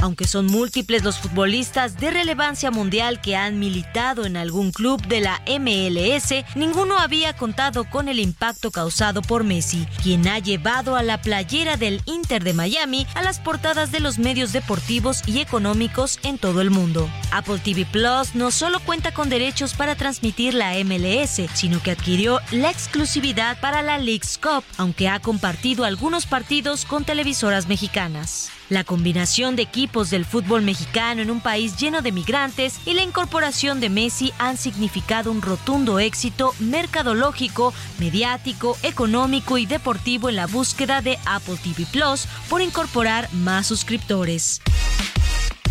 Aunque 0.00 0.26
son 0.26 0.46
múltiples 0.46 1.02
los 1.02 1.18
futbolistas 1.18 1.98
de 1.98 2.10
relevancia 2.10 2.70
mundial 2.70 3.20
que 3.20 3.36
han 3.36 3.58
militado 3.58 4.26
en 4.26 4.36
algún 4.36 4.70
club 4.70 5.04
de 5.06 5.20
la 5.20 5.42
MLS, 5.46 6.44
ninguno 6.54 6.98
había 6.98 7.34
contado 7.34 7.84
con 7.84 8.08
el 8.08 8.20
impacto 8.20 8.70
causado 8.70 9.22
por 9.22 9.44
Messi, 9.44 9.86
quien 10.02 10.28
ha 10.28 10.38
llevado 10.38 10.96
a 10.96 11.02
la 11.02 11.20
playera 11.20 11.76
del 11.76 12.00
Inter 12.06 12.44
de 12.44 12.54
Miami 12.54 13.06
a 13.14 13.22
las 13.22 13.40
portadas 13.40 13.90
de 13.90 14.00
los 14.00 14.18
medios 14.18 14.52
deportivos 14.52 15.22
y 15.26 15.40
económicos 15.40 16.18
en 16.22 16.38
todo 16.38 16.60
el 16.60 16.70
mundo. 16.70 17.08
Apple 17.32 17.58
TV 17.58 17.84
Plus 17.84 18.34
no 18.34 18.50
solo 18.50 18.80
cuenta 18.80 19.12
con 19.12 19.28
derechos 19.28 19.74
para 19.74 19.96
transmitir 19.96 20.54
la 20.54 20.74
MLS, 20.84 21.40
sino 21.54 21.82
que 21.82 21.90
adquirió 21.90 22.40
la 22.52 22.70
exclusividad 22.70 23.60
para 23.60 23.82
la 23.82 23.98
League's 23.98 24.38
Cup, 24.38 24.64
aunque 24.76 25.08
ha 25.08 25.20
compartido 25.20 25.84
algunos 25.84 26.26
partidos 26.26 26.84
con 26.84 27.04
televisoras 27.04 27.68
mexicanas. 27.68 28.50
La 28.68 28.84
combinación 28.84 29.56
de 29.56 29.62
equipos 29.62 30.10
del 30.10 30.26
fútbol 30.26 30.60
mexicano 30.60 31.22
en 31.22 31.30
un 31.30 31.40
país 31.40 31.76
lleno 31.76 32.02
de 32.02 32.12
migrantes 32.12 32.80
y 32.84 32.92
la 32.92 33.02
incorporación 33.02 33.80
de 33.80 33.88
Messi 33.88 34.32
han 34.38 34.58
significado 34.58 35.32
un 35.32 35.40
rotundo 35.40 35.98
éxito 35.98 36.54
mercadológico, 36.58 37.72
mediático, 37.98 38.76
económico 38.82 39.56
y 39.56 39.64
deportivo 39.64 40.28
en 40.28 40.36
la 40.36 40.46
búsqueda 40.46 41.00
de 41.00 41.18
Apple 41.24 41.56
TV 41.62 41.86
Plus 41.90 42.26
por 42.50 42.60
incorporar 42.60 43.32
más 43.32 43.66
suscriptores. 43.66 44.60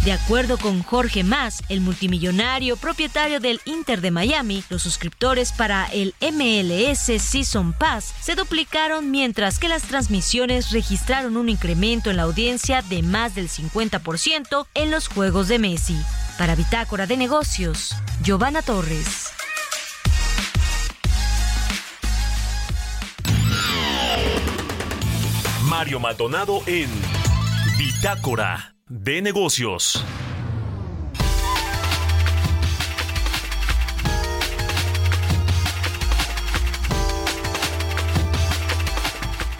De 0.07 0.13
acuerdo 0.13 0.57
con 0.57 0.83
Jorge 0.83 1.25
Mas, 1.25 1.61
el 1.67 1.81
multimillonario 1.81 2.77
propietario 2.77 3.41
del 3.41 3.59
Inter 3.65 3.99
de 3.99 4.09
Miami, 4.09 4.63
los 4.69 4.81
suscriptores 4.81 5.51
para 5.51 5.85
el 5.87 6.15
MLS 6.21 7.21
Season 7.21 7.73
Pass 7.73 8.13
se 8.21 8.35
duplicaron 8.35 9.11
mientras 9.11 9.59
que 9.59 9.67
las 9.67 9.81
transmisiones 9.81 10.71
registraron 10.71 11.35
un 11.35 11.49
incremento 11.49 12.09
en 12.09 12.15
la 12.15 12.23
audiencia 12.23 12.81
de 12.83 13.03
más 13.03 13.35
del 13.35 13.49
50% 13.49 14.67
en 14.75 14.91
los 14.91 15.09
juegos 15.09 15.49
de 15.49 15.59
Messi. 15.59 15.99
Para 16.37 16.55
Bitácora 16.55 17.05
de 17.05 17.17
Negocios, 17.17 17.93
Giovanna 18.23 18.61
Torres. 18.61 19.33
Mario 25.63 25.99
Maldonado 25.99 26.61
en 26.65 26.89
Bitácora 27.77 28.76
de 28.89 29.21
negocios. 29.21 30.03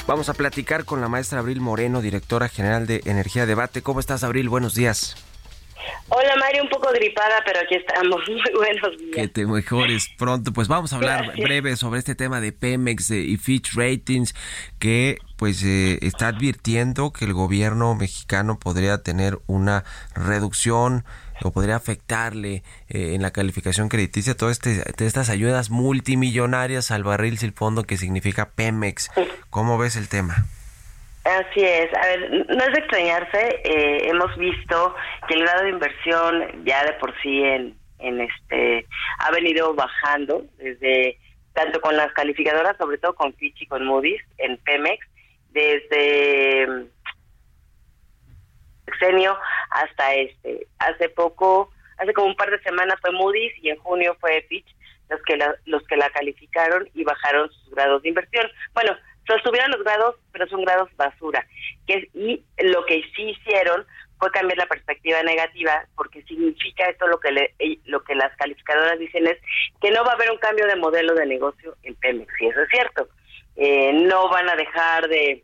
Vamos 0.08 0.30
a 0.30 0.34
platicar 0.34 0.86
con 0.86 1.02
la 1.02 1.10
maestra 1.10 1.40
Abril 1.40 1.60
Moreno, 1.60 2.02
directora 2.02 2.48
general 2.48 2.88
de 2.88 3.02
Energía 3.04 3.46
Debate. 3.46 3.82
¿Cómo 3.82 4.00
estás, 4.00 4.24
Abril? 4.24 4.48
Buenos 4.48 4.74
días. 4.74 5.18
Hola 6.10 6.36
Mario, 6.40 6.64
un 6.64 6.70
poco 6.70 6.90
gripada, 6.94 7.44
pero 7.46 7.60
aquí 7.60 7.76
estamos. 7.76 8.22
Muy 8.28 8.54
buenos 8.56 8.98
días. 8.98 9.16
Que 9.16 9.28
te 9.28 9.46
mejores 9.46 10.10
pronto. 10.18 10.54
Pues 10.54 10.68
vamos 10.68 10.94
a 10.94 10.96
hablar 10.96 11.34
breve 11.36 11.76
sobre 11.76 12.00
este 12.00 12.16
tema 12.16 12.42
de 12.42 12.52
Pemex 12.52 13.12
y 13.12 13.38
Fitch 13.38 13.74
Ratings, 13.76 14.34
que 14.80 15.18
pues 15.36 15.64
eh, 15.64 16.00
está 16.02 16.30
advirtiendo 16.30 17.12
que 17.12 17.26
el 17.26 17.34
gobierno 17.34 17.94
mexicano 17.96 18.58
podría 18.58 19.04
tener 19.04 19.40
una 19.48 19.84
reducción 20.16 21.06
o 21.44 21.52
podría 21.52 21.76
afectarle 21.76 22.64
eh, 22.90 23.14
en 23.14 23.22
la 23.22 23.32
calificación 23.32 23.90
crediticia 23.90 24.36
todas 24.36 24.60
este, 24.66 25.06
estas 25.06 25.30
ayudas 25.30 25.70
multimillonarias 25.70 26.90
al 26.92 27.04
barril 27.04 27.38
sin 27.38 27.54
fondo 27.54 27.84
que 27.84 27.98
significa 27.98 28.50
Pemex. 28.50 29.12
¿Cómo 29.50 29.78
ves 29.78 29.96
el 29.96 30.08
tema? 30.08 30.48
Así 31.28 31.62
es. 31.62 31.94
A 31.94 32.08
ver, 32.08 32.30
no 32.48 32.64
es 32.64 32.74
de 32.74 32.80
extrañarse. 32.80 33.62
Eh, 33.66 34.10
hemos 34.10 34.36
visto 34.38 34.96
que 35.28 35.34
el 35.34 35.42
grado 35.42 35.64
de 35.64 35.70
inversión 35.72 36.64
ya 36.64 36.86
de 36.86 36.94
por 36.94 37.14
sí 37.22 37.44
en, 37.44 37.78
en 38.00 38.22
este 38.22 38.88
ha 39.20 39.32
venido 39.32 39.74
bajando 39.74 40.46
desde 40.58 41.20
tanto 41.54 41.82
con 41.82 41.98
las 41.98 42.14
calificadoras, 42.14 42.78
sobre 42.78 42.98
todo 42.98 43.14
con 43.16 43.34
Fitch 43.34 43.62
y 43.62 43.68
con 43.68 43.86
Moody's 43.86 44.22
en 44.38 44.58
Pemex, 44.60 45.06
desde 45.50 46.88
sexenio 48.86 49.38
hasta 49.72 50.16
este. 50.16 50.68
Hace 50.80 51.10
poco, 51.10 51.72
hace 51.98 52.14
como 52.14 52.28
un 52.28 52.36
par 52.36 52.52
de 52.52 52.62
semanas 52.62 52.96
fue 53.02 53.12
Moody's 53.12 53.52
y 53.62 53.70
en 53.70 53.78
junio 53.80 54.16
fue 54.22 54.46
Fitch 54.48 54.68
los 55.10 55.22
que 55.24 55.36
la, 55.36 55.56
los 55.66 55.84
que 55.88 55.98
la 55.98 56.10
calificaron 56.12 56.88
y 56.94 57.04
bajaron 57.04 57.52
sus 57.52 57.72
grados 57.72 58.02
de 58.04 58.10
inversión. 58.10 58.50
Bueno, 58.74 58.96
sostuvieron 59.28 59.72
los 59.72 59.84
grados, 59.84 60.16
pero 60.32 60.48
son 60.48 60.64
grados 60.64 60.90
basura. 60.96 61.46
Que, 61.86 62.10
y 62.14 62.44
lo 62.60 62.86
que 62.86 63.04
sí 63.16 63.30
hicieron 63.30 63.86
fue 64.20 64.32
cambiar 64.32 64.58
la 64.58 64.66
perspectiva 64.66 65.22
negativa, 65.24 65.86
porque 65.96 66.24
significa 66.24 66.90
esto 66.90 67.08
lo 67.08 67.20
que 67.20 67.32
le, 67.32 67.54
lo 67.86 68.04
que 68.04 68.16
las 68.16 68.36
calificadoras 68.38 68.98
dicen 68.98 69.28
es 69.28 69.38
que 69.80 69.92
no 69.92 70.04
va 70.04 70.12
a 70.12 70.16
haber 70.16 70.32
un 70.32 70.38
cambio 70.38 70.66
de 70.66 70.76
modelo 70.76 71.14
de 71.14 71.26
negocio 71.26 71.76
en 71.84 71.94
Pemex, 71.96 72.34
y 72.42 72.48
eso 72.48 72.62
es 72.62 72.70
cierto. 72.70 73.10
Eh, 73.56 73.94
no 73.94 74.30
van 74.30 74.50
a 74.50 74.56
dejar 74.56 75.08
de 75.08 75.44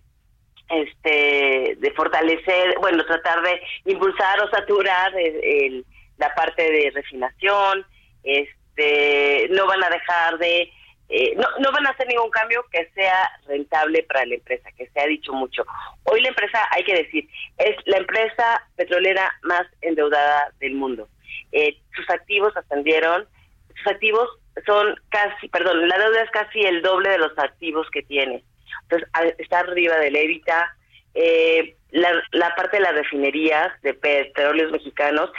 este 0.69 1.75
de 1.77 1.91
fortalecer, 1.95 2.75
bueno, 2.79 3.05
tratar 3.05 3.41
de 3.43 3.61
impulsar 3.85 4.41
o 4.41 4.49
saturar 4.49 5.13
el, 5.17 5.85
la 6.17 6.33
parte 6.33 6.63
de 6.63 6.91
refinación, 6.91 7.85
este 8.23 9.47
no 9.51 9.67
van 9.67 9.83
a 9.83 9.89
dejar 9.89 10.37
de 10.37 10.71
eh, 11.15 11.35
no, 11.35 11.47
no 11.59 11.71
van 11.71 11.85
a 11.85 11.91
hacer 11.91 12.07
ningún 12.07 12.31
cambio 12.31 12.65
que 12.71 12.89
sea 12.95 13.29
rentable 13.45 14.01
para 14.01 14.25
la 14.25 14.33
empresa, 14.33 14.71
que 14.75 14.87
se 14.87 14.99
ha 14.99 15.05
dicho 15.05 15.31
mucho. 15.31 15.63
Hoy 16.05 16.21
la 16.21 16.29
empresa, 16.29 16.59
hay 16.71 16.83
que 16.83 16.95
decir, 16.95 17.29
es 17.59 17.75
la 17.85 17.97
empresa 17.97 18.67
petrolera 18.75 19.31
más 19.43 19.61
endeudada 19.81 20.51
del 20.59 20.73
mundo. 20.73 21.07
Eh, 21.51 21.77
sus 21.95 22.09
activos 22.09 22.57
ascendieron, 22.57 23.27
sus 23.75 23.87
activos 23.93 24.27
son 24.65 24.95
casi, 25.09 25.47
perdón, 25.49 25.87
la 25.87 25.99
deuda 25.99 26.23
es 26.23 26.31
casi 26.31 26.61
el 26.61 26.81
doble 26.81 27.09
de 27.09 27.19
los 27.19 27.37
activos 27.37 27.87
que 27.91 28.01
tiene. 28.01 28.43
Entonces, 28.81 29.07
está 29.37 29.59
arriba 29.59 29.97
del 29.97 30.15
EBITDA, 30.15 30.75
eh, 31.13 31.75
la, 31.91 32.55
parte 32.55 32.77
de 32.77 32.83
las 32.83 32.95
refinerías 32.95 33.69
de 33.83 33.93
petróleos 33.93 34.71
mexicanos 34.71 35.31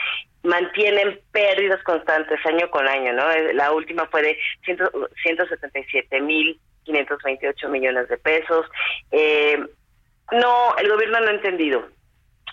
mantienen 0.45 1.19
pérdidas 1.33 1.83
constantes 1.83 2.39
año 2.47 2.71
con 2.71 2.87
año, 2.87 3.13
¿no? 3.13 3.31
Eh, 3.31 3.55
la 3.55 3.73
última 3.73 4.07
fue 4.07 4.23
de 4.23 4.39
177 4.65 6.21
mil 6.21 6.59
528 6.85 7.69
millones 7.71 8.09
de 8.09 8.19
pesos. 8.19 8.67
Eh, 9.11 9.59
no, 10.33 10.77
el 10.77 10.89
gobierno 10.89 11.21
no 11.21 11.29
ha 11.29 11.35
entendido 11.35 11.89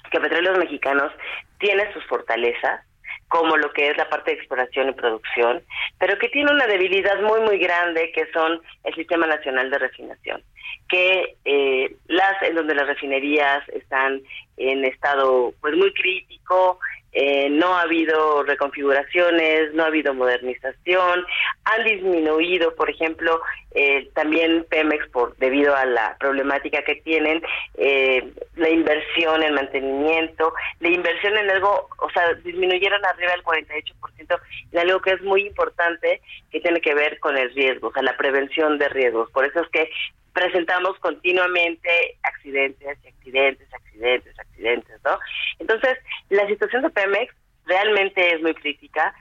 que 0.10 0.20
Petróleos 0.20 0.58
Mexicanos 0.58 1.12
tiene 1.60 1.92
sus 1.94 2.04
fortalezas, 2.06 2.82
como 3.28 3.56
lo 3.58 3.72
que 3.72 3.90
es 3.90 3.98
la 3.98 4.10
parte 4.10 4.32
de 4.32 4.38
exploración 4.38 4.90
y 4.90 4.94
producción, 4.94 5.62
pero 6.00 6.18
que 6.18 6.30
tiene 6.30 6.52
una 6.52 6.68
debilidad 6.68 7.22
muy, 7.22 7.42
muy 7.42 7.60
grande, 7.60 8.12
que 8.14 8.30
son 8.32 8.62
el 8.84 8.96
Sistema 8.96 9.28
Nacional 9.28 9.70
de 9.70 9.78
Refinación 9.78 10.44
que 10.92 11.38
eh, 11.46 11.96
las 12.08 12.42
en 12.44 12.56
donde 12.56 12.76
las 12.76 12.86
refinerías 12.86 13.68
están 13.70 14.22
en 14.58 14.84
estado 14.84 15.54
pues 15.62 15.76
muy 15.76 15.94
crítico 15.94 16.80
eh, 17.14 17.50
no 17.50 17.76
ha 17.76 17.82
habido 17.82 18.44
reconfiguraciones, 18.44 19.74
no 19.74 19.84
ha 19.84 19.88
habido 19.88 20.14
modernización, 20.14 21.26
han 21.66 21.84
disminuido, 21.84 22.74
por 22.76 22.90
ejemplo, 22.90 23.42
eh, 23.74 24.10
también 24.14 24.66
Pemex 24.70 25.08
por 25.10 25.36
debido 25.38 25.76
a 25.76 25.86
la 25.86 26.16
problemática 26.20 26.84
que 26.84 26.96
tienen, 26.96 27.42
eh, 27.78 28.32
la 28.56 28.70
inversión 28.70 29.44
en 29.44 29.54
mantenimiento, 29.54 30.54
la 30.80 30.90
inversión 30.90 31.38
en 31.38 31.50
algo, 31.50 31.90
o 32.00 32.10
sea, 32.12 32.34
disminuyeron 32.36 33.04
arriba 33.06 33.32
del 33.32 33.44
48% 33.44 34.40
en 34.72 34.80
algo 34.80 35.02
que 35.02 35.12
es 35.12 35.22
muy 35.22 35.46
importante 35.48 36.22
que 36.50 36.62
tiene 36.62 36.80
que 36.80 36.94
ver 36.94 37.20
con 37.20 37.38
el 37.38 37.54
riesgo, 37.54 37.90
o 37.90 37.94
sea, 37.94 38.04
la 38.04 38.18
prevención 38.18 38.78
de 38.78 38.90
riesgos. 38.90 39.30
Por 39.32 39.46
eso 39.46 39.62
es 39.62 39.68
que 39.70 39.90
presentamos 40.34 40.98
continuamente 41.00 42.18
accidentes 42.24 42.82
y 42.82 43.08
accidentes, 43.08 43.74
accidentes, 43.74 44.40
accidentes, 44.40 45.00
¿no? 45.04 45.20
Entonces, 45.60 45.98
la 46.30 46.48
situación 46.48 46.84
de 46.84 46.90
Pemex 46.90 47.34
realmente 47.66 48.34
es 48.34 48.42
muy 48.42 48.54
crítica. 48.54 49.14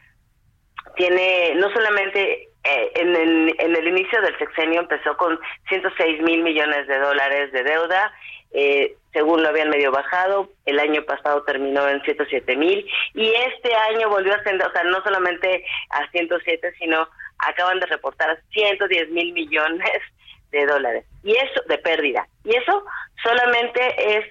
Tiene, 0.96 1.54
no 1.56 1.70
solamente 1.72 2.48
eh, 2.64 2.92
en, 2.94 3.16
el, 3.16 3.88
inicio 3.88 4.20
del 4.22 4.36
sexenio 4.38 4.80
empezó 4.80 5.16
con 5.16 5.38
106 5.68 6.22
mil 6.22 6.42
millones 6.42 6.86
de 6.86 6.98
dólares 6.98 7.52
de 7.52 7.62
deuda, 7.62 8.12
eh, 8.52 8.96
según 9.12 9.42
lo 9.42 9.48
habían 9.48 9.70
medio 9.70 9.92
bajado, 9.92 10.50
el 10.66 10.78
año 10.78 11.02
pasado 11.04 11.42
terminó 11.42 11.88
en 11.88 12.02
107 12.02 12.56
mil 12.56 12.86
y 13.14 13.26
este 13.26 13.74
año 13.74 14.08
volvió 14.08 14.32
a 14.34 14.36
ascender, 14.36 14.66
o 14.66 14.72
sea, 14.72 14.82
no 14.84 15.02
solamente 15.02 15.64
a 15.90 16.10
107, 16.10 16.72
sino 16.78 17.08
acaban 17.38 17.80
de 17.80 17.86
reportar 17.86 18.40
110 18.50 19.10
mil 19.10 19.32
millones 19.32 20.02
de 20.50 20.66
dólares. 20.66 21.04
Y 21.22 21.32
eso 21.32 21.60
de 21.68 21.78
pérdida. 21.78 22.26
Y 22.44 22.56
eso 22.56 22.84
solamente 23.22 24.18
es 24.18 24.24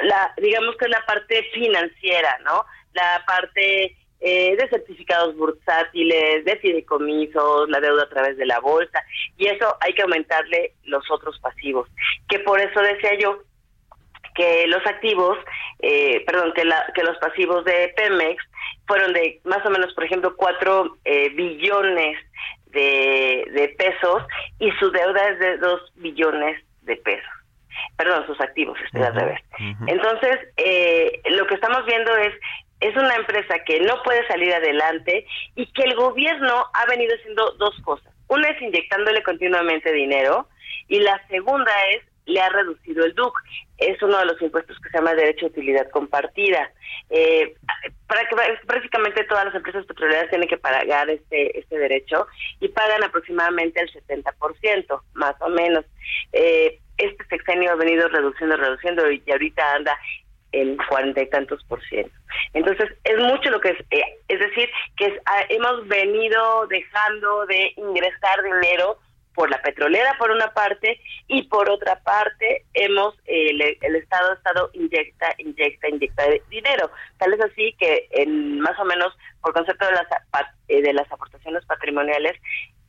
la 0.00 0.32
digamos 0.38 0.76
que 0.76 0.86
es 0.86 0.90
la 0.90 1.04
parte 1.04 1.42
financiera 1.52 2.38
no 2.44 2.64
la 2.94 3.22
parte 3.26 3.96
eh, 4.22 4.54
de 4.56 4.68
certificados 4.68 5.34
bursátiles 5.36 6.44
de 6.44 6.56
fideicomisos 6.56 7.70
la 7.70 7.80
deuda 7.80 8.02
a 8.02 8.08
través 8.08 8.36
de 8.36 8.44
la 8.44 8.60
bolsa. 8.60 9.02
Y 9.38 9.46
eso 9.46 9.76
hay 9.80 9.94
que 9.94 10.02
aumentarle 10.02 10.74
los 10.84 11.10
otros 11.10 11.38
pasivos. 11.40 11.88
Que 12.28 12.38
por 12.40 12.60
eso 12.60 12.80
decía 12.80 13.14
yo 13.18 13.38
que 14.34 14.66
los 14.66 14.84
activos 14.86 15.38
eh, 15.80 16.22
perdón 16.26 16.52
que 16.52 16.64
la 16.64 16.84
que 16.94 17.02
los 17.02 17.16
pasivos 17.18 17.64
de 17.64 17.92
Pemex 17.96 18.44
fueron 18.86 19.12
de 19.12 19.40
más 19.44 19.64
o 19.64 19.70
menos 19.70 19.92
por 19.94 20.04
ejemplo 20.04 20.36
cuatro 20.36 20.98
eh, 21.04 21.30
billones 21.30 22.18
de, 22.72 23.74
pesos 23.78 24.22
y 24.58 24.70
su 24.72 24.90
deuda 24.90 25.28
es 25.28 25.38
de 25.38 25.58
2 25.58 25.92
billones 25.96 26.62
de 26.82 26.96
pesos. 26.96 27.30
Perdón, 27.96 28.26
sus 28.26 28.40
activos, 28.40 28.78
estoy 28.84 29.02
al 29.02 29.14
revés. 29.14 29.40
Entonces, 29.86 30.38
eh, 30.56 31.20
lo 31.30 31.46
que 31.46 31.54
estamos 31.54 31.84
viendo 31.86 32.14
es 32.16 32.34
es 32.80 32.96
una 32.96 33.14
empresa 33.14 33.58
que 33.66 33.80
no 33.80 34.02
puede 34.02 34.26
salir 34.26 34.52
adelante 34.54 35.26
y 35.54 35.66
que 35.66 35.82
el 35.82 35.94
gobierno 35.94 36.64
ha 36.72 36.86
venido 36.86 37.14
haciendo 37.14 37.52
dos 37.58 37.78
cosas. 37.82 38.12
Una 38.28 38.48
es 38.48 38.62
inyectándole 38.62 39.22
continuamente 39.22 39.92
dinero 39.92 40.48
y 40.88 41.00
la 41.00 41.20
segunda 41.28 41.72
es 41.90 42.02
le 42.30 42.40
ha 42.40 42.48
reducido 42.48 43.04
el 43.04 43.14
DUC. 43.14 43.34
Es 43.78 44.02
uno 44.02 44.18
de 44.18 44.26
los 44.26 44.40
impuestos 44.42 44.78
que 44.80 44.90
se 44.90 44.98
llama 44.98 45.14
derecho 45.14 45.46
a 45.46 45.48
utilidad 45.48 45.88
compartida. 45.90 46.70
Eh, 47.10 47.54
prácticamente 48.66 49.24
todas 49.24 49.46
las 49.46 49.54
empresas 49.54 49.86
petroleras 49.86 50.28
tienen 50.30 50.48
que 50.48 50.58
pagar 50.58 51.10
este 51.10 51.58
este 51.58 51.78
derecho 51.78 52.26
y 52.60 52.68
pagan 52.68 53.02
aproximadamente 53.04 53.80
el 53.80 53.90
70%, 53.92 55.02
más 55.14 55.34
o 55.40 55.48
menos. 55.48 55.84
Eh, 56.32 56.78
este 56.98 57.24
sexenio 57.26 57.72
ha 57.72 57.76
venido 57.76 58.08
reduciendo, 58.08 58.56
reduciendo 58.56 59.10
y 59.10 59.22
ahorita 59.30 59.74
anda 59.74 59.98
en 60.52 60.76
cuarenta 60.88 61.22
y 61.22 61.28
tantos 61.30 61.62
por 61.64 61.82
ciento. 61.84 62.14
Entonces, 62.54 62.90
es 63.04 63.18
mucho 63.18 63.50
lo 63.50 63.60
que 63.60 63.70
es, 63.70 63.80
eh, 63.90 64.02
es 64.28 64.40
decir, 64.40 64.68
que 64.96 65.18
ah, 65.26 65.44
hemos 65.48 65.86
venido 65.88 66.66
dejando 66.66 67.46
de 67.46 67.72
ingresar 67.76 68.42
dinero 68.42 68.98
por 69.40 69.48
la 69.48 69.62
petrolera 69.62 70.14
por 70.18 70.30
una 70.30 70.52
parte 70.52 71.00
y 71.26 71.44
por 71.44 71.70
otra 71.70 71.98
parte 72.00 72.66
hemos 72.74 73.14
el, 73.24 73.62
Estado 73.96 74.32
ha 74.32 74.34
estado 74.34 74.70
inyecta 74.74 75.34
inyecta 75.38 75.88
inyecta 75.88 76.24
dinero. 76.50 76.90
Tal 77.16 77.32
es 77.32 77.40
así 77.40 77.74
que 77.78 78.06
en 78.10 78.60
más 78.60 78.78
o 78.78 78.84
menos 78.84 79.16
por 79.40 79.54
concepto 79.54 79.86
de 79.86 79.92
las 79.92 80.06
eh, 80.68 80.82
de 80.82 80.92
las 80.92 81.10
aportaciones 81.10 81.64
patrimoniales 81.64 82.36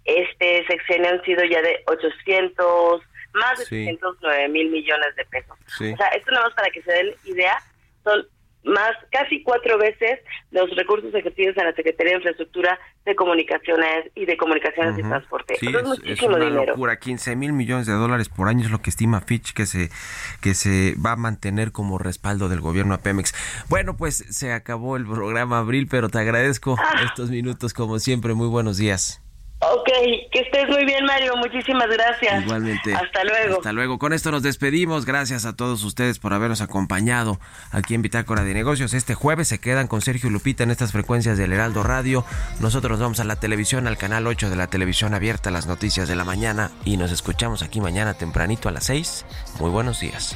este 0.04 0.66
sexenio 0.68 1.12
han 1.12 1.24
sido 1.24 1.46
ya 1.46 1.62
de 1.62 1.84
800 1.88 3.02
más 3.34 3.58
de 3.58 3.64
809 3.64 4.50
mil 4.50 4.72
millones 4.72 5.16
de 5.16 5.24
pesos. 5.28 5.58
O 5.58 5.78
sea 5.78 6.08
esto 6.08 6.32
nada 6.32 6.48
más 6.48 6.54
para 6.56 6.70
que 6.70 6.82
se 6.82 6.92
den 6.92 7.16
idea 7.24 7.64
son 8.04 8.28
más 8.64 8.92
casi 9.12 9.42
cuatro 9.44 9.78
veces 9.78 10.20
los 10.52 10.70
recursos 10.76 11.14
ejercidos 11.14 11.58
en 11.58 11.66
la 11.66 11.74
Secretaría 11.74 12.12
de 12.12 12.18
Infraestructura 12.18 12.80
de 13.06 13.16
Comunicaciones 13.16 14.12
y 14.16 14.26
de 14.26 14.38
Comunicaciones 14.38 14.98
y 15.00 15.02
Transporte. 15.02 15.56
Sí, 15.60 15.68
es, 15.68 15.84
muchísimo 15.84 16.36
una 16.36 16.50
locura, 16.50 17.00
15 17.00 17.36
mil 17.36 17.54
millones 17.54 17.88
de 17.88 17.94
dólares 17.94 18.30
por 18.30 18.48
año 18.48 18.66
es 18.66 18.72
lo 18.72 18.82
que 18.82 18.90
estima 18.90 19.22
Fitch 19.22 19.54
que 19.54 19.66
se, 19.66 19.90
que 20.42 20.54
se 20.54 20.96
va 21.04 21.14
a 21.14 21.16
mantener 21.16 21.72
como 21.72 21.98
respaldo 21.98 22.50
del 22.50 22.62
gobierno 22.62 22.94
a 22.94 23.00
Pemex. 23.00 23.34
Bueno, 23.70 23.98
pues 23.98 24.18
se 24.30 24.54
acabó 24.54 24.98
el 24.98 25.06
programa 25.06 25.60
Abril, 25.60 25.88
pero 25.90 26.10
te 26.10 26.20
agradezco 26.20 26.76
ah. 26.80 27.02
estos 27.06 27.30
minutos 27.30 27.74
como 27.74 28.00
siempre. 28.00 28.34
Muy 28.34 28.48
buenos 28.48 28.78
días. 28.78 29.22
Ok, 29.62 29.90
estés 30.62 30.76
muy 30.76 30.86
bien, 30.86 31.06
Mario. 31.06 31.36
Muchísimas 31.38 31.88
gracias. 31.90 32.44
Igualmente. 32.44 32.94
Hasta 32.94 33.24
luego. 33.24 33.58
Hasta 33.58 33.74
luego. 33.74 34.00
Con 34.00 34.14
esto 34.14 34.32
nos 34.32 34.44
despedimos. 34.44 35.06
Gracias 35.06 35.46
a 35.46 35.56
todos 35.56 35.84
ustedes 35.84 36.20
por 36.20 36.34
habernos 36.34 36.62
acompañado 36.62 37.40
aquí 37.72 37.96
en 37.96 38.02
Bitácora 38.02 38.44
de 38.44 38.54
Negocios. 38.54 38.94
Este 38.94 39.16
jueves 39.16 39.48
se 39.48 39.60
quedan 39.60 39.88
con 39.88 40.02
Sergio 40.02 40.30
Lupita 40.30 40.64
en 40.64 40.72
estas 40.72 40.92
frecuencias 40.92 41.38
del 41.38 41.54
Heraldo 41.54 41.84
Radio. 41.84 42.26
Nosotros 42.60 42.92
nos 42.92 43.00
vamos 43.02 43.20
a 43.20 43.24
la 43.24 43.38
televisión, 43.38 43.88
al 43.88 43.98
canal 43.98 44.28
8 44.28 44.50
de 44.50 44.56
la 44.56 44.68
televisión 44.68 45.14
abierta, 45.14 45.52
las 45.52 45.68
noticias 45.68 46.08
de 46.08 46.16
la 46.16 46.26
mañana. 46.26 46.72
Y 46.86 46.98
nos 46.98 47.12
escuchamos 47.12 47.64
aquí 47.64 47.82
mañana 47.82 48.14
tempranito 48.14 48.70
a 48.70 48.72
las 48.72 48.86
6. 48.86 49.26
Muy 49.60 49.70
buenos 49.70 50.00
días. 50.00 50.36